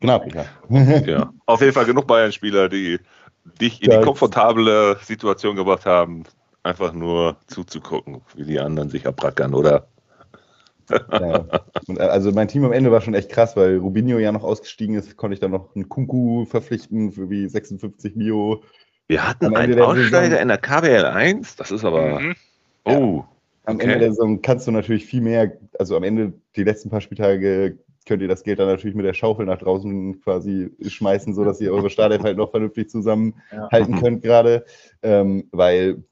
Gnabry, 0.00 0.32
ja. 0.34 0.98
ja. 1.00 1.32
Auf 1.46 1.60
jeden 1.60 1.72
Fall 1.72 1.86
genug 1.86 2.06
Bayern-Spieler, 2.06 2.68
die 2.68 2.98
dich 3.60 3.82
in 3.82 3.90
die 3.90 4.00
komfortable 4.00 4.98
Situation 5.02 5.56
gebracht 5.56 5.86
haben, 5.86 6.24
einfach 6.68 6.92
nur 6.92 7.36
zuzugucken, 7.46 8.22
wie 8.36 8.44
die 8.44 8.60
anderen 8.60 8.90
sich 8.90 9.06
abrackern, 9.06 9.54
oder? 9.54 9.88
Ja. 10.90 11.44
Äh, 11.88 12.00
also 12.00 12.32
mein 12.32 12.48
Team 12.48 12.64
am 12.64 12.72
Ende 12.72 12.90
war 12.90 13.00
schon 13.00 13.14
echt 13.14 13.30
krass, 13.30 13.56
weil 13.56 13.78
Rubinho 13.78 14.18
ja 14.18 14.32
noch 14.32 14.42
ausgestiegen 14.42 14.94
ist, 14.94 15.16
konnte 15.16 15.34
ich 15.34 15.40
dann 15.40 15.50
noch 15.50 15.74
einen 15.74 15.88
Kunku 15.88 16.44
verpflichten 16.46 17.12
für 17.12 17.30
wie 17.30 17.48
56 17.48 18.16
Mio. 18.16 18.62
Wir 19.06 19.26
hatten 19.26 19.54
einen 19.54 19.80
Aussteiger 19.80 20.40
in 20.40 20.48
der 20.48 20.58
KBL 20.58 21.04
1, 21.04 21.56
das 21.56 21.70
ist 21.70 21.84
aber. 21.84 22.20
Mhm. 22.20 22.34
Oh. 22.84 22.90
Ja. 22.90 23.28
Am 23.64 23.76
okay. 23.76 23.84
Ende 23.84 23.98
der 23.98 24.12
Saison 24.12 24.40
kannst 24.40 24.66
du 24.66 24.70
natürlich 24.70 25.04
viel 25.04 25.20
mehr, 25.20 25.58
also 25.78 25.94
am 25.94 26.02
Ende 26.02 26.32
die 26.56 26.64
letzten 26.64 26.88
paar 26.88 27.02
Spieltage 27.02 27.78
könnt 28.06 28.22
ihr 28.22 28.28
das 28.28 28.42
Geld 28.42 28.58
dann 28.58 28.68
natürlich 28.68 28.96
mit 28.96 29.04
der 29.04 29.12
Schaufel 29.12 29.44
nach 29.44 29.58
draußen 29.58 30.22
quasi 30.22 30.70
schmeißen, 30.80 31.34
sodass 31.34 31.60
ihr 31.60 31.72
eure 31.72 31.90
Startelf 31.90 32.22
halt 32.22 32.38
noch 32.38 32.50
vernünftig 32.50 32.88
zusammenhalten 32.88 33.94
ja. 33.94 34.00
könnt 34.00 34.22
gerade, 34.22 34.64
ähm, 35.02 35.48
weil 35.52 36.02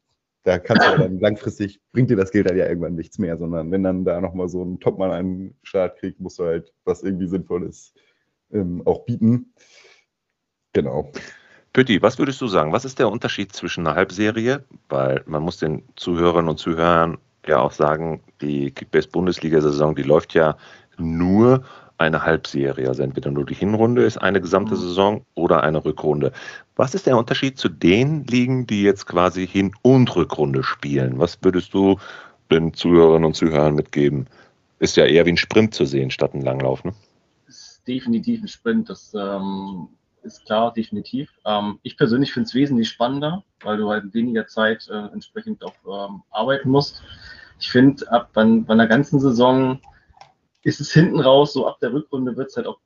da 0.47 0.61
kannst 0.61 0.86
du 0.86 0.99
dann 0.99 1.18
langfristig, 1.18 1.80
bringt 1.92 2.09
dir 2.09 2.16
das 2.16 2.30
Geld 2.30 2.49
dann 2.49 2.57
ja 2.57 2.68
irgendwann 2.68 2.94
nichts 2.94 3.18
mehr, 3.18 3.36
sondern 3.36 3.72
wenn 3.72 3.82
dann 3.82 4.05
da 4.05 4.20
nochmal 4.20 4.49
so 4.49 4.62
ein 4.64 4.78
Topmann 4.78 5.11
einen 5.11 5.57
Start 5.64 5.99
kriegt, 5.99 6.20
musst 6.20 6.38
du 6.38 6.44
halt 6.44 6.72
was 6.84 7.03
irgendwie 7.03 7.26
Sinnvolles 7.26 7.92
ähm, 8.53 8.80
auch 8.84 9.05
bieten. 9.05 9.53
Genau. 10.72 11.11
Pötti, 11.72 12.01
was 12.01 12.20
würdest 12.20 12.40
du 12.40 12.47
sagen? 12.47 12.72
Was 12.72 12.84
ist 12.84 13.01
der 13.01 13.11
Unterschied 13.11 13.53
zwischen 13.53 13.88
einer 13.88 13.97
Halbserie? 13.97 14.64
Weil 14.88 15.24
man 15.26 15.42
muss 15.42 15.59
den 15.59 15.82
Zuhörern 15.97 16.49
und 16.49 16.59
Zuhörern 16.59 17.18
ja 17.44 17.59
auch 17.59 17.72
sagen, 17.72 18.22
die 18.40 18.70
Kickbase-Bundesliga-Saison, 18.70 19.97
die 19.97 20.05
läuft 20.05 20.32
ja 20.34 20.57
nur 20.97 21.64
eine 21.99 22.22
Halbserie. 22.22 22.88
Also 22.88 23.03
entweder 23.03 23.30
nur 23.30 23.47
die 23.47 23.55
Hinrunde 23.55 24.05
ist 24.05 24.18
eine 24.18 24.40
gesamte 24.40 24.74
mhm. 24.74 24.80
Saison 24.80 25.26
oder 25.34 25.62
eine 25.62 25.84
Rückrunde. 25.84 26.32
Was 26.76 26.94
ist 26.94 27.07
der 27.07 27.16
Unterschied 27.16 27.59
zu 27.59 27.68
den 27.68 28.24
Ligen, 28.24 28.66
die 28.66 28.82
jetzt 28.82 29.07
quasi 29.07 29.47
Hin- 29.47 29.74
und 29.82 30.14
Rückrunde 30.14 30.62
spielen? 30.62 31.18
Was 31.18 31.38
würdest 31.42 31.72
du 31.74 31.99
den 32.51 32.74
Zuhörerinnen 32.74 33.24
und 33.24 33.34
Zuhörern 33.34 33.74
mitgeben? 33.74 34.26
Ist 34.78 34.97
ja 34.97 35.07
eher 35.07 35.24
wie 35.26 35.32
ein 35.32 35.36
Sprint 35.38 35.74
zu 35.74 35.84
sehen 35.84 36.11
statt 36.11 36.34
ein 36.34 36.42
Langlauf, 36.42 36.84
ne? 36.84 36.92
Ist 37.49 37.82
definitiv 37.86 38.42
ein 38.42 38.49
Sprint, 38.49 38.90
das 38.90 39.14
ähm, 39.14 39.88
ist 40.22 40.44
klar, 40.44 40.72
definitiv. 40.74 41.30
Ähm, 41.47 41.78
ich 41.82 41.97
persönlich 41.97 42.32
finde 42.32 42.49
es 42.49 42.55
wesentlich 42.55 42.88
spannender, 42.88 43.42
weil 43.62 43.78
du 43.78 43.88
halt 43.88 44.12
weniger 44.12 44.47
Zeit 44.47 44.88
äh, 44.90 45.12
entsprechend 45.12 45.64
auch 45.64 46.09
ähm, 46.11 46.22
arbeiten 46.30 46.68
musst. 46.68 47.03
Ich 47.59 47.70
finde, 47.70 48.11
ab 48.12 48.30
bei, 48.34 48.44
bei 48.44 48.74
einer 48.74 48.86
ganzen 48.86 49.18
Saison 49.18 49.80
ist 50.67 50.81
es 50.81 50.93
hinten 50.93 51.21
raus, 51.21 51.53
so 51.53 51.69
ab 51.69 51.79
der 51.81 51.93
Rückrunde 51.93 52.37
wird 52.37 52.49
es 52.49 52.57
halt 52.57 52.67
auch, 52.67 52.81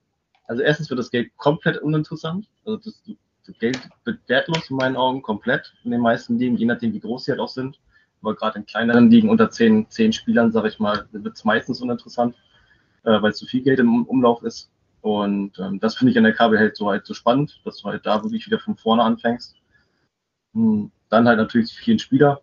also 0.47 0.61
erstens 0.61 0.91
wird 0.91 1.01
das 1.01 1.11
Geld 1.11 1.35
komplett 1.39 1.79
uninteressant. 1.79 2.47
Also 2.67 2.77
das, 2.77 3.03
das 3.47 3.59
Geld 3.59 3.81
wird 4.05 4.19
wertlos 4.29 4.69
in 4.69 4.77
meinen 4.77 4.97
Augen, 4.97 5.23
komplett 5.23 5.73
in 5.83 5.91
den 5.91 6.03
meisten 6.03 6.39
Ligen, 6.39 6.59
je 6.59 6.67
nachdem, 6.67 6.93
wie 6.93 7.01
groß 7.01 7.25
sie 7.25 7.31
halt 7.33 7.41
auch 7.41 7.49
sind. 7.49 7.81
Aber 8.21 8.37
gerade 8.37 8.59
in 8.59 8.67
kleineren 8.67 9.11
Ligen 9.11 9.31
unter 9.31 9.51
zehn, 9.51 9.89
zehn 9.89 10.13
Spielern, 10.13 10.53
sage 10.53 10.69
ich 10.69 10.79
mal, 10.79 11.09
wird 11.11 11.35
es 11.35 11.45
meistens 11.47 11.81
uninteressant, 11.81 12.37
äh, 13.05 13.23
weil 13.23 13.33
zu 13.33 13.47
viel 13.47 13.63
Geld 13.63 13.79
im 13.79 14.05
Umlauf 14.05 14.43
ist. 14.43 14.71
Und 15.01 15.59
ähm, 15.59 15.81
das 15.81 15.97
finde 15.97 16.11
ich 16.11 16.19
an 16.19 16.25
der 16.25 16.35
Kabel 16.35 16.59
halt 16.59 16.77
so 16.77 16.91
halt 16.91 17.07
so 17.07 17.15
spannend, 17.15 17.63
dass 17.65 17.79
du 17.79 17.89
halt 17.89 18.05
da 18.05 18.23
wirklich 18.23 18.45
wieder 18.45 18.59
von 18.59 18.77
vorne 18.77 19.03
anfängst. 19.03 19.57
Hm, 20.53 20.93
dann 21.09 21.27
halt 21.27 21.39
natürlich 21.39 21.73
vielen 21.73 21.99
Spieler. 21.99 22.43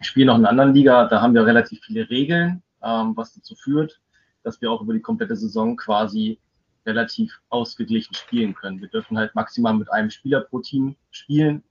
Ich 0.00 0.08
spiele 0.08 0.26
noch 0.26 0.34
in 0.34 0.40
einer 0.40 0.50
anderen 0.50 0.74
Liga, 0.74 1.06
da 1.06 1.22
haben 1.22 1.34
wir 1.34 1.46
relativ 1.46 1.84
viele 1.84 2.10
Regeln, 2.10 2.64
ähm, 2.82 3.16
was 3.16 3.32
dazu 3.32 3.54
führt, 3.54 4.00
dass 4.44 4.60
wir 4.60 4.70
auch 4.70 4.82
über 4.82 4.92
die 4.92 5.00
komplette 5.00 5.36
Saison 5.36 5.76
quasi 5.76 6.38
relativ 6.86 7.40
ausgeglichen 7.48 8.14
spielen 8.14 8.54
können. 8.54 8.80
Wir 8.80 8.88
dürfen 8.88 9.18
halt 9.18 9.34
maximal 9.34 9.74
mit 9.74 9.90
einem 9.90 10.10
Spieler 10.10 10.42
pro 10.42 10.60
Team 10.60 10.96
spielen 11.10 11.62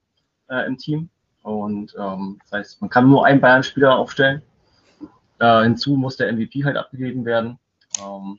äh, 0.48 0.66
im 0.66 0.76
Team. 0.76 1.08
Und 1.42 1.94
ähm, 1.98 2.38
das 2.42 2.52
heißt, 2.52 2.80
man 2.80 2.90
kann 2.90 3.08
nur 3.08 3.24
einen 3.24 3.40
Bayern-Spieler 3.40 3.96
aufstellen. 3.96 4.42
Äh, 5.38 5.62
hinzu 5.62 5.96
muss 5.96 6.16
der 6.16 6.32
MVP 6.32 6.64
halt 6.64 6.76
abgegeben 6.76 7.24
werden. 7.24 7.58
Ähm, 8.02 8.38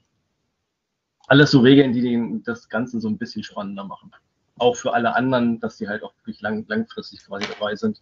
alles 1.27 1.51
so 1.51 1.59
Regeln, 1.59 1.93
die 1.93 2.01
den, 2.01 2.43
das 2.43 2.69
Ganze 2.69 2.99
so 2.99 3.07
ein 3.07 3.17
bisschen 3.17 3.43
spannender 3.43 3.83
machen. 3.83 4.11
Auch 4.57 4.75
für 4.75 4.93
alle 4.93 5.15
anderen, 5.15 5.59
dass 5.59 5.77
sie 5.77 5.87
halt 5.87 6.03
auch 6.03 6.13
wirklich 6.17 6.41
lang, 6.41 6.65
langfristig 6.67 7.25
quasi 7.25 7.45
dabei 7.47 7.75
sind. 7.75 8.01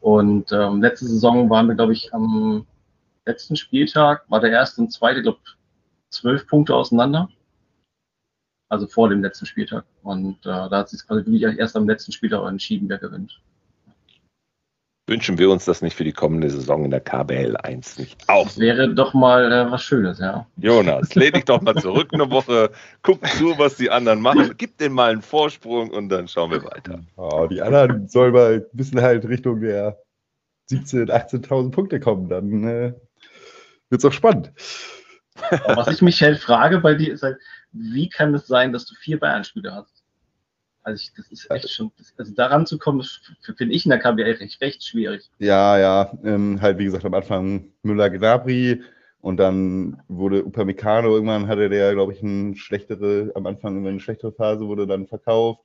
Und 0.00 0.52
ähm, 0.52 0.82
letzte 0.82 1.06
Saison 1.06 1.48
waren 1.50 1.68
wir, 1.68 1.74
glaube 1.74 1.92
ich, 1.92 2.12
am 2.12 2.66
letzten 3.24 3.56
Spieltag, 3.56 4.24
war 4.28 4.40
der 4.40 4.50
erste 4.50 4.80
und 4.80 4.92
zweite, 4.92 5.22
glaube 5.22 5.38
zwölf 6.10 6.46
Punkte 6.46 6.74
auseinander. 6.74 7.28
Also 8.68 8.86
vor 8.86 9.08
dem 9.08 9.22
letzten 9.22 9.46
Spieltag. 9.46 9.84
Und 10.02 10.38
äh, 10.44 10.48
da 10.48 10.70
hat 10.70 10.88
sich 10.88 11.06
quasi 11.06 11.24
wirklich 11.24 11.42
erst 11.58 11.76
am 11.76 11.88
letzten 11.88 12.12
Spieltag 12.12 12.48
entschieden, 12.48 12.88
wer 12.88 12.98
gewinnt. 12.98 13.40
Wünschen 15.08 15.38
wir 15.38 15.50
uns 15.50 15.64
das 15.64 15.82
nicht 15.82 15.94
für 15.94 16.02
die 16.02 16.12
kommende 16.12 16.50
Saison 16.50 16.84
in 16.84 16.90
der 16.90 17.00
KBL 17.00 17.56
1 17.58 17.98
nicht 18.00 18.28
auch? 18.28 18.46
Das 18.46 18.58
wäre 18.58 18.92
doch 18.92 19.14
mal 19.14 19.52
äh, 19.52 19.70
was 19.70 19.84
Schönes, 19.84 20.18
ja. 20.18 20.48
Jonas, 20.56 21.14
lehn 21.14 21.32
dich 21.32 21.44
doch 21.44 21.62
mal 21.62 21.76
zurück 21.76 22.08
eine 22.12 22.28
Woche, 22.30 22.72
guck 23.02 23.24
zu, 23.28 23.56
was 23.56 23.76
die 23.76 23.88
anderen 23.88 24.20
machen, 24.20 24.54
gib 24.58 24.78
denen 24.78 24.96
mal 24.96 25.12
einen 25.12 25.22
Vorsprung 25.22 25.90
und 25.90 26.08
dann 26.08 26.26
schauen 26.26 26.50
wir 26.50 26.64
weiter. 26.64 27.04
Oh, 27.14 27.46
die 27.48 27.62
anderen 27.62 28.08
sollen 28.08 28.32
mal 28.32 28.54
ein 28.54 28.76
bisschen 28.76 29.00
halt 29.00 29.28
Richtung 29.28 29.60
der 29.60 29.96
17.000, 30.70 31.10
18.000 31.12 31.70
Punkte 31.70 32.00
kommen, 32.00 32.28
dann 32.28 32.64
äh, 32.64 32.92
wird 33.90 34.00
es 34.00 34.04
auch 34.04 34.12
spannend. 34.12 34.52
Was 35.66 35.88
ich 35.88 36.02
mich 36.02 36.22
halt 36.22 36.38
frage 36.38 36.80
bei 36.80 36.94
dir 36.94 37.12
ist 37.12 37.22
halt, 37.22 37.38
wie 37.72 38.08
kann 38.08 38.34
es 38.34 38.46
sein, 38.46 38.72
dass 38.72 38.86
du 38.86 38.94
vier 38.94 39.18
Bayern-Spieler 39.18 39.74
hast? 39.74 40.04
Also 40.82 41.02
ich, 41.02 41.12
das 41.16 41.26
ist 41.32 41.50
echt 41.50 41.68
schon, 41.70 41.90
also 42.16 42.32
daran 42.34 42.64
zu 42.64 42.78
kommen, 42.78 43.04
finde 43.56 43.74
ich 43.74 43.84
in 43.84 43.90
der 43.90 43.98
KBL 43.98 44.36
recht, 44.38 44.60
recht 44.60 44.84
schwierig. 44.84 45.28
Ja, 45.38 45.76
ja, 45.78 46.12
ähm, 46.22 46.60
halt 46.60 46.78
wie 46.78 46.84
gesagt 46.84 47.04
am 47.04 47.14
Anfang 47.14 47.72
Müller-Gnabry 47.82 48.82
und 49.20 49.38
dann 49.38 50.00
wurde 50.06 50.44
Upamecano, 50.44 51.12
irgendwann 51.12 51.48
hatte 51.48 51.68
der, 51.68 51.92
glaube 51.94 52.12
ich, 52.12 52.22
eine 52.22 52.54
schlechtere, 52.54 53.32
am 53.34 53.46
Anfang 53.46 53.84
eine 53.84 53.98
schlechtere 53.98 54.30
Phase, 54.30 54.68
wurde 54.68 54.86
dann 54.86 55.08
verkauft. 55.08 55.64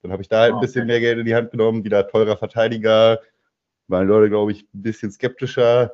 Dann 0.00 0.10
habe 0.10 0.22
ich 0.22 0.28
da 0.28 0.40
halt 0.40 0.52
ein 0.52 0.58
ah, 0.58 0.60
bisschen 0.60 0.86
mehr 0.86 1.00
Geld 1.00 1.18
in 1.18 1.26
die 1.26 1.34
Hand 1.34 1.50
genommen, 1.50 1.84
wieder 1.84 2.08
teurer 2.08 2.38
Verteidiger, 2.38 3.20
waren 3.88 4.08
Leute, 4.08 4.30
glaube 4.30 4.52
ich, 4.52 4.62
ein 4.62 4.82
bisschen 4.82 5.12
skeptischer. 5.12 5.92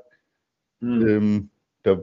Hm. 0.80 1.08
Ähm, 1.08 1.50
da, 1.82 2.00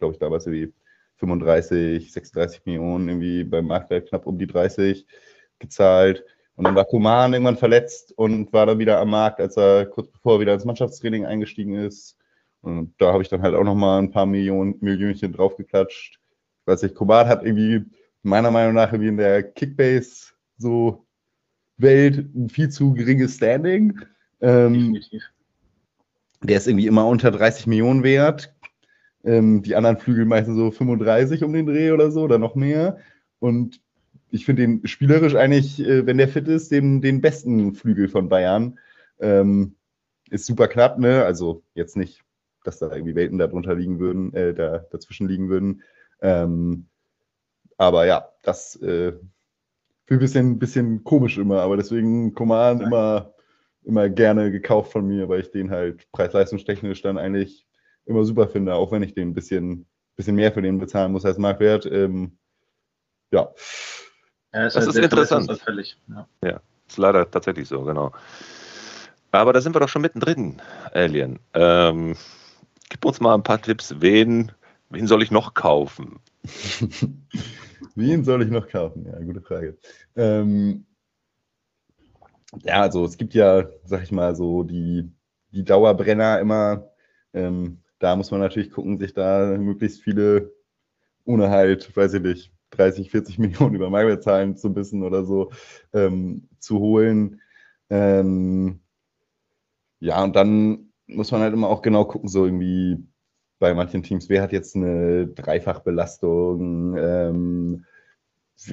glaube 0.00 0.14
ich, 0.14 0.18
damals 0.18 0.46
irgendwie 0.46 0.72
35, 1.16 2.12
36 2.12 2.66
Millionen, 2.66 3.08
irgendwie 3.08 3.44
beim 3.44 3.66
Marktwert 3.66 4.08
knapp 4.08 4.26
um 4.26 4.38
die 4.38 4.46
30 4.46 5.06
gezahlt. 5.58 6.24
Und 6.56 6.64
dann 6.64 6.74
war 6.74 6.84
Kuman 6.84 7.32
irgendwann 7.32 7.56
verletzt 7.56 8.12
und 8.18 8.52
war 8.52 8.66
dann 8.66 8.78
wieder 8.78 8.98
am 8.98 9.10
Markt, 9.10 9.40
als 9.40 9.56
er 9.56 9.86
kurz 9.86 10.10
bevor 10.10 10.34
er 10.34 10.40
wieder 10.40 10.54
ins 10.54 10.64
Mannschaftstraining 10.64 11.24
eingestiegen 11.24 11.74
ist. 11.74 12.16
Und 12.62 12.94
da 12.98 13.12
habe 13.12 13.22
ich 13.22 13.28
dann 13.28 13.42
halt 13.42 13.54
auch 13.54 13.64
nochmal 13.64 14.02
ein 14.02 14.10
paar 14.10 14.26
Millionen, 14.26 14.76
Millionchen 14.80 15.32
draufgeklatscht. 15.32 16.18
Ich 16.60 16.66
weiß 16.66 16.82
nicht, 16.82 16.94
Kuman 16.94 17.28
hat 17.28 17.44
irgendwie 17.44 17.84
meiner 18.22 18.50
Meinung 18.50 18.74
nach 18.74 18.92
wie 18.92 19.08
in 19.08 19.16
der 19.16 19.42
Kickbase 19.42 20.32
so 20.58 21.06
Welt 21.78 22.34
ein 22.34 22.50
viel 22.50 22.68
zu 22.68 22.92
geringes 22.92 23.36
Standing. 23.36 23.98
Ähm, 24.40 24.94
Definitiv. 24.94 25.22
Der 26.42 26.56
ist 26.56 26.66
irgendwie 26.66 26.86
immer 26.86 27.06
unter 27.06 27.30
30 27.30 27.66
Millionen 27.66 28.02
wert. 28.02 28.54
Ähm, 29.24 29.62
die 29.62 29.76
anderen 29.76 29.98
Flügel 29.98 30.24
meistens 30.24 30.56
so 30.56 30.70
35 30.70 31.44
um 31.44 31.52
den 31.52 31.66
Dreh 31.66 31.92
oder 31.92 32.10
so 32.10 32.22
oder 32.22 32.38
noch 32.38 32.54
mehr. 32.54 32.98
Und 33.38 33.80
ich 34.30 34.44
finde 34.44 34.62
den 34.62 34.86
spielerisch 34.86 35.34
eigentlich, 35.34 35.80
äh, 35.84 36.06
wenn 36.06 36.18
der 36.18 36.28
fit 36.28 36.48
ist, 36.48 36.70
den, 36.70 37.02
den 37.02 37.20
besten 37.20 37.74
Flügel 37.74 38.08
von 38.08 38.28
Bayern. 38.28 38.78
Ähm, 39.18 39.74
ist 40.30 40.46
super 40.46 40.68
knapp, 40.68 40.98
ne? 40.98 41.24
Also 41.24 41.62
jetzt 41.74 41.96
nicht, 41.96 42.22
dass 42.64 42.78
da 42.78 42.90
irgendwie 42.92 43.14
Welten 43.14 43.38
darunter 43.38 43.74
liegen 43.74 43.98
würden, 43.98 44.32
äh, 44.34 44.54
da, 44.54 44.78
dazwischen 44.90 45.28
liegen 45.28 45.48
würden. 45.48 45.82
Ähm, 46.22 46.86
aber 47.76 48.06
ja, 48.06 48.28
das 48.42 48.76
äh, 48.76 49.12
für 50.06 50.14
ein 50.14 50.18
bisschen, 50.18 50.58
bisschen 50.58 51.04
komisch 51.04 51.38
immer, 51.38 51.60
aber 51.62 51.76
deswegen 51.76 52.34
Command 52.34 52.82
immer, 52.82 53.32
immer 53.84 54.08
gerne 54.08 54.50
gekauft 54.50 54.92
von 54.92 55.06
mir, 55.06 55.28
weil 55.28 55.40
ich 55.40 55.50
den 55.50 55.70
halt 55.70 56.10
preis-leistungstechnisch 56.12 57.02
dann 57.02 57.18
eigentlich 57.18 57.66
immer 58.06 58.24
super 58.24 58.48
finde, 58.48 58.74
auch 58.74 58.92
wenn 58.92 59.02
ich 59.02 59.14
den 59.14 59.30
ein 59.30 59.34
bisschen, 59.34 59.86
bisschen 60.16 60.36
mehr 60.36 60.52
für 60.52 60.62
den 60.62 60.78
bezahlen 60.78 61.12
muss 61.12 61.24
als 61.24 61.38
Marktwert. 61.38 61.86
Ähm, 61.86 62.38
ja. 63.30 63.48
Ja, 64.52 64.64
das, 64.64 64.74
das 64.74 64.86
ist, 64.88 64.94
halt 64.94 65.04
interessant. 65.04 65.64
Ja. 66.08 66.28
ja, 66.44 66.60
ist 66.88 66.98
leider 66.98 67.30
tatsächlich 67.30 67.68
so, 67.68 67.82
genau. 67.82 68.12
Aber 69.32 69.52
da 69.52 69.60
sind 69.60 69.74
wir 69.74 69.80
doch 69.80 69.88
schon 69.88 70.02
mittendrin, 70.02 70.60
Alien. 70.92 71.38
Ähm, 71.54 72.16
gib 72.88 73.04
uns 73.04 73.20
mal 73.20 73.34
ein 73.34 73.44
paar 73.44 73.62
Tipps. 73.62 73.94
Wen, 74.00 74.50
wen 74.88 75.06
soll 75.06 75.22
ich 75.22 75.30
noch 75.30 75.54
kaufen? 75.54 76.18
wen 77.94 78.24
soll 78.24 78.42
ich 78.42 78.50
noch 78.50 78.66
kaufen? 78.66 79.06
Ja, 79.06 79.20
gute 79.20 79.40
Frage. 79.40 79.78
Ähm, 80.16 80.84
ja, 82.64 82.82
also 82.82 83.04
es 83.04 83.16
gibt 83.16 83.34
ja, 83.34 83.68
sag 83.84 84.02
ich 84.02 84.10
mal, 84.10 84.34
so 84.34 84.64
die, 84.64 85.12
die 85.52 85.64
Dauerbrenner 85.64 86.40
immer. 86.40 86.90
Ähm, 87.32 87.78
da 88.00 88.16
muss 88.16 88.30
man 88.32 88.40
natürlich 88.40 88.72
gucken, 88.72 88.98
sich 88.98 89.14
da 89.14 89.56
möglichst 89.58 90.02
viele 90.02 90.52
ohne 91.24 91.50
halt, 91.50 91.94
weiß 91.96 92.14
ich 92.14 92.22
nicht, 92.22 92.52
30, 92.70 93.10
40 93.10 93.38
Millionen 93.38 93.76
über 93.76 93.90
Marktwertzahlen 93.90 94.56
zu 94.56 94.72
bissen 94.72 95.04
oder 95.04 95.24
so 95.24 95.52
ähm, 95.92 96.48
zu 96.58 96.80
holen. 96.80 97.40
Ähm, 97.90 98.80
ja, 100.00 100.22
und 100.24 100.34
dann 100.34 100.90
muss 101.06 101.30
man 101.30 101.42
halt 101.42 101.52
immer 101.52 101.68
auch 101.68 101.82
genau 101.82 102.04
gucken, 102.04 102.28
so 102.28 102.44
irgendwie 102.44 103.04
bei 103.58 103.74
manchen 103.74 104.02
Teams, 104.02 104.28
wer 104.28 104.42
hat 104.42 104.52
jetzt 104.52 104.74
eine 104.74 105.26
Dreifachbelastung 105.28 106.96
ähm, 106.96 107.84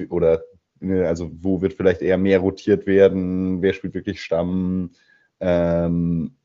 oder 0.08 0.42
ne, 0.80 1.06
also 1.06 1.30
wo 1.40 1.60
wird 1.60 1.74
vielleicht 1.74 2.00
eher 2.00 2.16
mehr 2.16 2.38
rotiert 2.38 2.86
werden, 2.86 3.60
wer 3.60 3.74
spielt 3.74 3.94
wirklich 3.94 4.22
Stamm, 4.22 4.92
ähm, 5.40 6.37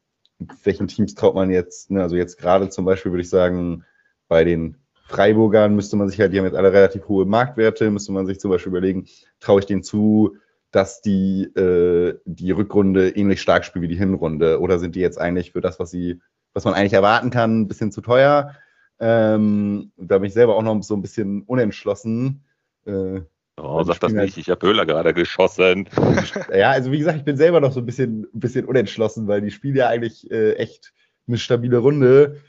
welchen 0.64 0.88
Teams 0.88 1.16
traut 1.16 1.36
man 1.36 1.50
jetzt, 1.50 1.92
ne, 1.92 2.02
also 2.02 2.16
jetzt 2.16 2.38
gerade 2.38 2.70
zum 2.70 2.86
Beispiel 2.86 3.12
würde 3.12 3.22
ich 3.22 3.30
sagen, 3.30 3.86
bei 4.28 4.44
den 4.44 4.78
Freiburgern 5.08 5.76
müsste 5.76 5.96
man 5.96 6.10
sich 6.10 6.20
halt, 6.20 6.34
die 6.34 6.40
haben 6.40 6.46
jetzt 6.46 6.56
alle 6.56 6.74
relativ 6.74 7.08
hohe 7.08 7.26
Marktwerte, 7.26 7.92
müsste 7.92 8.12
man 8.12 8.26
sich 8.26 8.40
zum 8.40 8.52
Beispiel 8.52 8.72
überlegen, 8.72 9.08
traue 9.40 9.60
ich 9.60 9.66
denen 9.66 9.84
zu, 9.84 10.38
dass 10.72 11.02
die 11.02 11.44
äh, 11.44 12.18
die 12.26 12.52
Rückrunde 12.52 13.10
ähnlich 13.10 13.42
stark 13.42 13.64
spielen 13.64 13.84
wie 13.84 13.90
die 13.90 13.98
Hinrunde 13.98 14.60
oder 14.60 14.80
sind 14.80 14.96
die 14.96 15.02
jetzt 15.02 15.20
eigentlich 15.20 15.52
für 15.52 15.62
das, 15.62 15.80
was 15.80 15.92
sie, 15.92 16.20
was 16.54 16.66
man 16.66 16.74
eigentlich 16.74 16.94
erwarten 16.94 17.30
kann, 17.30 17.62
ein 17.62 17.68
bisschen 17.68 17.92
zu 17.92 18.02
teuer? 18.02 18.56
Ähm, 19.00 19.92
da 19.98 20.18
bin 20.18 20.28
ich 20.28 20.34
selber 20.34 20.56
auch 20.56 20.64
noch 20.64 20.82
so 20.82 20.96
ein 20.96 21.02
bisschen 21.02 21.44
unentschlossen. 21.44 22.44
Äh, 22.86 23.22
Oh, 23.58 23.84
sag 23.84 24.00
das 24.00 24.14
nicht, 24.14 24.38
ich 24.38 24.50
habe 24.50 24.68
Höhler 24.68 24.86
gerade 24.86 25.14
geschossen. 25.14 25.88
Ja, 26.54 26.72
also 26.72 26.92
wie 26.92 26.98
gesagt, 26.98 27.18
ich 27.18 27.24
bin 27.24 27.38
selber 27.38 27.60
noch 27.60 27.72
so 27.72 27.80
ein 27.80 27.86
bisschen, 27.86 28.28
ein 28.34 28.40
bisschen 28.40 28.66
unentschlossen, 28.66 29.28
weil 29.28 29.42
die 29.42 29.52
spielen 29.52 29.76
ja 29.76 29.88
eigentlich 29.90 30.30
äh, 30.32 30.54
echt 30.54 30.94
eine 31.28 31.38
stabile 31.38 31.78
Runde 31.78 32.42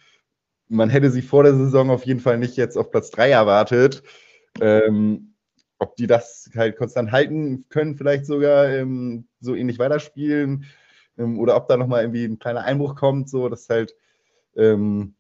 man 0.69 0.91
hätte 0.91 1.11
sie 1.11 1.23
vor 1.23 1.43
der 1.43 1.55
Saison 1.55 1.91
auf 1.91 2.05
jeden 2.07 2.21
Fall 2.21 2.39
nicht 2.39 2.57
jetzt 2.57 2.77
auf 2.77 2.91
Platz 2.91 3.11
3 3.11 3.31
erwartet. 3.31 4.03
Ähm, 4.61 5.35
ob 5.79 5.97
die 5.97 6.07
das 6.07 6.51
halt 6.55 6.77
konstant 6.77 7.13
halten 7.13 7.67
können, 7.69 7.97
vielleicht 7.97 8.27
sogar 8.27 8.69
ähm, 8.69 9.27
so 9.41 9.55
ähnlich 9.55 9.79
weiterspielen 9.79 10.67
ähm, 11.19 11.39
oder 11.41 11.57
ob 11.57 11.69
da 11.69 11.77
nochmal 11.77 12.03
irgendwie 12.03 12.25
ein 12.25 12.39
kleiner 12.39 12.63
Einbruch 12.63 12.95
kommt, 12.95 13.29
so 13.29 13.49
das 13.49 13.69
halt, 13.69 13.95
ähm, 14.57 15.17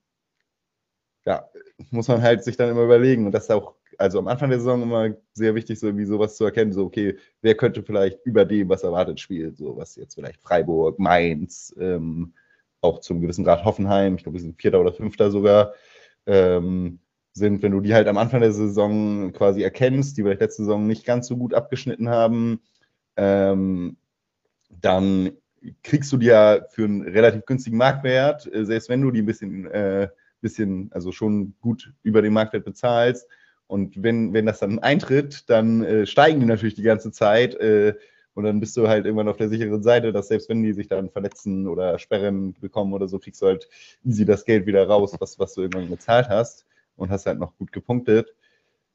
ja, 1.26 1.48
muss 1.90 2.08
man 2.08 2.22
halt 2.22 2.44
sich 2.44 2.56
dann 2.56 2.70
immer 2.70 2.84
überlegen 2.84 3.26
und 3.26 3.32
das 3.32 3.44
ist 3.44 3.50
auch, 3.50 3.74
also 3.98 4.18
am 4.18 4.28
Anfang 4.28 4.50
der 4.50 4.58
Saison 4.58 4.82
immer 4.82 5.14
sehr 5.32 5.54
wichtig, 5.54 5.78
so 5.78 5.86
irgendwie 5.86 6.06
sowas 6.06 6.36
zu 6.36 6.44
erkennen, 6.44 6.72
so 6.72 6.84
okay, 6.84 7.16
wer 7.42 7.54
könnte 7.54 7.82
vielleicht 7.82 8.24
über 8.24 8.44
dem, 8.44 8.68
was 8.68 8.82
erwartet, 8.82 9.20
spielen, 9.20 9.54
so 9.56 9.76
was 9.76 9.96
jetzt 9.96 10.14
vielleicht 10.14 10.40
Freiburg, 10.42 10.98
Mainz, 10.98 11.74
ähm, 11.78 12.34
auch 12.80 13.00
zum 13.00 13.20
gewissen 13.20 13.44
Grad 13.44 13.64
Hoffenheim, 13.64 14.16
ich 14.16 14.22
glaube, 14.22 14.36
wir 14.36 14.42
sind 14.42 14.60
Vierter 14.60 14.80
oder 14.80 14.92
Fünfter 14.92 15.30
sogar, 15.30 15.74
ähm, 16.26 17.00
sind, 17.32 17.62
wenn 17.62 17.72
du 17.72 17.80
die 17.80 17.94
halt 17.94 18.06
am 18.08 18.18
Anfang 18.18 18.40
der 18.40 18.52
Saison 18.52 19.32
quasi 19.32 19.62
erkennst, 19.62 20.16
die 20.16 20.22
vielleicht 20.22 20.40
letzte 20.40 20.62
Saison 20.62 20.86
nicht 20.86 21.04
ganz 21.04 21.26
so 21.26 21.36
gut 21.36 21.54
abgeschnitten 21.54 22.08
haben, 22.08 22.60
ähm, 23.16 23.96
dann 24.68 25.32
kriegst 25.82 26.12
du 26.12 26.16
die 26.16 26.26
ja 26.26 26.60
für 26.70 26.84
einen 26.84 27.02
relativ 27.02 27.44
günstigen 27.46 27.76
Marktwert, 27.76 28.52
äh, 28.52 28.64
selbst 28.64 28.88
wenn 28.88 29.00
du 29.00 29.10
die 29.10 29.22
ein 29.22 29.26
bisschen, 29.26 29.66
äh, 29.66 30.08
bisschen, 30.40 30.90
also 30.92 31.10
schon 31.10 31.54
gut 31.60 31.92
über 32.02 32.22
den 32.22 32.32
Marktwert 32.32 32.64
bezahlst. 32.64 33.26
Und 33.66 34.02
wenn, 34.02 34.32
wenn 34.32 34.46
das 34.46 34.60
dann 34.60 34.78
eintritt, 34.78 35.48
dann 35.48 35.82
äh, 35.84 36.06
steigen 36.06 36.40
die 36.40 36.46
natürlich 36.46 36.74
die 36.74 36.82
ganze 36.82 37.12
Zeit. 37.12 37.54
Äh, 37.54 37.94
und 38.34 38.44
dann 38.44 38.60
bist 38.60 38.76
du 38.76 38.88
halt 38.88 39.06
irgendwann 39.06 39.28
auf 39.28 39.36
der 39.36 39.48
sicheren 39.48 39.82
Seite, 39.82 40.12
dass 40.12 40.28
selbst 40.28 40.48
wenn 40.48 40.62
die 40.62 40.72
sich 40.72 40.88
dann 40.88 41.08
verletzen 41.08 41.68
oder 41.68 41.98
Sperren 41.98 42.54
bekommen 42.60 42.92
oder 42.92 43.06
so, 43.08 43.18
kriegst 43.18 43.40
du 43.42 43.46
halt 43.46 43.68
easy 44.04 44.24
das 44.24 44.44
Geld 44.44 44.66
wieder 44.66 44.86
raus, 44.86 45.14
was, 45.20 45.38
was 45.38 45.54
du 45.54 45.62
irgendwann 45.62 45.88
gezahlt 45.88 46.28
hast 46.28 46.66
und 46.96 47.10
hast 47.10 47.26
halt 47.26 47.38
noch 47.38 47.56
gut 47.56 47.72
gepunktet. 47.72 48.34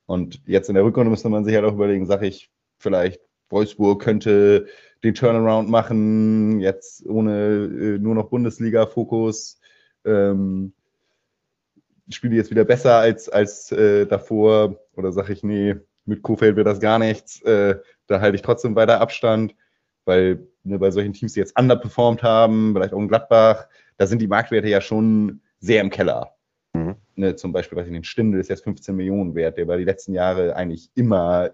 Und 0.06 0.42
jetzt 0.46 0.70
in 0.70 0.76
der 0.76 0.84
Rückrunde 0.84 1.10
müsste 1.10 1.30
man 1.30 1.46
sich 1.46 1.56
halt 1.56 1.66
auch 1.66 1.74
überlegen, 1.74 2.06
sage 2.06 2.28
ich, 2.28 2.50
vielleicht 2.78 3.22
Wolfsburg 3.50 4.02
könnte 4.02 4.68
den 5.04 5.16
Turnaround 5.16 5.70
machen, 5.70 6.60
jetzt 6.60 7.06
ohne 7.06 7.66
äh, 7.66 8.00
nur 8.00 8.16
noch 8.16 8.30
Bundesliga-Fokus. 8.30 9.60
Ähm, 10.06 10.74
spiele 12.16 12.36
jetzt 12.36 12.52
wieder 12.52 12.66
besser 12.66 12.96
als, 12.98 13.30
als 13.30 13.72
äh, 13.72 14.06
davor. 14.06 14.80
Oder 14.96 15.12
sage 15.12 15.34
ich, 15.34 15.44
nee, 15.44 15.76
mit 16.06 16.24
Kofeld 16.24 16.56
wird 16.56 16.68
das 16.68 16.80
gar 16.80 17.00
nichts. 17.00 17.42
Äh, 17.44 17.76
da 18.08 18.22
halte 18.22 18.36
ich 18.36 18.42
trotzdem 18.42 18.76
weiter 18.76 19.00
Abstand, 19.02 19.56
weil 20.06 20.48
ne, 20.64 20.80
bei 20.80 20.92
solchen 20.92 21.14
Teams, 21.14 21.34
die 21.34 21.40
jetzt 21.40 21.58
underperformed 21.58 22.24
haben, 22.24 22.74
vielleicht 22.74 22.94
auch 22.94 23.00
in 23.00 23.08
Gladbach, 23.08 23.68
da 23.98 24.08
sind 24.08 24.22
die 24.22 24.28
Marktwerte 24.28 24.68
ja 24.68 24.82
schon 24.82 25.42
sehr 25.60 25.82
im 25.82 25.90
Keller. 25.90 26.36
Mhm. 26.74 26.96
Ne, 27.16 27.36
zum 27.36 27.52
Beispiel, 27.52 27.78
was 27.78 27.88
ich 27.88 27.94
den 27.94 28.04
Stindel 28.04 28.40
ist 28.40 28.50
jetzt 28.50 28.64
15 28.64 28.96
Millionen 28.96 29.36
wert, 29.36 29.58
der 29.58 29.68
war 29.68 29.78
die 29.78 29.84
letzten 29.84 30.14
Jahre 30.14 30.56
eigentlich 30.56 30.90
immer 30.96 31.52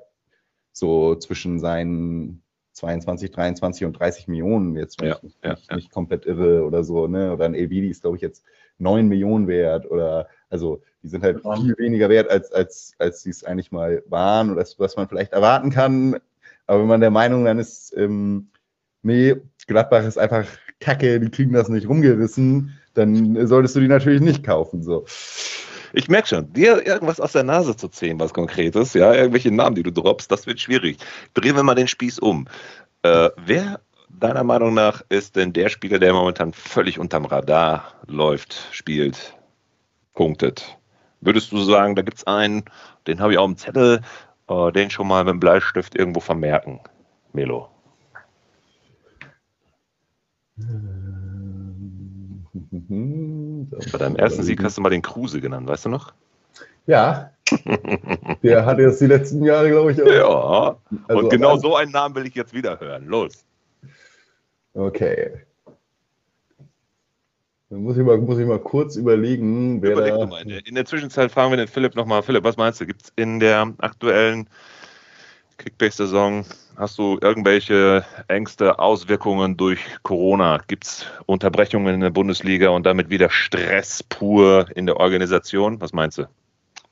so 0.72 1.16
zwischen 1.16 1.60
seinen 1.60 2.44
22, 2.74 3.32
23 3.32 3.86
und 3.86 3.94
30 3.94 4.28
Millionen 4.28 4.76
jetzt, 4.76 5.00
wenn 5.00 5.08
ja, 5.08 5.16
ich 5.16 5.24
nicht, 5.24 5.38
ja, 5.44 5.52
nicht, 5.52 5.72
nicht, 5.72 5.92
komplett 5.92 6.26
irre 6.26 6.66
oder 6.66 6.84
so, 6.84 7.08
ne? 7.08 7.34
Oder 7.34 7.46
ein 7.46 7.56
Elvidi 7.56 7.88
ist, 7.88 8.02
glaube 8.02 8.18
ich, 8.18 8.22
jetzt 8.22 8.44
9 8.80 9.08
Millionen 9.08 9.48
wert 9.48 9.90
oder 9.90 10.28
also 10.56 10.82
die 11.04 11.10
sind 11.10 11.22
halt 11.22 11.42
viel 11.42 11.78
weniger 11.78 12.08
wert, 12.08 12.30
als, 12.30 12.52
als, 12.54 12.94
als 12.98 13.22
sie 13.22 13.30
es 13.30 13.44
eigentlich 13.44 13.74
mal 13.74 14.02
waren 14.08 14.50
oder 14.50 14.62
das, 14.62 14.80
was 14.80 14.96
man 14.96 15.10
vielleicht 15.10 15.34
erwarten 15.34 15.70
kann. 15.70 16.16
Aber 16.66 16.80
wenn 16.80 16.88
man 16.88 17.02
der 17.02 17.12
Meinung 17.12 17.44
dann 17.44 17.60
ist, 17.60 17.94
ähm, 17.98 18.48
nee, 19.04 19.36
Gladbach 19.68 20.06
ist 20.06 20.18
einfach 20.18 20.48
Kacke, 20.80 21.20
die 21.20 21.30
kriegen 21.30 21.52
das 21.52 21.68
nicht 21.68 21.90
rumgerissen, 21.90 22.80
dann 22.94 23.46
solltest 23.48 23.76
du 23.76 23.82
die 23.82 23.90
natürlich 23.90 24.22
nicht 24.22 24.46
kaufen. 24.46 24.82
So. 24.82 25.06
Ich 25.92 26.08
merke 26.08 26.30
schon, 26.30 26.54
dir 26.54 26.88
irgendwas 26.88 27.20
aus 27.20 27.34
der 27.34 27.44
Nase 27.44 27.76
zu 27.76 27.90
ziehen, 27.90 28.18
was 28.20 28.34
Konkretes, 28.34 28.94
ja, 28.94 29.14
irgendwelche 29.14 29.52
Namen, 29.52 29.76
die 29.76 29.84
du 29.84 29.92
droppst, 29.92 30.32
das 30.32 30.48
wird 30.48 30.62
schwierig. 30.62 30.98
Drehen 31.34 31.58
wir 31.58 31.64
mal 31.64 31.76
den 31.76 31.90
Spieß 31.90 32.20
um. 32.20 32.48
Äh, 33.04 33.30
wer 33.46 33.82
deiner 34.10 34.46
Meinung 34.46 34.74
nach 34.74 35.04
ist 35.10 35.36
denn 35.36 35.52
der 35.52 35.68
Spieler, 35.68 36.00
der 36.00 36.14
momentan 36.14 36.54
völlig 36.54 36.98
unterm 36.98 37.26
Radar 37.26 37.94
läuft, 38.08 38.70
spielt, 38.72 39.36
punktet? 40.16 40.78
Würdest 41.22 41.52
du 41.52 41.62
sagen, 41.64 41.96
da 41.96 42.02
gibt 42.02 42.18
es 42.18 42.28
einen, 42.28 42.66
den 43.08 43.20
habe 43.20 43.34
ich 43.34 43.38
auf 43.38 43.46
dem 43.46 43.58
Zettel, 43.58 44.02
äh, 44.50 44.72
den 44.72 44.90
schon 44.90 45.08
mal 45.08 45.24
mit 45.24 45.34
dem 45.34 45.40
Bleistift 45.40 45.96
irgendwo 45.96 46.20
vermerken? 46.20 46.80
Melo. 47.34 47.70
Bei 53.92 53.98
deinem 53.98 54.16
ersten 54.16 54.44
Sieg 54.44 54.64
hast 54.64 54.78
du 54.78 54.82
mal 54.82 54.90
den 54.90 55.02
Kruse 55.02 55.42
genannt, 55.42 55.68
weißt 55.68 55.86
du 55.86 55.90
noch? 55.90 56.14
Ja. 56.88 57.32
Der 58.44 58.66
hat 58.66 58.80
jetzt 58.80 59.02
die 59.02 59.08
letzten 59.08 59.44
Jahre, 59.44 59.70
glaube 59.70 59.92
ich, 59.92 60.02
auch. 60.02 60.08
Ja. 60.08 60.78
Also 61.08 61.24
Und 61.24 61.30
genau 61.30 61.58
so 61.58 61.76
einen 61.76 61.92
Namen 61.92 62.16
will 62.16 62.28
ich 62.28 62.36
jetzt 62.36 62.54
wieder 62.54 62.80
hören. 62.80 63.08
Los. 63.08 63.44
Okay. 64.74 65.46
Dann 67.70 67.82
muss 67.82 67.98
ich 67.98 68.04
mal, 68.04 68.18
muss 68.18 68.38
ich 68.38 68.46
mal 68.46 68.60
kurz 68.60 68.96
überlegen, 68.96 69.82
wer 69.82 69.94
Überleg 69.94 70.14
da... 70.14 70.26
Mal. 70.26 70.42
In, 70.44 70.50
der, 70.50 70.66
in 70.68 70.76
der 70.76 70.86
Zwischenzeit 70.86 71.32
fragen 71.32 71.52
wir 71.52 71.58
den 71.58 71.68
Philipp 71.68 71.96
nochmal. 71.96 72.22
Philipp, 72.22 72.44
was 72.44 72.58
meinst 72.58 72.80
du? 72.80 72.86
Gibt 72.86 73.04
es 73.04 73.14
in 73.16 73.40
der 73.40 73.74
aktuellen 73.80 74.48
Kickbase-Saison, 75.58 76.46
hast 76.76 76.98
du 76.98 77.18
irgendwelche 77.22 78.06
Ängste, 78.28 78.80
Auswirkungen 78.80 79.58
durch 79.58 79.80
Corona? 80.04 80.62
Gibt 80.68 80.86
es 80.86 81.06
Unterbrechungen 81.26 81.96
in 81.96 82.02
der 82.02 82.10
Bundesliga 82.10 82.70
und 82.70 82.86
damit 82.86 83.10
wieder 83.10 83.30
Stress 83.30 84.04
pur 84.04 84.68
in 84.76 84.86
der 84.86 84.98
Organisation? 84.98 85.80
Was 85.82 85.94
meinst 85.94 86.18
du? 86.18 86.28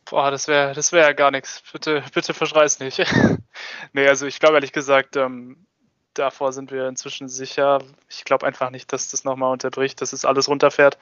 Boah, 0.10 0.32
das 0.32 0.48
wäre 0.48 0.74
das 0.74 0.92
wär 0.92 1.02
ja 1.02 1.14
gar 1.14 1.32
nichts. 1.32 1.64
Bitte, 1.72 2.04
bitte 2.14 2.34
verschreiß 2.34 2.80
nicht. 2.80 3.04
nee, 3.94 4.08
also 4.08 4.26
ich 4.26 4.40
glaube 4.40 4.56
ehrlich 4.56 4.74
gesagt, 4.74 5.16
ähm, 5.18 5.66
davor 6.14 6.54
sind 6.54 6.72
wir 6.72 6.88
inzwischen 6.88 7.28
sicher. 7.28 7.80
Ich 8.10 8.24
glaube 8.26 8.46
einfach 8.46 8.70
nicht, 8.70 8.92
dass 8.94 9.10
das 9.10 9.24
nochmal 9.24 9.52
unterbricht, 9.52 10.02
dass 10.02 10.14
es 10.14 10.26
alles 10.26 10.48
runterfährt. 10.48 10.98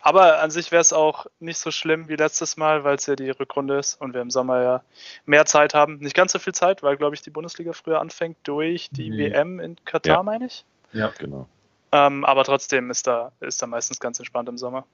Aber 0.00 0.40
an 0.40 0.50
sich 0.50 0.72
wäre 0.72 0.80
es 0.80 0.92
auch 0.92 1.26
nicht 1.40 1.58
so 1.58 1.70
schlimm 1.70 2.08
wie 2.08 2.16
letztes 2.16 2.56
Mal, 2.56 2.84
weil 2.84 2.96
es 2.96 3.06
ja 3.06 3.16
die 3.16 3.30
Rückrunde 3.30 3.78
ist 3.78 4.00
und 4.00 4.14
wir 4.14 4.20
im 4.20 4.30
Sommer 4.30 4.62
ja 4.62 4.82
mehr 5.26 5.46
Zeit 5.46 5.74
haben. 5.74 5.98
Nicht 5.98 6.16
ganz 6.16 6.32
so 6.32 6.38
viel 6.38 6.54
Zeit, 6.54 6.82
weil, 6.82 6.96
glaube 6.96 7.14
ich, 7.14 7.22
die 7.22 7.30
Bundesliga 7.30 7.72
früher 7.72 8.00
anfängt 8.00 8.38
durch 8.44 8.88
die 8.90 9.10
mhm. 9.10 9.18
WM 9.18 9.60
in 9.60 9.76
Katar, 9.84 10.16
ja. 10.16 10.22
meine 10.22 10.46
ich. 10.46 10.64
Ja, 10.92 11.12
genau. 11.18 11.48
Ähm, 11.92 12.24
aber 12.24 12.44
trotzdem 12.44 12.90
ist 12.90 13.06
da, 13.06 13.32
ist 13.40 13.62
da 13.62 13.66
meistens 13.66 14.00
ganz 14.00 14.18
entspannt 14.18 14.48
im 14.48 14.58
Sommer. 14.58 14.86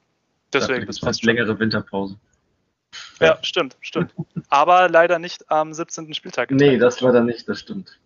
Deswegen 0.52 0.86
ist 0.88 1.00
fast 1.00 1.24
längere 1.24 1.58
Winterpause. 1.58 2.16
Ja, 3.20 3.26
ja, 3.26 3.38
stimmt, 3.42 3.76
stimmt. 3.80 4.12
Aber 4.48 4.88
leider 4.88 5.18
nicht 5.18 5.50
am 5.50 5.72
17. 5.72 6.12
Spieltag. 6.14 6.50
Nee, 6.50 6.76
das 6.76 7.02
war 7.02 7.12
dann 7.12 7.26
nicht, 7.26 7.48
das 7.48 7.60
stimmt. 7.60 7.98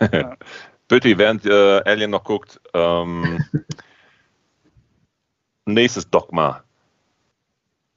Ja. 0.00 0.36
Bitte, 0.88 1.18
während 1.18 1.44
äh, 1.44 1.82
Alien 1.84 2.12
noch 2.12 2.22
guckt, 2.22 2.60
ähm, 2.72 3.44
nächstes 5.64 6.08
Dogma. 6.08 6.62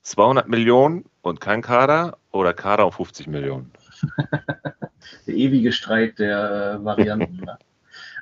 200 0.02 0.48
Millionen 0.48 1.06
und 1.22 1.40
kein 1.40 1.62
Kader 1.62 2.18
oder 2.32 2.54
Kader 2.54 2.86
auf 2.86 2.96
50 2.96 3.28
Millionen? 3.28 3.72
der 5.28 5.36
ewige 5.36 5.72
Streit 5.72 6.18
der 6.18 6.80
äh, 6.80 6.84
Varianten. 6.84 7.46
Ne? 7.46 7.60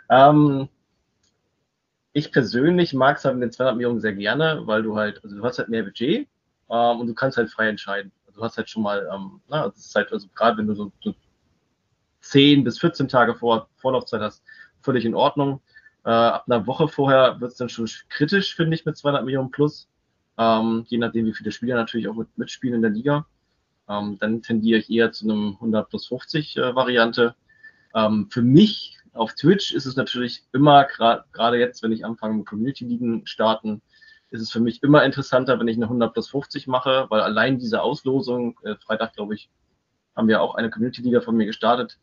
ähm, 0.09 0.69
ich 2.11 2.31
persönlich 2.31 2.93
mag 2.93 3.17
es 3.17 3.25
halt 3.25 3.35
mit 3.35 3.43
den 3.43 3.51
200 3.51 3.77
Millionen 3.77 4.01
sehr 4.01 4.13
gerne, 4.13 4.63
weil 4.65 4.83
du 4.83 4.97
halt, 4.97 5.23
also 5.23 5.37
du 5.37 5.43
hast 5.43 5.59
halt 5.59 5.69
mehr 5.69 5.83
Budget 5.83 6.27
ähm, 6.69 6.99
und 6.99 7.07
du 7.07 7.13
kannst 7.13 7.37
halt 7.37 7.49
frei 7.49 7.69
entscheiden. 7.69 8.11
Also 8.25 8.39
du 8.39 8.43
hast 8.43 8.57
halt 8.57 8.69
schon 8.69 8.83
mal, 8.83 9.07
ähm, 9.13 9.39
na, 9.47 9.63
also, 9.63 9.79
halt, 9.95 10.11
also 10.11 10.27
gerade 10.33 10.57
wenn 10.57 10.67
du 10.67 10.73
so, 10.73 10.91
so 11.01 11.13
10 12.29 12.63
bis 12.63 12.79
14 12.79 13.07
Tage 13.07 13.35
vor 13.35 13.69
Vorlaufzeit 13.75 14.21
hast, 14.21 14.43
völlig 14.81 15.05
in 15.05 15.15
Ordnung. 15.15 15.61
Äh, 16.05 16.09
ab 16.09 16.45
einer 16.47 16.67
Woche 16.67 16.87
vorher 16.87 17.39
wird 17.39 17.51
es 17.51 17.57
dann 17.57 17.69
schon 17.69 17.89
kritisch, 18.09 18.55
finde 18.55 18.75
ich, 18.75 18.85
mit 18.85 18.97
200 18.97 19.25
Millionen 19.25 19.51
plus. 19.51 19.89
Ähm, 20.37 20.85
je 20.87 20.97
nachdem, 20.97 21.25
wie 21.25 21.33
viele 21.33 21.51
Spieler 21.51 21.75
natürlich 21.75 22.07
auch 22.07 22.15
mit, 22.15 22.37
mitspielen 22.37 22.75
in 22.75 22.81
der 22.81 22.91
Liga. 22.91 23.25
Ähm, 23.89 24.17
dann 24.19 24.41
tendiere 24.41 24.79
ich 24.79 24.89
eher 24.89 25.11
zu 25.11 25.25
einem 25.25 25.53
100 25.55 25.89
plus 25.89 26.07
50 26.07 26.57
äh, 26.57 26.75
Variante. 26.75 27.35
Ähm, 27.95 28.27
für 28.29 28.41
mich 28.41 28.97
auf 29.13 29.33
Twitch 29.33 29.73
ist 29.73 29.85
es 29.85 29.95
natürlich 29.95 30.43
immer, 30.53 30.85
gerade 30.85 31.57
jetzt, 31.57 31.81
wenn 31.81 31.91
ich 31.91 32.05
anfange 32.05 32.35
mit 32.35 32.45
Community-Ligen 32.45 33.25
starten, 33.25 33.81
ist 34.29 34.41
es 34.41 34.51
für 34.51 34.59
mich 34.59 34.83
immer 34.83 35.03
interessanter, 35.03 35.59
wenn 35.59 35.67
ich 35.67 35.77
eine 35.77 35.85
100 35.85 36.13
plus 36.13 36.29
50 36.29 36.67
mache, 36.67 37.07
weil 37.09 37.21
allein 37.21 37.59
diese 37.59 37.81
Auslosung, 37.81 38.59
äh, 38.63 38.75
Freitag, 38.75 39.13
glaube 39.13 39.35
ich, 39.35 39.49
haben 40.15 40.27
wir 40.27 40.41
auch 40.41 40.55
eine 40.55 40.69
Community-Liga 40.69 41.21
von 41.21 41.35
mir 41.35 41.45
gestartet, 41.45 41.97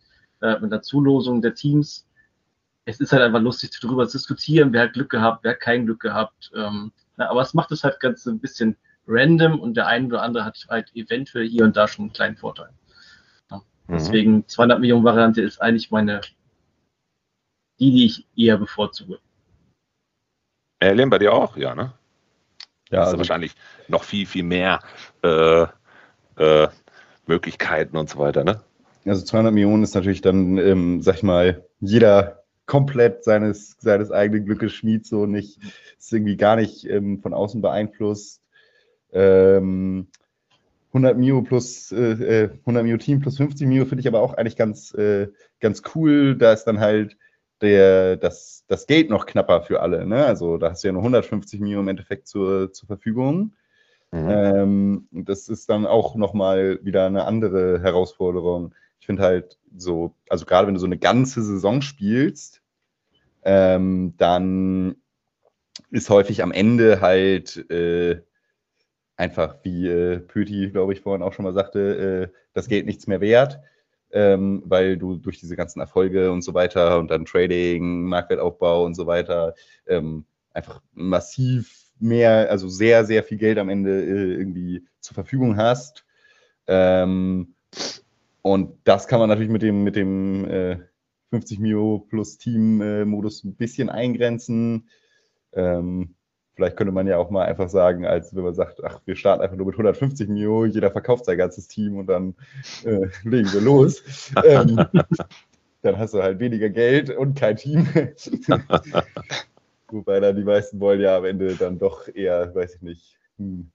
äh, 0.45 0.61
mit 0.61 0.71
der 0.71 0.83
Zulosung 0.83 1.41
der 1.41 1.55
Teams. 1.55 2.07
Es 2.85 3.01
ist 3.01 3.13
halt 3.13 3.23
einfach 3.23 3.41
lustig, 3.41 3.71
darüber 3.81 4.07
zu 4.07 4.19
diskutieren, 4.19 4.73
wer 4.73 4.83
hat 4.83 4.93
Glück 4.93 5.09
gehabt, 5.11 5.43
wer 5.43 5.53
hat 5.53 5.61
kein 5.61 5.87
Glück 5.87 6.01
gehabt. 6.01 6.53
Ähm, 6.55 6.93
na, 7.17 7.31
aber 7.31 7.41
es 7.41 7.55
macht 7.55 7.73
es 7.73 7.83
halt 7.83 7.99
ganz 7.99 8.27
ein 8.27 8.41
bisschen 8.41 8.77
random 9.07 9.59
und 9.59 9.75
der 9.75 9.87
eine 9.87 10.07
oder 10.07 10.23
andere 10.23 10.45
hat 10.45 10.67
halt 10.69 10.95
eventuell 10.95 11.49
hier 11.49 11.65
und 11.65 11.77
da 11.77 11.89
schon 11.89 12.05
einen 12.05 12.13
kleinen 12.13 12.37
Vorteil. 12.37 12.69
Ja. 13.51 13.63
Mhm. 13.87 13.93
Deswegen 13.95 14.49
200 14.49 14.81
Millionen 14.81 15.05
Variante 15.05 15.41
ist 15.41 15.63
eigentlich 15.63 15.91
meine, 15.91 16.21
die, 17.81 17.91
die 17.91 18.05
ich 18.05 18.27
eher 18.37 18.59
bevorzuge. 18.59 19.19
Alien, 20.81 21.09
bei 21.09 21.19
dir 21.19 21.33
auch? 21.33 21.57
Ja, 21.57 21.75
ne? 21.75 21.95
Ja, 22.91 23.05
also 23.05 23.17
wahrscheinlich 23.17 23.55
noch 23.89 24.05
viel, 24.05 24.27
viel 24.27 24.43
mehr 24.45 24.81
äh, 25.23 25.67
äh, 26.37 26.69
Möglichkeiten 27.27 27.97
und 27.97 28.11
so 28.11 28.19
weiter, 28.19 28.45
ne? 28.45 28.63
Also 29.07 29.25
200 29.25 29.53
Millionen 29.53 29.83
ist 29.83 29.95
natürlich 29.95 30.21
dann, 30.21 30.59
ähm, 30.59 31.03
sag 31.03 31.17
ich 31.17 31.23
mal, 31.23 31.67
jeder 31.81 32.45
komplett 32.67 33.25
seines, 33.25 33.77
seines 33.79 34.11
eigenen 34.11 34.47
Glückes 34.47 34.73
Schmied, 34.73 35.07
so 35.07 35.27
nicht, 35.27 35.59
ist 35.99 36.13
irgendwie 36.13 36.37
gar 36.37 36.57
nicht 36.57 36.89
ähm, 36.89 37.21
von 37.21 37.35
außen 37.35 37.61
beeinflusst. 37.61 38.43
Ähm, 39.13 40.09
100 40.89 41.19
Mio 41.19 41.43
plus 41.43 41.93
äh, 41.93 42.51
100 42.61 42.83
äh, 42.83 42.83
Mio 42.85 42.97
Team 42.97 43.21
plus 43.21 43.37
50 43.37 43.67
Mio 43.67 43.85
finde 43.85 44.01
ich 44.01 44.09
aber 44.09 44.21
auch 44.21 44.35
eigentlich 44.35 44.57
ganz, 44.57 44.95
äh, 44.95 45.29
ganz 45.61 45.83
cool. 45.95 46.37
Da 46.37 46.53
ist 46.53 46.65
dann 46.65 46.81
halt 46.81 47.17
der, 47.61 48.17
das, 48.17 48.65
das 48.69 48.87
Geld 48.87 49.11
noch 49.11 49.27
knapper 49.27 49.63
für 49.63 49.81
alle. 49.81 50.07
Ne? 50.07 50.25
Also 50.25 50.57
da 50.57 50.71
hast 50.71 50.85
du 50.85 50.89
ja 50.89 50.93
nur 50.93 51.03
150 51.03 51.61
Mio 51.61 51.81
im 51.81 51.89
Endeffekt 51.89 52.29
zur, 52.29 52.73
zur 52.73 52.87
Verfügung. 52.87 53.55
Mhm. 54.13 54.29
Ähm, 54.29 55.09
das 55.11 55.49
ist 55.49 55.69
dann 55.69 55.87
auch 55.87 56.15
nochmal 56.15 56.79
wieder 56.83 57.07
eine 57.07 57.25
andere 57.25 57.81
Herausforderung. 57.83 58.75
Ich 59.05 59.07
finde 59.07 59.23
halt 59.23 59.59
so, 59.77 60.15
also 60.31 60.47
gerade 60.47 60.67
wenn 60.67 60.73
du 60.73 60.81
so 60.81 60.87
eine 60.87 60.97
ganze 60.97 61.43
Saison 61.43 61.83
spielst, 61.83 62.63
ähm, 63.43 64.15
dann 64.17 64.97
ist 65.91 66.09
häufig 66.09 66.43
am 66.43 66.53
Ende 66.53 67.03
halt 67.03 67.71
äh, 67.71 68.23
einfach, 69.19 69.57
wie 69.63 69.89
äh, 69.89 70.21
Pöti, 70.21 70.71
glaube 70.71 70.95
ich, 70.95 71.03
vorhin 71.03 71.23
auch 71.23 71.35
schon 71.35 71.45
mal 71.45 71.53
sagte, 71.53 72.31
äh, 72.33 72.37
das 72.55 72.67
Geld 72.67 72.87
nichts 72.87 73.07
mehr 73.07 73.21
wert, 73.21 73.61
ähm, 74.11 74.63
weil 74.65 74.97
du 74.97 75.17
durch 75.17 75.39
diese 75.39 75.55
ganzen 75.55 75.81
Erfolge 75.81 76.33
und 76.33 76.41
so 76.41 76.55
weiter 76.55 76.99
und 76.99 77.11
dann 77.11 77.27
Trading, 77.27 78.05
Marktwertaufbau 78.05 78.87
und 78.87 78.95
so 78.95 79.07
weiter 79.07 79.55
ähm, 79.87 80.25
einfach 80.55 80.81
massiv 80.95 81.91
mehr, 81.99 82.51
also 82.51 82.71
sehr, 82.71 83.05
sehr 83.05 83.23
viel 83.23 83.37
Geld 83.37 83.59
am 83.59 83.69
Ende 83.69 84.03
äh, 84.03 84.33
irgendwie 84.33 84.87
zur 85.01 85.13
Verfügung 85.13 85.59
hast. 85.59 86.07
Ähm, 86.67 87.55
und 88.45 88.77
das 88.85 89.09
kann 89.09 89.21
man 89.21 89.31
natürlich 89.31 89.51
mit 89.51 89.63
dem, 89.63 89.85
mit 89.85 89.97
dem 89.97 90.45
äh, 90.45 90.77
50 91.31 91.61
Mio 91.61 92.07
plus 92.11 92.37
Team-Modus 92.37 93.43
ein 93.43 93.55
bisschen 93.55 93.89
eingrenzen. 93.89 94.91
Ähm, 95.55 96.15
vielleicht 96.55 96.77
könnte 96.77 96.93
man 96.93 97.07
ja 97.07 97.17
auch 97.17 97.31
mal 97.31 97.47
einfach 97.47 97.71
sagen, 97.71 98.05
als 98.05 98.37
wenn 98.37 98.45
man 98.45 98.53
sagt, 98.53 98.85
ach, 98.85 99.01
wir 99.07 99.17
starten 99.17 99.43
einfach 99.43 99.57
nur 99.57 99.65
mit 99.65 99.77
150 99.77 100.29
Mio, 100.29 100.67
jeder 100.67 100.91
verkauft 100.91 101.25
sein 101.25 101.39
ganzes 101.39 101.69
Team 101.69 101.97
und 101.97 102.07
dann 102.07 102.35
äh, 102.85 103.07
legen 103.25 103.51
wir 103.51 103.63
los. 103.63 104.31
ähm, 104.45 104.77
dann 105.81 105.99
hast 105.99 106.13
du 106.13 106.23
halt 106.23 106.39
weniger 106.39 106.69
Geld 106.69 107.17
und 107.17 107.39
kein 107.39 107.57
Team. 107.57 107.89
Wobei 109.89 110.21
dann 110.21 110.37
die 110.37 110.45
meisten 110.45 110.81
wollen 110.81 111.01
ja 111.01 111.17
am 111.17 111.25
Ende 111.25 111.57
dann 111.57 111.79
doch 111.79 112.15
eher, 112.15 112.55
weiß 112.55 112.75
ich 112.75 112.83
nicht, 112.83 113.19
ein 113.39 113.73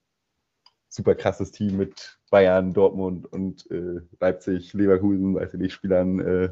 super 0.89 1.15
krasses 1.15 1.51
Team 1.51 1.77
mit 1.77 2.19
Bayern, 2.29 2.73
Dortmund 2.73 3.31
und 3.31 3.69
äh, 3.71 4.01
Leipzig, 4.19 4.73
Leverkusen, 4.73 5.35
weiß 5.35 5.53
ich 5.53 5.59
nicht, 5.59 5.73
Spielern 5.73 6.19
äh, 6.19 6.49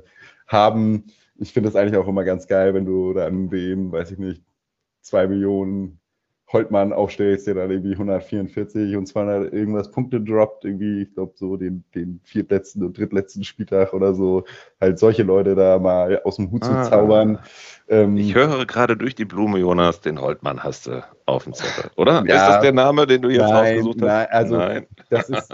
haben. 0.47 1.05
Ich 1.35 1.53
finde 1.53 1.69
das 1.69 1.75
eigentlich 1.75 1.97
auch 1.97 2.07
immer 2.07 2.23
ganz 2.23 2.47
geil, 2.47 2.73
wenn 2.73 2.85
du 2.85 3.13
dann 3.13 3.49
den, 3.49 3.91
weiß 3.91 4.11
ich 4.11 4.17
nicht, 4.17 4.43
zwei 5.01 5.27
Millionen 5.27 5.99
Holtmann 6.51 6.93
aufstellst, 6.93 7.45
der 7.47 7.55
dann 7.55 7.71
irgendwie 7.71 7.91
144 7.91 8.95
und 8.95 9.05
200 9.05 9.51
irgendwas 9.51 9.91
Punkte 9.91 10.21
droppt, 10.21 10.63
irgendwie, 10.63 11.01
ich 11.03 11.13
glaube, 11.13 11.33
so 11.35 11.57
den, 11.57 11.83
den 11.93 12.21
viertletzten 12.23 12.83
und 12.83 12.97
drittletzten 12.97 13.43
Spieltag 13.43 13.93
oder 13.93 14.13
so, 14.13 14.45
halt 14.79 14.97
solche 14.97 15.23
Leute 15.23 15.55
da 15.55 15.77
mal 15.77 16.21
aus 16.23 16.37
dem 16.37 16.49
Hut 16.49 16.63
ah, 16.63 16.83
zu 16.83 16.89
zaubern. 16.89 17.39
Ähm, 17.89 18.15
ich 18.15 18.33
höre 18.33 18.65
gerade 18.65 18.95
durch 18.95 19.13
die 19.13 19.25
Blume, 19.25 19.59
Jonas, 19.59 19.99
den 19.99 20.21
Holtmann 20.21 20.63
hast 20.63 20.87
du 20.87 21.03
auf 21.25 21.43
dem 21.43 21.53
Zettel, 21.53 21.91
oder? 21.97 22.23
Ja, 22.25 22.35
ist 22.35 22.53
das 22.53 22.61
der 22.61 22.73
Name, 22.73 23.05
den 23.05 23.23
du 23.23 23.29
jetzt 23.29 23.41
nein, 23.41 23.77
ausgesucht 23.79 24.01
hast? 24.01 24.07
Nein, 24.07 24.27
also 24.29 24.57
nein. 24.57 24.87
das 25.09 25.29
ist 25.29 25.53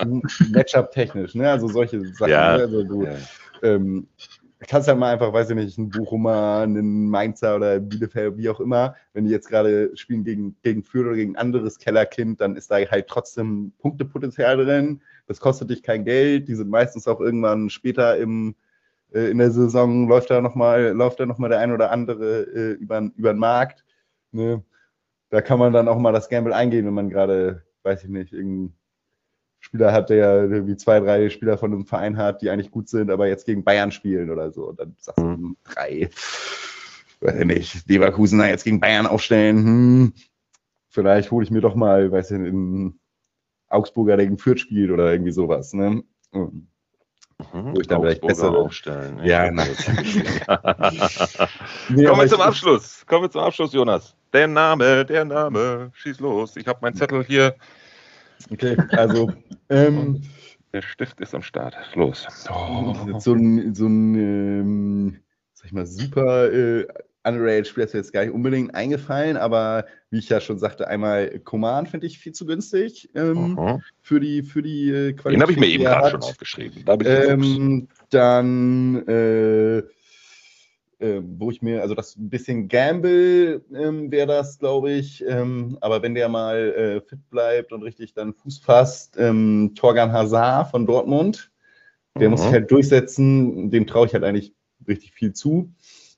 Matchup-technisch, 0.52 1.34
ne? 1.34 1.50
Also 1.50 1.68
solche 1.70 2.06
Sachen. 2.06 2.32
Ja, 2.32 2.58
ne? 2.58 2.64
also 2.64 2.84
du, 2.84 3.04
ja. 3.04 3.12
ähm, 3.64 4.08
kannst 4.68 4.88
ja 4.88 4.96
mal 4.96 5.14
einfach, 5.14 5.34
weiß 5.34 5.50
ich 5.50 5.56
nicht, 5.56 5.78
ein 5.78 5.90
Bochumer, 5.90 6.60
einen 6.64 7.10
Mainzer 7.10 7.56
oder 7.56 7.80
Bielefeld, 7.80 8.38
wie 8.38 8.50
auch 8.50 8.60
immer, 8.60 8.96
wenn 9.14 9.26
die 9.26 9.32
jetzt 9.32 9.50
gerade 9.50 9.96
spielen 9.96 10.24
gegen, 10.24 10.56
gegen 10.62 10.84
Fürth 10.84 11.08
oder 11.08 11.16
gegen 11.16 11.36
anderes 11.36 11.80
Kellerkind, 11.80 12.42
dann 12.42 12.56
ist 12.56 12.70
da 12.72 12.76
halt 12.76 13.08
trotzdem 13.08 13.74
Punktepotenzial 13.80 14.58
drin. 14.58 15.02
Das 15.28 15.40
kostet 15.40 15.70
dich 15.70 15.84
kein 15.84 16.06
Geld. 16.06 16.48
Die 16.48 16.56
sind 16.56 16.70
meistens 16.70 17.08
auch 17.08 17.20
irgendwann 17.20 17.70
später 17.70 18.18
im, 18.18 18.56
äh, 19.14 19.32
in 19.32 19.38
der 19.40 19.52
Saison, 19.52 20.08
läuft 20.08 20.30
da 20.30 20.42
nochmal, 20.42 20.90
läuft 20.92 21.20
da 21.20 21.26
nochmal 21.26 21.50
der 21.50 21.60
ein 21.60 21.72
oder 21.72 21.92
andere 21.92 22.44
äh, 22.44 22.72
über, 22.74 23.10
über 23.16 23.34
den 23.34 23.40
Markt. 23.40 23.86
Ne? 24.32 24.64
Da 25.30 25.42
kann 25.42 25.60
man 25.60 25.74
dann 25.74 25.88
auch 25.88 25.98
mal 25.98 26.14
das 26.14 26.30
Gamble 26.30 26.54
eingehen, 26.54 26.86
wenn 26.86 26.94
man 26.94 27.10
gerade, 27.10 27.64
weiß 27.84 28.04
ich 28.04 28.10
nicht, 28.10 28.34
irgendein 28.34 28.76
Spieler 29.64 29.94
hat, 29.94 30.10
der 30.10 30.44
irgendwie 30.44 30.76
zwei, 30.76 31.00
drei 31.00 31.30
Spieler 31.30 31.58
von 31.58 31.72
einem 31.72 31.86
Verein 31.86 32.18
hat, 32.18 32.42
die 32.42 32.50
eigentlich 32.50 32.70
gut 32.70 32.90
sind, 32.90 33.10
aber 33.10 33.28
jetzt 33.28 33.46
gegen 33.46 33.64
Bayern 33.64 33.92
spielen 33.92 34.30
oder 34.30 34.52
so. 34.52 34.68
Und 34.68 34.80
dann 34.80 34.96
sagst 35.00 35.20
du, 35.20 35.24
mhm. 35.24 35.36
Hm, 35.36 35.58
drei, 35.64 36.10
weiß 37.22 37.40
ich 37.40 37.46
nicht, 37.46 37.90
Leverkusen 37.90 38.40
da 38.40 38.48
jetzt 38.48 38.66
gegen 38.66 38.82
Bayern 38.82 39.08
aufstellen, 39.08 39.58
hm, 39.58 40.14
vielleicht 40.90 41.32
hole 41.32 41.46
ich 41.46 41.52
mir 41.52 41.62
doch 41.62 41.76
mal, 41.76 42.12
weiß 42.12 42.32
ich 42.32 42.40
nicht, 42.40 42.50
einen 42.50 43.00
Augsburger, 43.70 44.18
der 44.18 44.26
gegen 44.26 44.38
Fürth 44.38 44.60
spielt 44.60 44.92
oder 44.92 45.14
irgendwie 45.14 45.32
sowas. 45.32 45.74
Ne? 45.74 46.04
Mhm. 46.34 46.68
Wo 47.54 47.80
ich 47.80 47.88
dann 47.88 48.02
vielleicht 48.02 48.22
besser 48.22 48.52
aufstellen. 48.52 49.24
Ja, 49.24 49.50
nein. 49.50 49.70
nee, 51.90 52.06
Kommen 52.06 52.22
wir 52.22 52.28
zum 52.28 52.42
Abschluss. 52.42 53.06
Kommen 53.08 53.24
wir 53.24 53.32
zum 53.32 53.42
Abschluss, 53.42 53.72
Jonas. 53.72 54.14
Der 54.34 54.48
Name, 54.48 55.06
der 55.06 55.24
Name. 55.24 55.92
Schieß 55.94 56.20
los. 56.20 56.58
Ich 56.58 56.68
habe 56.68 56.80
meinen 56.82 56.96
Zettel 56.96 57.24
hier. 57.24 57.56
Okay, 58.52 58.78
also. 58.92 59.32
Ähm, 59.70 60.22
der 60.74 60.82
Stift 60.82 61.22
ist 61.22 61.36
am 61.36 61.44
Start. 61.44 61.76
Los. 61.94 62.28
Oh. 62.50 63.20
So 63.20 63.34
ein, 63.34 63.76
so 63.76 63.86
ein 63.86 64.16
ähm, 64.16 65.20
sag 65.54 65.68
ich 65.68 65.74
mal, 65.74 65.86
super 65.86 66.52
äh, 66.52 66.88
Underrated-Spieler 67.26 67.86
ist 67.86 67.94
mir 67.94 68.00
jetzt 68.00 68.12
gar 68.12 68.26
nicht 68.26 68.34
unbedingt 68.34 68.76
eingefallen, 68.76 69.38
aber 69.38 69.86
wie 70.10 70.18
ich 70.18 70.28
ja 70.28 70.42
schon 70.42 70.60
sagte, 70.60 70.88
einmal 70.88 71.40
Command 71.40 71.90
finde 71.90 72.08
ich 72.08 72.20
viel 72.20 72.34
zu 72.34 72.46
günstig 72.46 73.10
ähm, 73.16 73.82
für 74.02 74.20
die, 74.20 74.44
für 74.44 74.62
die 74.62 74.90
äh, 74.90 75.14
Qualität. 75.14 75.34
Den 75.34 75.42
habe 75.42 75.52
ich 75.54 75.60
mir 75.60 75.68
eben 75.68 75.84
gerade 75.86 76.10
schon 76.12 76.22
aufgeschrieben. 76.22 76.84
Da 76.86 76.98
ähm, 77.00 77.88
dann 78.10 79.08
äh, 79.08 79.84
äh, 81.04 81.22
wo 81.22 81.52
ich 81.52 81.62
mir, 81.62 81.82
also 81.82 81.94
das 81.96 82.16
ein 82.16 82.30
bisschen 82.30 82.68
Gamble 82.68 83.64
ähm, 83.74 84.12
wäre 84.12 84.28
das, 84.28 84.58
glaube 84.58 84.92
ich, 84.92 85.24
ähm, 85.28 85.78
aber 85.82 86.02
wenn 86.02 86.16
der 86.16 86.30
mal 86.30 86.58
äh, 86.58 87.02
fit 87.02 87.30
bleibt 87.30 87.74
und 87.74 87.84
richtig 87.84 88.14
dann 88.14 88.34
Fuß 88.34 88.60
fasst, 88.60 89.18
ähm, 89.18 89.74
Torgan 89.76 90.12
Hazard 90.14 90.72
von 90.72 90.86
Dortmund, 90.86 91.52
der 92.18 92.30
mhm. 92.30 92.32
muss 92.32 92.44
sich 92.44 92.52
halt 92.52 92.72
durchsetzen, 92.72 93.70
dem 93.70 93.86
traue 93.86 94.08
ich 94.08 94.14
halt 94.14 94.24
eigentlich 94.24 94.54
richtig 94.88 95.12
viel 95.12 95.34
zu, 95.34 95.74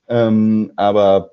ähm, 0.08 0.72
aber 0.76 1.32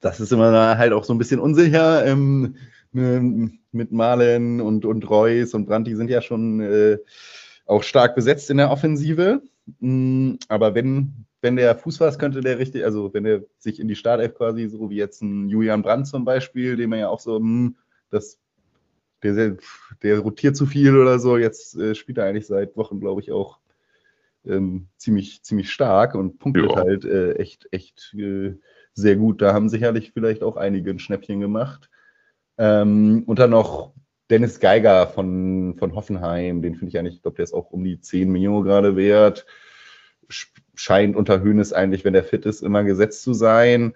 das 0.00 0.20
ist 0.20 0.32
immer 0.32 0.78
halt 0.78 0.92
auch 0.92 1.04
so 1.04 1.14
ein 1.14 1.18
bisschen 1.18 1.40
unsicher. 1.40 2.06
Ähm, 2.06 2.56
ne, 2.92 3.50
mit 3.72 3.92
Malen 3.92 4.60
und, 4.60 4.84
und 4.84 5.08
Reus 5.08 5.54
und 5.54 5.66
Brandt, 5.66 5.86
die 5.86 5.94
sind 5.94 6.10
ja 6.10 6.22
schon 6.22 6.60
äh, 6.60 6.98
auch 7.66 7.82
stark 7.82 8.14
besetzt 8.14 8.50
in 8.50 8.56
der 8.56 8.70
Offensive. 8.70 9.42
Mm, 9.80 10.34
aber 10.48 10.74
wenn 10.74 11.26
wenn 11.46 11.54
der 11.54 11.76
Fuß 11.76 12.00
war, 12.00 12.10
könnte 12.18 12.40
der 12.40 12.58
richtig, 12.58 12.84
also 12.84 13.14
wenn 13.14 13.24
er 13.24 13.44
sich 13.56 13.78
in 13.78 13.86
die 13.86 13.94
Startelf 13.94 14.34
quasi, 14.34 14.66
so 14.66 14.90
wie 14.90 14.96
jetzt 14.96 15.22
ein 15.22 15.48
Julian 15.48 15.82
Brandt 15.82 16.08
zum 16.08 16.24
Beispiel, 16.24 16.74
dem 16.74 16.92
er 16.92 16.98
ja 16.98 17.08
auch 17.08 17.20
so, 17.20 17.36
hm, 17.36 17.76
das, 18.10 18.40
der, 19.22 19.56
der 20.02 20.18
rotiert 20.18 20.56
zu 20.56 20.66
viel 20.66 20.98
oder 20.98 21.20
so, 21.20 21.36
jetzt 21.36 21.76
äh, 21.76 21.94
spielt 21.94 22.18
er 22.18 22.24
eigentlich 22.24 22.48
seit 22.48 22.76
Wochen, 22.76 22.98
glaube 22.98 23.20
ich, 23.20 23.30
auch 23.30 23.60
ähm, 24.44 24.88
ziemlich, 24.96 25.40
ziemlich 25.44 25.70
stark 25.70 26.16
und 26.16 26.40
punktet 26.40 26.68
ja. 26.68 26.76
halt 26.78 27.04
äh, 27.04 27.34
echt, 27.34 27.68
echt 27.70 28.12
äh, 28.18 28.56
sehr 28.92 29.14
gut. 29.14 29.40
Da 29.40 29.54
haben 29.54 29.68
sicherlich 29.68 30.10
vielleicht 30.12 30.42
auch 30.42 30.56
einige 30.56 30.90
ein 30.90 30.98
Schnäppchen 30.98 31.38
gemacht. 31.38 31.90
Ähm, 32.58 33.22
und 33.26 33.38
dann 33.38 33.50
noch 33.50 33.92
Dennis 34.30 34.58
Geiger 34.58 35.06
von, 35.06 35.76
von 35.78 35.94
Hoffenheim, 35.94 36.60
den 36.60 36.74
finde 36.74 36.88
ich 36.88 36.98
eigentlich, 36.98 37.14
ich 37.14 37.22
glaube, 37.22 37.36
der 37.36 37.44
ist 37.44 37.54
auch 37.54 37.70
um 37.70 37.84
die 37.84 38.00
10 38.00 38.32
Millionen 38.32 38.64
gerade 38.64 38.96
wert 38.96 39.46
scheint 40.76 41.16
unter 41.16 41.40
Höhnes 41.40 41.72
eigentlich, 41.72 42.04
wenn 42.04 42.12
der 42.12 42.24
fit 42.24 42.46
ist, 42.46 42.62
immer 42.62 42.84
gesetzt 42.84 43.22
zu 43.22 43.34
sein. 43.34 43.94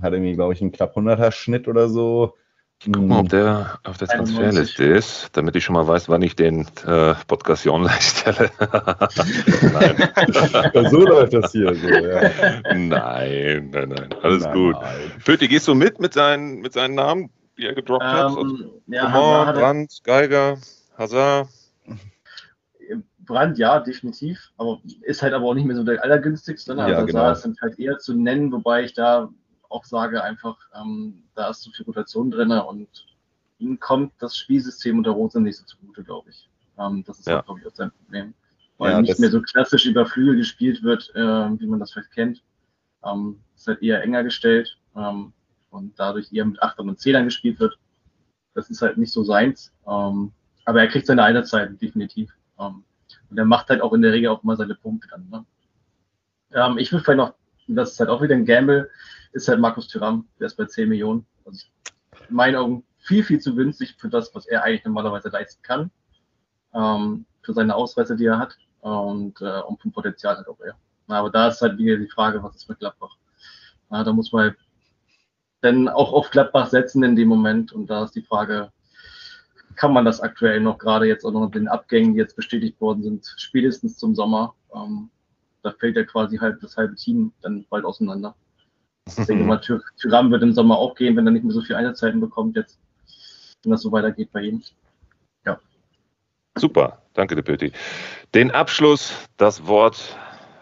Hat 0.00 0.12
irgendwie, 0.12 0.34
glaube 0.34 0.54
ich, 0.54 0.60
einen 0.60 0.72
knapp 0.72 0.96
100er 0.96 1.30
Schnitt 1.30 1.68
oder 1.68 1.88
so. 1.88 2.34
Guck 2.84 2.96
mal, 3.02 3.20
ob 3.20 3.28
der 3.30 3.78
auf 3.84 3.96
der 3.96 4.08
Transferliste 4.08 4.84
ist, 4.84 5.30
damit 5.32 5.56
ich 5.56 5.64
schon 5.64 5.74
mal 5.74 5.86
weiß, 5.86 6.08
wann 6.08 6.20
ich 6.22 6.36
den 6.36 6.66
äh, 6.86 7.14
Podcast 7.26 7.66
online 7.66 7.94
stelle. 8.00 8.50
nein. 9.72 10.90
so 10.90 11.00
läuft 11.00 11.32
das 11.32 11.52
hier. 11.52 11.74
So, 11.74 11.88
ja. 11.88 12.30
Nein, 12.74 13.70
nein, 13.72 13.88
nein. 13.88 14.08
Alles 14.22 14.42
nein, 14.42 14.52
gut. 14.52 14.76
Pöti, 15.24 15.48
gehst 15.48 15.66
du 15.68 15.74
mit 15.74 15.98
mit 15.98 16.12
seinen, 16.12 16.60
mit 16.60 16.74
seinen 16.74 16.94
Namen, 16.94 17.30
die 17.56 17.66
er 17.66 17.74
gedroppt 17.74 18.04
ähm, 18.04 18.10
hat? 18.10 18.24
Also, 18.24 18.46
ja, 18.88 19.10
Coman, 19.10 19.54
Brandt, 19.54 20.00
Geiger, 20.04 20.58
Hazard. 20.98 21.48
Brand, 23.24 23.58
ja, 23.58 23.80
definitiv. 23.80 24.52
Aber 24.56 24.80
ist 25.02 25.22
halt 25.22 25.34
aber 25.34 25.46
auch 25.46 25.54
nicht 25.54 25.66
mehr 25.66 25.76
so 25.76 25.84
der 25.84 26.02
allergünstigste. 26.02 26.74
Ne? 26.74 26.82
Also 26.82 27.00
ja, 27.00 27.04
genau. 27.04 27.18
da 27.20 27.34
sind 27.34 27.60
halt 27.60 27.78
eher 27.78 27.98
zu 27.98 28.14
nennen, 28.14 28.52
wobei 28.52 28.84
ich 28.84 28.94
da 28.94 29.30
auch 29.68 29.84
sage, 29.84 30.22
einfach, 30.22 30.56
ähm, 30.80 31.24
da 31.34 31.50
ist 31.50 31.62
so 31.62 31.70
viel 31.70 31.84
Rotation 31.86 32.30
drin 32.30 32.50
und 32.52 32.88
ihm 33.58 33.80
kommt 33.80 34.12
das 34.18 34.36
Spielsystem 34.36 34.98
unter 34.98 35.10
Rose 35.10 35.40
nicht 35.40 35.56
so 35.56 35.64
zugute, 35.64 36.04
glaube 36.04 36.30
ich. 36.30 36.48
Ähm, 36.78 37.04
das 37.06 37.18
ist, 37.18 37.26
ja. 37.26 37.40
glaube 37.40 37.60
ich, 37.60 37.66
auch 37.66 37.74
sein 37.74 37.90
Problem. 37.90 38.34
Weil 38.78 38.92
ja, 38.92 39.00
nicht 39.00 39.18
mehr 39.18 39.30
so 39.30 39.40
klassisch 39.40 39.86
über 39.86 40.06
Flügel 40.06 40.36
gespielt 40.36 40.82
wird, 40.82 41.10
äh, 41.14 41.20
wie 41.20 41.66
man 41.66 41.80
das 41.80 41.92
vielleicht 41.92 42.12
kennt. 42.12 42.42
Ähm, 43.04 43.40
ist 43.54 43.66
halt 43.66 43.82
eher 43.82 44.02
enger 44.02 44.24
gestellt 44.24 44.76
ähm, 44.96 45.32
und 45.70 45.92
dadurch 45.98 46.32
eher 46.32 46.44
mit 46.44 46.62
Achtern 46.62 46.88
und 46.88 46.98
Zehnern 46.98 47.24
gespielt 47.24 47.60
wird. 47.60 47.78
Das 48.54 48.70
ist 48.70 48.82
halt 48.82 48.98
nicht 48.98 49.12
so 49.12 49.22
seins. 49.22 49.72
Ähm, 49.86 50.32
aber 50.64 50.80
er 50.80 50.88
kriegt 50.88 51.06
seine 51.06 51.22
Einerzeiten, 51.22 51.78
definitiv. 51.78 52.30
Ähm, 52.58 52.84
und 53.34 53.38
er 53.38 53.46
macht 53.46 53.68
halt 53.68 53.82
auch 53.82 53.92
in 53.92 54.02
der 54.02 54.12
Regel 54.12 54.30
auch 54.30 54.44
mal 54.44 54.56
seine 54.56 54.76
Punkte 54.76 55.08
dann. 55.08 55.28
Ne? 55.28 55.44
Ähm, 56.52 56.78
ich 56.78 56.92
will 56.92 57.00
vielleicht 57.00 57.16
noch, 57.16 57.34
das 57.66 57.90
ist 57.90 57.98
halt 57.98 58.08
auch 58.08 58.22
wieder 58.22 58.36
ein 58.36 58.44
Gamble, 58.44 58.88
ist 59.32 59.48
halt 59.48 59.58
Markus 59.58 59.88
Thuram, 59.88 60.28
der 60.38 60.46
ist 60.46 60.54
bei 60.54 60.66
10 60.66 60.88
Millionen. 60.88 61.26
Also 61.44 61.66
in 62.28 62.36
meinen 62.36 62.54
Augen 62.54 62.84
viel, 62.98 63.24
viel 63.24 63.40
zu 63.40 63.56
günstig 63.56 63.96
für 63.98 64.08
das, 64.08 64.32
was 64.36 64.46
er 64.46 64.62
eigentlich 64.62 64.84
normalerweise 64.84 65.30
leisten 65.30 65.60
kann. 65.64 65.90
Ähm, 66.74 67.26
für 67.42 67.52
seine 67.52 67.74
Ausweise, 67.74 68.14
die 68.14 68.26
er 68.26 68.38
hat. 68.38 68.56
Und, 68.82 69.40
äh, 69.40 69.62
und 69.62 69.82
vom 69.82 69.90
Potenzial 69.90 70.36
halt 70.36 70.46
auch 70.46 70.60
eher. 70.60 70.76
Aber 71.08 71.30
da 71.30 71.48
ist 71.48 71.60
halt 71.60 71.76
wieder 71.76 71.96
die 71.96 72.08
Frage, 72.08 72.40
was 72.40 72.54
ist 72.54 72.68
mit 72.68 72.78
Gladbach? 72.78 73.16
Ja, 73.90 74.04
da 74.04 74.12
muss 74.12 74.30
man 74.30 74.54
dann 75.60 75.88
auch 75.88 76.12
auf 76.12 76.30
Gladbach 76.30 76.68
setzen 76.68 77.02
in 77.02 77.16
dem 77.16 77.26
Moment. 77.26 77.72
Und 77.72 77.88
da 77.88 78.04
ist 78.04 78.14
die 78.14 78.22
Frage, 78.22 78.70
kann 79.76 79.92
man 79.92 80.04
das 80.04 80.20
aktuell 80.20 80.60
noch, 80.60 80.78
gerade 80.78 81.06
jetzt 81.06 81.24
auch 81.24 81.32
noch 81.32 81.46
mit 81.46 81.54
den 81.54 81.68
Abgängen, 81.68 82.14
die 82.14 82.18
jetzt 82.20 82.36
bestätigt 82.36 82.80
worden 82.80 83.02
sind, 83.02 83.34
spätestens 83.36 83.96
zum 83.96 84.14
Sommer. 84.14 84.54
Ähm, 84.74 85.10
da 85.62 85.72
fällt 85.72 85.96
ja 85.96 86.04
quasi 86.04 86.36
halt 86.38 86.62
das 86.62 86.76
halbe 86.76 86.94
Team 86.94 87.32
dann 87.42 87.64
bald 87.70 87.84
auseinander. 87.84 88.34
Ich 89.06 89.26
denke 89.26 89.44
mal, 89.44 89.60
Tyram 89.60 90.30
wird 90.30 90.42
im 90.42 90.52
Sommer 90.52 90.78
auch 90.78 90.94
gehen, 90.94 91.16
wenn 91.16 91.26
er 91.26 91.32
nicht 91.32 91.44
mehr 91.44 91.54
so 91.54 91.62
viele 91.62 91.78
Einsatzzeiten 91.78 92.20
bekommt 92.20 92.56
jetzt, 92.56 92.78
wenn 93.62 93.72
das 93.72 93.82
so 93.82 93.92
weitergeht 93.92 94.30
bei 94.32 94.42
ihm. 94.42 94.62
Ja. 95.44 95.58
Super, 96.56 97.02
danke, 97.14 97.34
Deputy. 97.34 97.72
Den 98.34 98.50
Abschluss, 98.50 99.14
das 99.36 99.66
Wort 99.66 100.16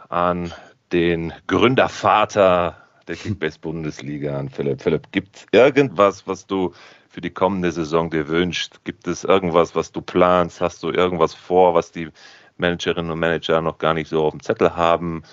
an 0.08 0.52
den 0.92 1.32
Gründervater 1.46 2.81
der 3.12 3.18
Kickbase-Bundesliga, 3.18 4.38
an 4.38 4.48
Philipp. 4.48 4.80
Philipp, 4.80 5.12
gibt 5.12 5.36
es 5.36 5.46
irgendwas, 5.52 6.26
was 6.26 6.46
du 6.46 6.72
für 7.10 7.20
die 7.20 7.30
kommende 7.30 7.70
Saison 7.70 8.10
dir 8.10 8.28
wünscht? 8.28 8.80
Gibt 8.84 9.06
es 9.06 9.24
irgendwas, 9.24 9.74
was 9.74 9.92
du 9.92 10.00
planst? 10.00 10.62
Hast 10.62 10.82
du 10.82 10.90
irgendwas 10.90 11.34
vor, 11.34 11.74
was 11.74 11.92
die 11.92 12.08
Managerinnen 12.56 13.10
und 13.10 13.18
Manager 13.18 13.60
noch 13.60 13.76
gar 13.76 13.92
nicht 13.92 14.08
so 14.08 14.24
auf 14.24 14.32
dem 14.32 14.42
Zettel 14.42 14.76
haben? 14.76 15.24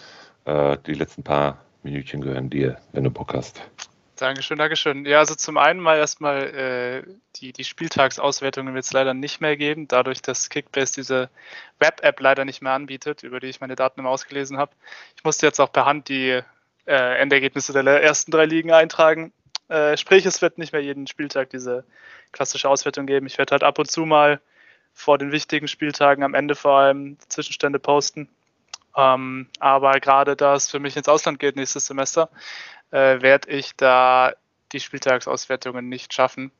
Äh, 0.43 0.77
die 0.85 0.93
letzten 0.93 1.23
paar 1.23 1.63
Minütchen 1.83 2.19
gehören 2.19 2.49
dir, 2.49 2.77
wenn 2.91 3.05
du 3.05 3.11
Bock 3.11 3.33
hast. 3.33 3.61
Dankeschön, 4.17 4.57
Dankeschön. 4.57 5.05
Ja, 5.05 5.19
also 5.19 5.35
zum 5.35 5.55
einen 5.55 5.79
mal 5.79 5.97
erstmal 5.97 7.05
äh, 7.07 7.13
die, 7.37 7.53
die 7.53 7.63
Spieltagsauswertungen 7.63 8.73
wird 8.73 8.83
es 8.83 8.91
leider 8.91 9.13
nicht 9.13 9.39
mehr 9.39 9.55
geben, 9.55 9.87
dadurch, 9.87 10.21
dass 10.21 10.49
Kickbase 10.49 10.95
diese 10.95 11.29
Web-App 11.79 12.19
leider 12.19 12.43
nicht 12.43 12.61
mehr 12.61 12.73
anbietet, 12.73 13.23
über 13.23 13.39
die 13.39 13.47
ich 13.47 13.61
meine 13.61 13.77
Daten 13.77 14.01
immer 14.01 14.09
ausgelesen 14.09 14.57
habe. 14.57 14.73
Ich 15.15 15.23
musste 15.23 15.45
jetzt 15.45 15.61
auch 15.61 15.71
per 15.71 15.85
Hand 15.85 16.09
die 16.09 16.41
äh, 16.89 17.17
Endergebnisse 17.19 17.71
der 17.71 17.85
ersten 18.01 18.31
drei 18.31 18.45
Ligen 18.45 18.71
eintragen. 18.71 19.31
Äh, 19.67 19.95
sprich, 19.95 20.25
es 20.25 20.41
wird 20.41 20.57
nicht 20.57 20.73
mehr 20.73 20.81
jeden 20.81 21.05
Spieltag 21.05 21.51
diese 21.51 21.85
klassische 22.31 22.67
Auswertung 22.67 23.05
geben. 23.05 23.27
Ich 23.27 23.37
werde 23.37 23.51
halt 23.51 23.63
ab 23.63 23.77
und 23.77 23.89
zu 23.89 24.05
mal 24.05 24.41
vor 24.93 25.19
den 25.19 25.31
wichtigen 25.31 25.67
Spieltagen 25.67 26.23
am 26.23 26.33
Ende 26.33 26.55
vor 26.55 26.79
allem 26.79 27.17
Zwischenstände 27.27 27.77
posten. 27.77 28.27
Ähm, 28.97 29.47
aber 29.59 29.99
gerade 29.99 30.35
da 30.35 30.55
es 30.55 30.69
für 30.71 30.79
mich 30.79 30.97
ins 30.97 31.07
Ausland 31.07 31.39
geht 31.39 31.55
nächstes 31.55 31.85
Semester, 31.85 32.29
äh, 32.89 33.21
werde 33.21 33.51
ich 33.51 33.75
da 33.75 34.33
die 34.71 34.79
Spieltagsauswertungen 34.79 35.87
nicht 35.87 36.11
schaffen. 36.11 36.51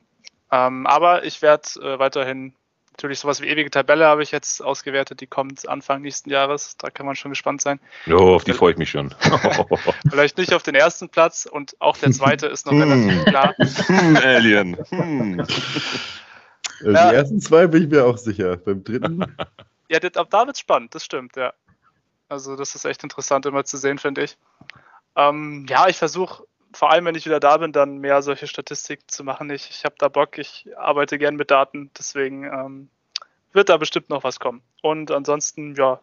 Ähm, 0.52 0.86
aber 0.86 1.24
ich 1.24 1.42
werde 1.42 1.68
äh, 1.82 1.98
weiterhin 1.98 2.54
natürlich 3.00 3.20
sowas 3.20 3.39
wie 3.39 3.47
ewige 3.47 3.72
Tabelle 3.72 4.06
habe 4.06 4.24
ich 4.24 4.32
jetzt 4.32 4.62
ausgewertet, 4.62 5.22
die 5.22 5.28
kommt 5.28 5.70
Anfang 5.70 6.02
nächsten 6.02 6.30
Jahres. 6.30 6.76
Da 6.76 6.89
kann 6.89 7.06
man 7.06 7.16
schon 7.16 7.32
gespannt 7.32 7.62
sein. 7.62 7.80
Oh, 8.10 8.36
auf 8.36 8.43
die 8.43 8.52
freue 8.52 8.74
ich 8.74 8.78
mich 8.78 8.89
schon. 8.89 9.16
Vielleicht 10.10 10.38
nicht 10.38 10.54
auf 10.54 10.64
den 10.64 10.76
ersten 10.76 11.08
Platz 11.08 11.45
und 11.50 11.78
auch 11.80 11.95
der 11.95 12.12
zweite 12.12 12.47
ist 12.47 12.66
noch 12.66 12.74
relativ 12.74 13.14
hm. 13.14 13.26
klar. 13.26 13.56
Hm, 13.58 14.18
Alien. 14.18 14.78
Hm. 14.89 15.39
Also 15.39 16.91
ja. 16.91 17.10
Die 17.10 17.16
ersten 17.16 17.39
zwei 17.39 17.68
bin 17.68 17.84
ich 17.84 17.89
mir 17.89 18.06
auch 18.06 18.18
sicher. 18.18 18.58
Beim 18.58 18.84
dritten. 18.84 19.26
Ja, 19.88 20.00
ab 20.00 20.28
da 20.30 20.45
wird 20.45 20.58
es 20.58 20.60
spannend, 20.60 20.93
das 20.93 21.06
stimmt, 21.06 21.38
ja. 21.38 21.54
Also, 22.28 22.58
das 22.58 22.76
ist 22.76 22.84
echt 22.84 23.02
interessant 23.04 23.45
immer 23.45 23.64
zu 23.64 23.78
sehen, 23.78 23.97
finde 23.97 24.24
ich. 24.24 24.38
Ähm, 25.16 25.66
ja, 25.70 25.88
ich 25.88 25.97
versuche, 25.97 26.43
vor 26.74 26.92
allem 26.92 27.06
wenn 27.06 27.16
ich 27.16 27.26
wieder 27.26 27.40
da 27.40 27.58
bin, 27.58 27.72
dann 27.72 27.98
mehr 27.98 28.22
solche 28.22 28.48
Statistiken 28.48 29.08
zu 29.08 29.24
machen. 29.24 29.50
Ich, 29.50 29.70
ich 29.70 29.86
habe 29.86 29.96
da 29.98 30.08
Bock, 30.08 30.38
ich 30.38 30.68
arbeite 30.78 31.18
gern 31.18 31.36
mit 31.36 31.52
Daten, 31.52 31.92
deswegen 31.98 32.44
ähm, 32.44 32.90
wird 33.54 33.70
da 33.70 33.78
bestimmt 33.78 34.10
noch 34.10 34.24
was 34.24 34.40
kommen. 34.40 34.62
Und 34.82 35.12
ansonsten, 35.12 35.76
ja, 35.76 36.00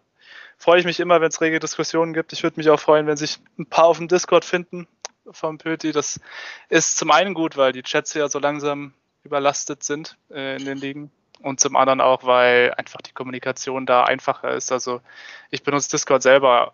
freue 0.59 0.81
ich 0.81 0.87
mich 0.87 1.01
immer, 1.01 1.21
wenn 1.21 1.29
es 1.29 1.41
rege 1.41 1.61
Diskussionen 1.61 2.13
gibt. 2.13 2.33
Ich 2.33 2.43
würde 2.43 2.59
mich 2.59 2.71
auch 2.71 2.81
freuen, 2.81 3.07
wenn 3.07 3.17
sich 3.17 3.39
ein 3.59 3.67
paar 3.67 3.87
auf 3.87 3.99
dem 3.99 4.09
Discord 4.09 4.45
finden 4.45 4.87
vom 5.31 5.59
Pöti. 5.59 5.93
Das 5.93 6.21
ist 6.69 6.97
zum 6.99 7.11
einen 7.11 7.35
gut, 7.35 7.57
weil 7.57 7.73
die 7.73 7.83
Chats 7.83 8.15
ja 8.15 8.29
so 8.29 8.39
langsam 8.39 8.93
überlastet 9.25 9.83
sind 9.83 10.17
äh, 10.31 10.57
in 10.57 10.65
den 10.65 10.79
Ligen. 10.79 11.11
Und 11.43 11.61
zum 11.61 11.77
anderen 11.77 12.01
auch, 12.01 12.25
weil 12.25 12.73
einfach 12.77 13.03
die 13.03 13.13
Kommunikation 13.13 13.87
da 13.87 14.05
einfacher 14.05 14.53
ist. 14.53 14.73
Also 14.73 15.01
ich 15.51 15.63
benutze 15.63 15.91
Discord 15.91 16.23
selber 16.23 16.73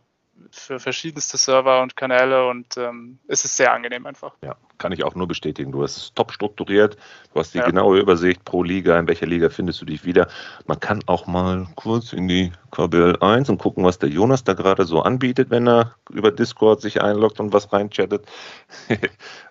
für 0.50 0.78
verschiedenste 0.78 1.36
Server 1.36 1.82
und 1.82 1.96
Kanäle 1.96 2.48
und 2.48 2.76
ähm, 2.76 3.18
es 3.28 3.44
ist 3.44 3.56
sehr 3.56 3.72
angenehm 3.72 4.06
einfach. 4.06 4.34
Ja, 4.42 4.56
kann 4.78 4.92
ich 4.92 5.04
auch 5.04 5.14
nur 5.14 5.26
bestätigen. 5.26 5.72
Du 5.72 5.82
hast 5.82 5.96
es 5.96 6.14
top 6.14 6.32
strukturiert, 6.32 6.96
du 7.32 7.40
hast 7.40 7.54
die 7.54 7.58
ja. 7.58 7.66
genaue 7.66 7.98
Übersicht 7.98 8.44
pro 8.44 8.62
Liga, 8.62 8.98
in 8.98 9.08
welcher 9.08 9.26
Liga 9.26 9.50
findest 9.50 9.80
du 9.80 9.86
dich 9.86 10.04
wieder. 10.04 10.28
Man 10.66 10.80
kann 10.80 11.02
auch 11.06 11.26
mal 11.26 11.66
kurz 11.76 12.12
in 12.12 12.28
die 12.28 12.52
KBL 12.70 13.18
1 13.20 13.48
und 13.50 13.58
gucken, 13.58 13.84
was 13.84 13.98
der 13.98 14.08
Jonas 14.08 14.44
da 14.44 14.54
gerade 14.54 14.84
so 14.84 15.02
anbietet, 15.02 15.50
wenn 15.50 15.66
er 15.66 15.94
über 16.10 16.30
Discord 16.30 16.80
sich 16.80 17.00
einloggt 17.00 17.40
und 17.40 17.52
was 17.52 17.72
reinchattet. 17.72 18.26
ähm, 18.88 18.98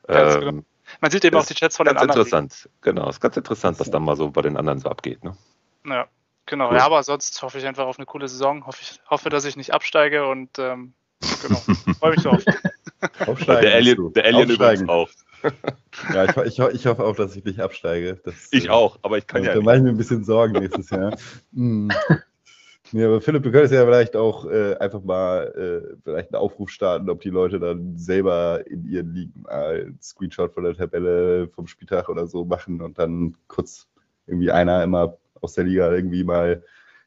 genau. 0.08 0.64
Man 1.00 1.12
sieht 1.12 1.24
eben 1.26 1.38
auch 1.38 1.46
die 1.46 1.54
Chats 1.54 1.78
von 1.78 1.86
den 1.86 1.98
anderen. 1.98 2.20
interessant, 2.20 2.64
Ligen. 2.64 2.76
genau. 2.82 3.10
Es 3.10 3.16
ist 3.16 3.22
ganz 3.22 3.38
interessant, 3.38 3.80
was 3.80 3.90
dann 3.90 4.04
mal 4.04 4.16
so 4.16 4.30
bei 4.30 4.42
den 4.42 4.58
anderen 4.58 4.80
so 4.80 4.90
abgeht. 4.90 5.24
Ne? 5.24 5.36
Ja, 5.86 6.08
genau. 6.46 6.70
Cool. 6.70 6.78
Ja, 6.78 6.86
aber 6.86 7.04
sonst 7.04 7.42
hoffe 7.42 7.58
ich 7.58 7.66
einfach 7.66 7.86
auf 7.86 7.98
eine 7.98 8.06
coole 8.06 8.28
Saison. 8.28 8.66
Hoffe, 8.66 8.80
ich, 8.82 9.00
hoffe 9.10 9.30
dass 9.30 9.46
ich 9.46 9.58
nicht 9.58 9.74
absteige 9.74 10.28
und 10.28 10.60
ähm, 10.60 10.94
genau. 11.42 11.60
Freue 12.00 12.12
mich 12.12 12.24
drauf. 12.24 12.44
Aufsteigen. 13.26 13.62
Der 13.62 13.76
Alien, 13.76 14.14
der 14.14 14.26
Alien 14.26 14.50
übrigens 14.50 14.90
auch. 14.90 15.10
ja, 16.14 16.26
ich, 16.26 16.60
ich, 16.60 16.60
ich, 16.60 16.86
hoffe 16.86 17.04
auch, 17.04 17.16
dass 17.16 17.36
ich 17.36 17.44
nicht 17.44 17.60
absteige. 17.60 18.20
Das, 18.24 18.50
ich 18.52 18.70
auch, 18.70 19.00
aber 19.02 19.18
ich 19.18 19.28
kann 19.28 19.44
ja. 19.44 19.54
Da 19.54 19.62
mache 19.62 19.78
ich 19.78 19.84
mir 19.84 19.90
ein 19.90 19.98
bisschen 19.98 20.24
Sorgen 20.24 20.54
nächstes 20.54 20.90
Jahr. 20.90 21.18
mm. 21.52 21.90
Ja, 22.92 23.08
aber 23.08 23.22
Philipp, 23.22 23.44
du 23.44 23.52
könntest 23.52 23.74
ja 23.74 23.86
vielleicht 23.86 24.18
auch 24.18 24.46
äh, 24.46 24.76
einfach 24.76 25.02
mal 25.02 25.48
äh, 25.56 25.96
vielleicht 26.04 26.34
einen 26.34 26.42
Aufruf 26.42 26.70
starten, 26.70 27.10
ob 27.10 27.22
die 27.22 27.30
Leute 27.30 27.60
dann 27.60 27.98
selber 27.98 28.68
in 28.68 28.86
ihren 28.86 29.14
Ligen 29.14 29.44
mal 29.44 29.86
einen 29.86 30.00
Screenshot 30.02 30.54
von 30.54 30.66
der 30.66 30.76
Tabelle 30.76 31.48
vom 31.48 31.68
Spieltag 31.68 32.10
oder 32.10 32.28
so 32.28 32.44
machen 32.44 32.82
und 32.82 33.00
dann 33.00 33.38
kurz 33.48 33.88
irgendwie 34.28 34.52
einer 34.52 34.84
immer 34.84 35.18
aus 35.42 35.54
der 35.54 35.66
Liga 35.66 35.92
irgendwie 35.92 36.24
mal 36.24 36.64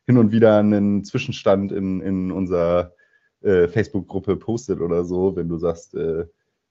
hin 0.07 0.19
und 0.19 0.33
wieder 0.33 0.59
einen 0.59 1.05
Zwischenstand 1.05 1.73
in, 1.73 2.01
in 2.01 2.31
unserer 2.31 2.95
äh, 3.41 3.69
Facebook-Gruppe 3.69 4.37
postet 4.37 4.81
oder 4.81 5.05
so, 5.05 5.37
wenn 5.37 5.49
du 5.49 5.59
sagst, 5.59 5.95
äh, 5.95 6.27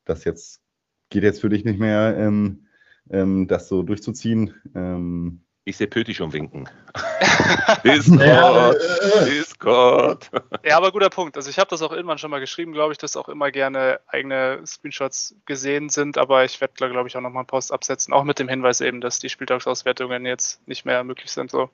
das 0.05 0.23
jetzt 0.23 0.61
geht 1.09 1.23
jetzt 1.23 1.41
für 1.41 1.49
dich 1.49 1.63
nicht 1.63 1.79
mehr, 1.79 2.17
ähm, 2.17 2.65
ähm, 3.09 3.47
das 3.47 3.67
so 3.67 3.83
durchzuziehen. 3.83 4.53
Ähm, 4.75 5.41
ich 5.65 5.77
sehe 5.77 5.87
Pöti 5.87 6.13
schon 6.13 6.33
winken. 6.33 6.69
Discord, 7.85 8.77
Discord. 9.25 10.31
Ja, 10.63 10.77
aber 10.77 10.91
guter 10.91 11.09
Punkt. 11.09 11.37
Also 11.37 11.49
ich 11.49 11.57
habe 11.57 11.69
das 11.69 11.81
auch 11.81 11.91
irgendwann 11.91 12.17
schon 12.17 12.31
mal 12.31 12.39
geschrieben, 12.39 12.73
glaube 12.73 12.91
ich, 12.91 12.97
dass 12.97 13.15
auch 13.15 13.29
immer 13.29 13.51
gerne 13.51 13.99
eigene 14.07 14.61
Screenshots 14.65 15.35
gesehen 15.45 15.89
sind, 15.89 16.17
aber 16.17 16.43
ich 16.43 16.59
werde, 16.59 16.73
glaube 16.73 17.07
ich, 17.07 17.15
auch 17.15 17.21
nochmal 17.21 17.41
einen 17.41 17.47
Post 17.47 17.71
absetzen, 17.71 18.13
auch 18.13 18.23
mit 18.23 18.39
dem 18.39 18.49
Hinweis 18.49 18.81
eben, 18.81 18.99
dass 18.99 19.19
die 19.19 19.29
Spieltagsauswertungen 19.29 20.25
jetzt 20.25 20.67
nicht 20.67 20.85
mehr 20.85 21.03
möglich 21.03 21.31
sind. 21.31 21.49
So. 21.49 21.69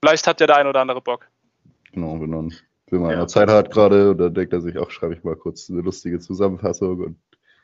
Vielleicht 0.00 0.26
hat 0.26 0.40
ja 0.40 0.46
der 0.46 0.56
ein 0.56 0.66
oder 0.66 0.80
andere 0.80 1.02
Bock. 1.02 1.28
Genau, 1.92 2.20
wenn 2.20 2.30
man, 2.30 2.54
wenn 2.90 3.02
man 3.02 3.10
ja. 3.10 3.26
Zeit 3.26 3.50
hat 3.50 3.70
gerade, 3.70 4.16
dann 4.16 4.32
denkt 4.32 4.52
er 4.52 4.60
sich, 4.60 4.78
auch 4.78 4.90
schreibe 4.90 5.14
ich 5.14 5.22
mal 5.22 5.36
kurz 5.36 5.68
eine 5.68 5.82
lustige 5.82 6.18
Zusammenfassung 6.18 7.00
und 7.00 7.18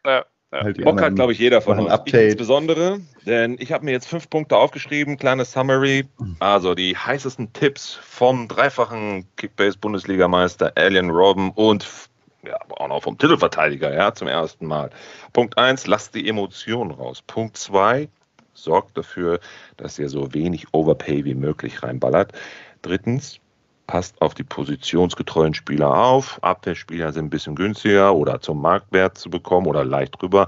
ja. 0.04 0.26
Halt 0.52 0.84
Bock 0.84 1.00
hat, 1.00 1.14
glaube 1.14 1.32
ich, 1.32 1.38
jeder 1.38 1.62
von 1.62 1.78
uns. 1.78 1.90
Update. 1.90 2.14
Ich 2.14 2.30
insbesondere, 2.32 3.00
denn 3.24 3.56
ich 3.58 3.72
habe 3.72 3.86
mir 3.86 3.92
jetzt 3.92 4.06
fünf 4.06 4.28
Punkte 4.28 4.58
aufgeschrieben, 4.58 5.16
kleine 5.16 5.46
Summary. 5.46 6.04
Also 6.40 6.74
die 6.74 6.94
heißesten 6.94 7.54
Tipps 7.54 7.94
vom 7.94 8.48
dreifachen 8.48 9.26
Kickbase-Bundesligameister 9.36 10.72
Alien 10.76 11.08
Robben 11.08 11.50
und 11.52 11.86
ja, 12.46 12.58
auch 12.70 12.88
noch 12.88 13.02
vom 13.02 13.16
Titelverteidiger, 13.16 13.94
ja, 13.94 14.12
zum 14.12 14.28
ersten 14.28 14.66
Mal. 14.66 14.90
Punkt 15.32 15.56
eins, 15.56 15.86
lasst 15.86 16.14
die 16.14 16.28
Emotionen 16.28 16.90
raus. 16.90 17.22
Punkt 17.26 17.56
zwei, 17.56 18.08
sorgt 18.52 18.98
dafür, 18.98 19.40
dass 19.78 19.98
ihr 19.98 20.08
so 20.08 20.34
wenig 20.34 20.66
Overpay 20.72 21.24
wie 21.24 21.34
möglich 21.34 21.82
reinballert. 21.82 22.32
Drittens, 22.82 23.38
passt 23.92 24.22
auf 24.22 24.32
die 24.32 24.42
positionsgetreuen 24.42 25.52
Spieler 25.52 25.94
auf. 25.94 26.42
Abwehrspieler 26.42 27.12
sind 27.12 27.26
ein 27.26 27.30
bisschen 27.30 27.54
günstiger 27.54 28.14
oder 28.14 28.40
zum 28.40 28.62
Marktwert 28.62 29.18
zu 29.18 29.28
bekommen 29.28 29.66
oder 29.66 29.84
leicht 29.84 30.14
drüber. 30.18 30.46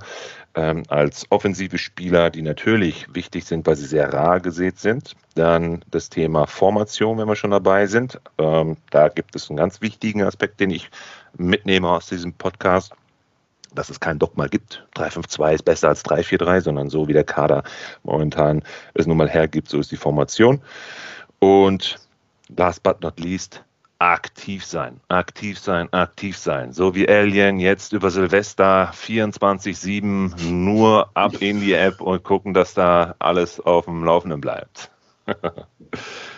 Ähm, 0.54 0.84
als 0.88 1.26
offensive 1.28 1.76
Spieler, 1.76 2.30
die 2.30 2.40
natürlich 2.40 3.06
wichtig 3.14 3.44
sind, 3.44 3.66
weil 3.66 3.76
sie 3.76 3.84
sehr 3.84 4.10
rar 4.10 4.40
gesät 4.40 4.78
sind. 4.78 5.14
Dann 5.34 5.84
das 5.90 6.08
Thema 6.08 6.46
Formation, 6.46 7.18
wenn 7.18 7.28
wir 7.28 7.36
schon 7.36 7.50
dabei 7.50 7.84
sind. 7.86 8.18
Ähm, 8.38 8.78
da 8.90 9.10
gibt 9.10 9.36
es 9.36 9.50
einen 9.50 9.58
ganz 9.58 9.82
wichtigen 9.82 10.22
Aspekt, 10.22 10.58
den 10.58 10.70
ich 10.70 10.88
mitnehme 11.36 11.90
aus 11.90 12.06
diesem 12.08 12.32
Podcast 12.32 12.94
dass 13.74 13.90
es 13.90 13.98
kein 13.98 14.20
Dogma 14.20 14.46
gibt. 14.46 14.86
3-5-2 14.94 15.54
ist 15.54 15.64
besser 15.64 15.88
als 15.88 16.04
3-4-3, 16.04 16.60
sondern 16.60 16.90
so 16.90 17.08
wie 17.08 17.12
der 17.12 17.24
Kader 17.24 17.64
momentan 18.04 18.62
es 18.94 19.08
nun 19.08 19.16
mal 19.16 19.28
hergibt, 19.28 19.68
so 19.68 19.80
ist 19.80 19.90
die 19.90 19.96
Formation. 19.96 20.62
Und 21.40 21.98
last 22.48 22.82
but 22.82 23.02
not 23.02 23.18
least, 23.20 23.64
aktiv 23.98 24.64
sein, 24.64 25.00
aktiv 25.08 25.58
sein, 25.58 25.92
aktiv 25.92 26.36
sein. 26.36 26.72
So 26.72 26.94
wie 26.94 27.08
Alien 27.08 27.58
jetzt 27.58 27.92
über 27.92 28.10
Silvester 28.10 28.90
24-7 28.92 30.50
nur 30.50 31.10
ab 31.14 31.34
in 31.40 31.60
die 31.60 31.72
App 31.72 32.00
und 32.00 32.22
gucken, 32.22 32.54
dass 32.54 32.74
da 32.74 33.14
alles 33.18 33.60
auf 33.60 33.86
dem 33.86 34.04
Laufenden 34.04 34.40
bleibt. 34.40 34.90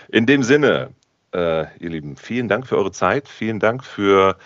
in 0.09 0.27
dem 0.27 0.43
Sinne, 0.43 0.91
äh, 1.35 1.67
ihr 1.79 1.91
Lieben, 1.91 2.17
vielen 2.17 2.49
Dank 2.49 2.67
für 2.67 2.77
eure 2.77 2.93
Zeit, 2.93 3.29
vielen 3.29 3.59
Dank 3.59 3.85
für 3.85 4.37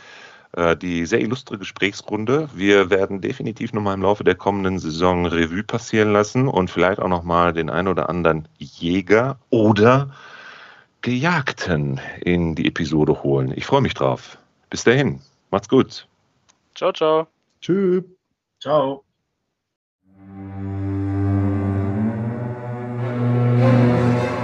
äh, 0.52 0.76
die 0.76 1.04
sehr 1.04 1.20
illustre 1.20 1.58
Gesprächsrunde. 1.58 2.48
Wir 2.54 2.90
werden 2.90 3.20
definitiv 3.20 3.72
nochmal 3.72 3.94
im 3.94 4.02
Laufe 4.02 4.24
der 4.24 4.34
kommenden 4.34 4.78
Saison 4.78 5.26
Revue 5.26 5.62
passieren 5.62 6.12
lassen 6.12 6.48
und 6.48 6.70
vielleicht 6.70 7.00
auch 7.00 7.08
nochmal 7.08 7.52
den 7.52 7.70
ein 7.70 7.86
oder 7.86 8.08
anderen 8.08 8.48
Jäger 8.58 9.38
oder 9.50 10.10
Gejagten 11.02 11.98
in 12.20 12.54
die 12.54 12.66
Episode 12.66 13.22
holen. 13.22 13.52
Ich 13.56 13.64
freue 13.64 13.80
mich 13.80 13.94
drauf. 13.94 14.38
Bis 14.68 14.84
dahin. 14.84 15.20
Macht's 15.50 15.68
gut. 15.68 16.06
Ciao, 16.74 16.92
ciao. 16.92 17.26
Tschüss. 17.60 18.04
Ciao. 18.60 19.02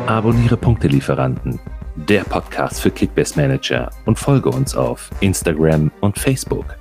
Abonniere 0.07 0.57
Punktelieferanten, 0.57 1.61
der 1.97 2.23
Podcast 2.25 2.81
für 2.81 2.91
Kickbase 2.91 3.39
Manager 3.39 3.91
und 4.07 4.19
folge 4.19 4.49
uns 4.49 4.75
auf 4.75 5.11
Instagram 5.21 5.91
und 6.01 6.19
Facebook. 6.19 6.77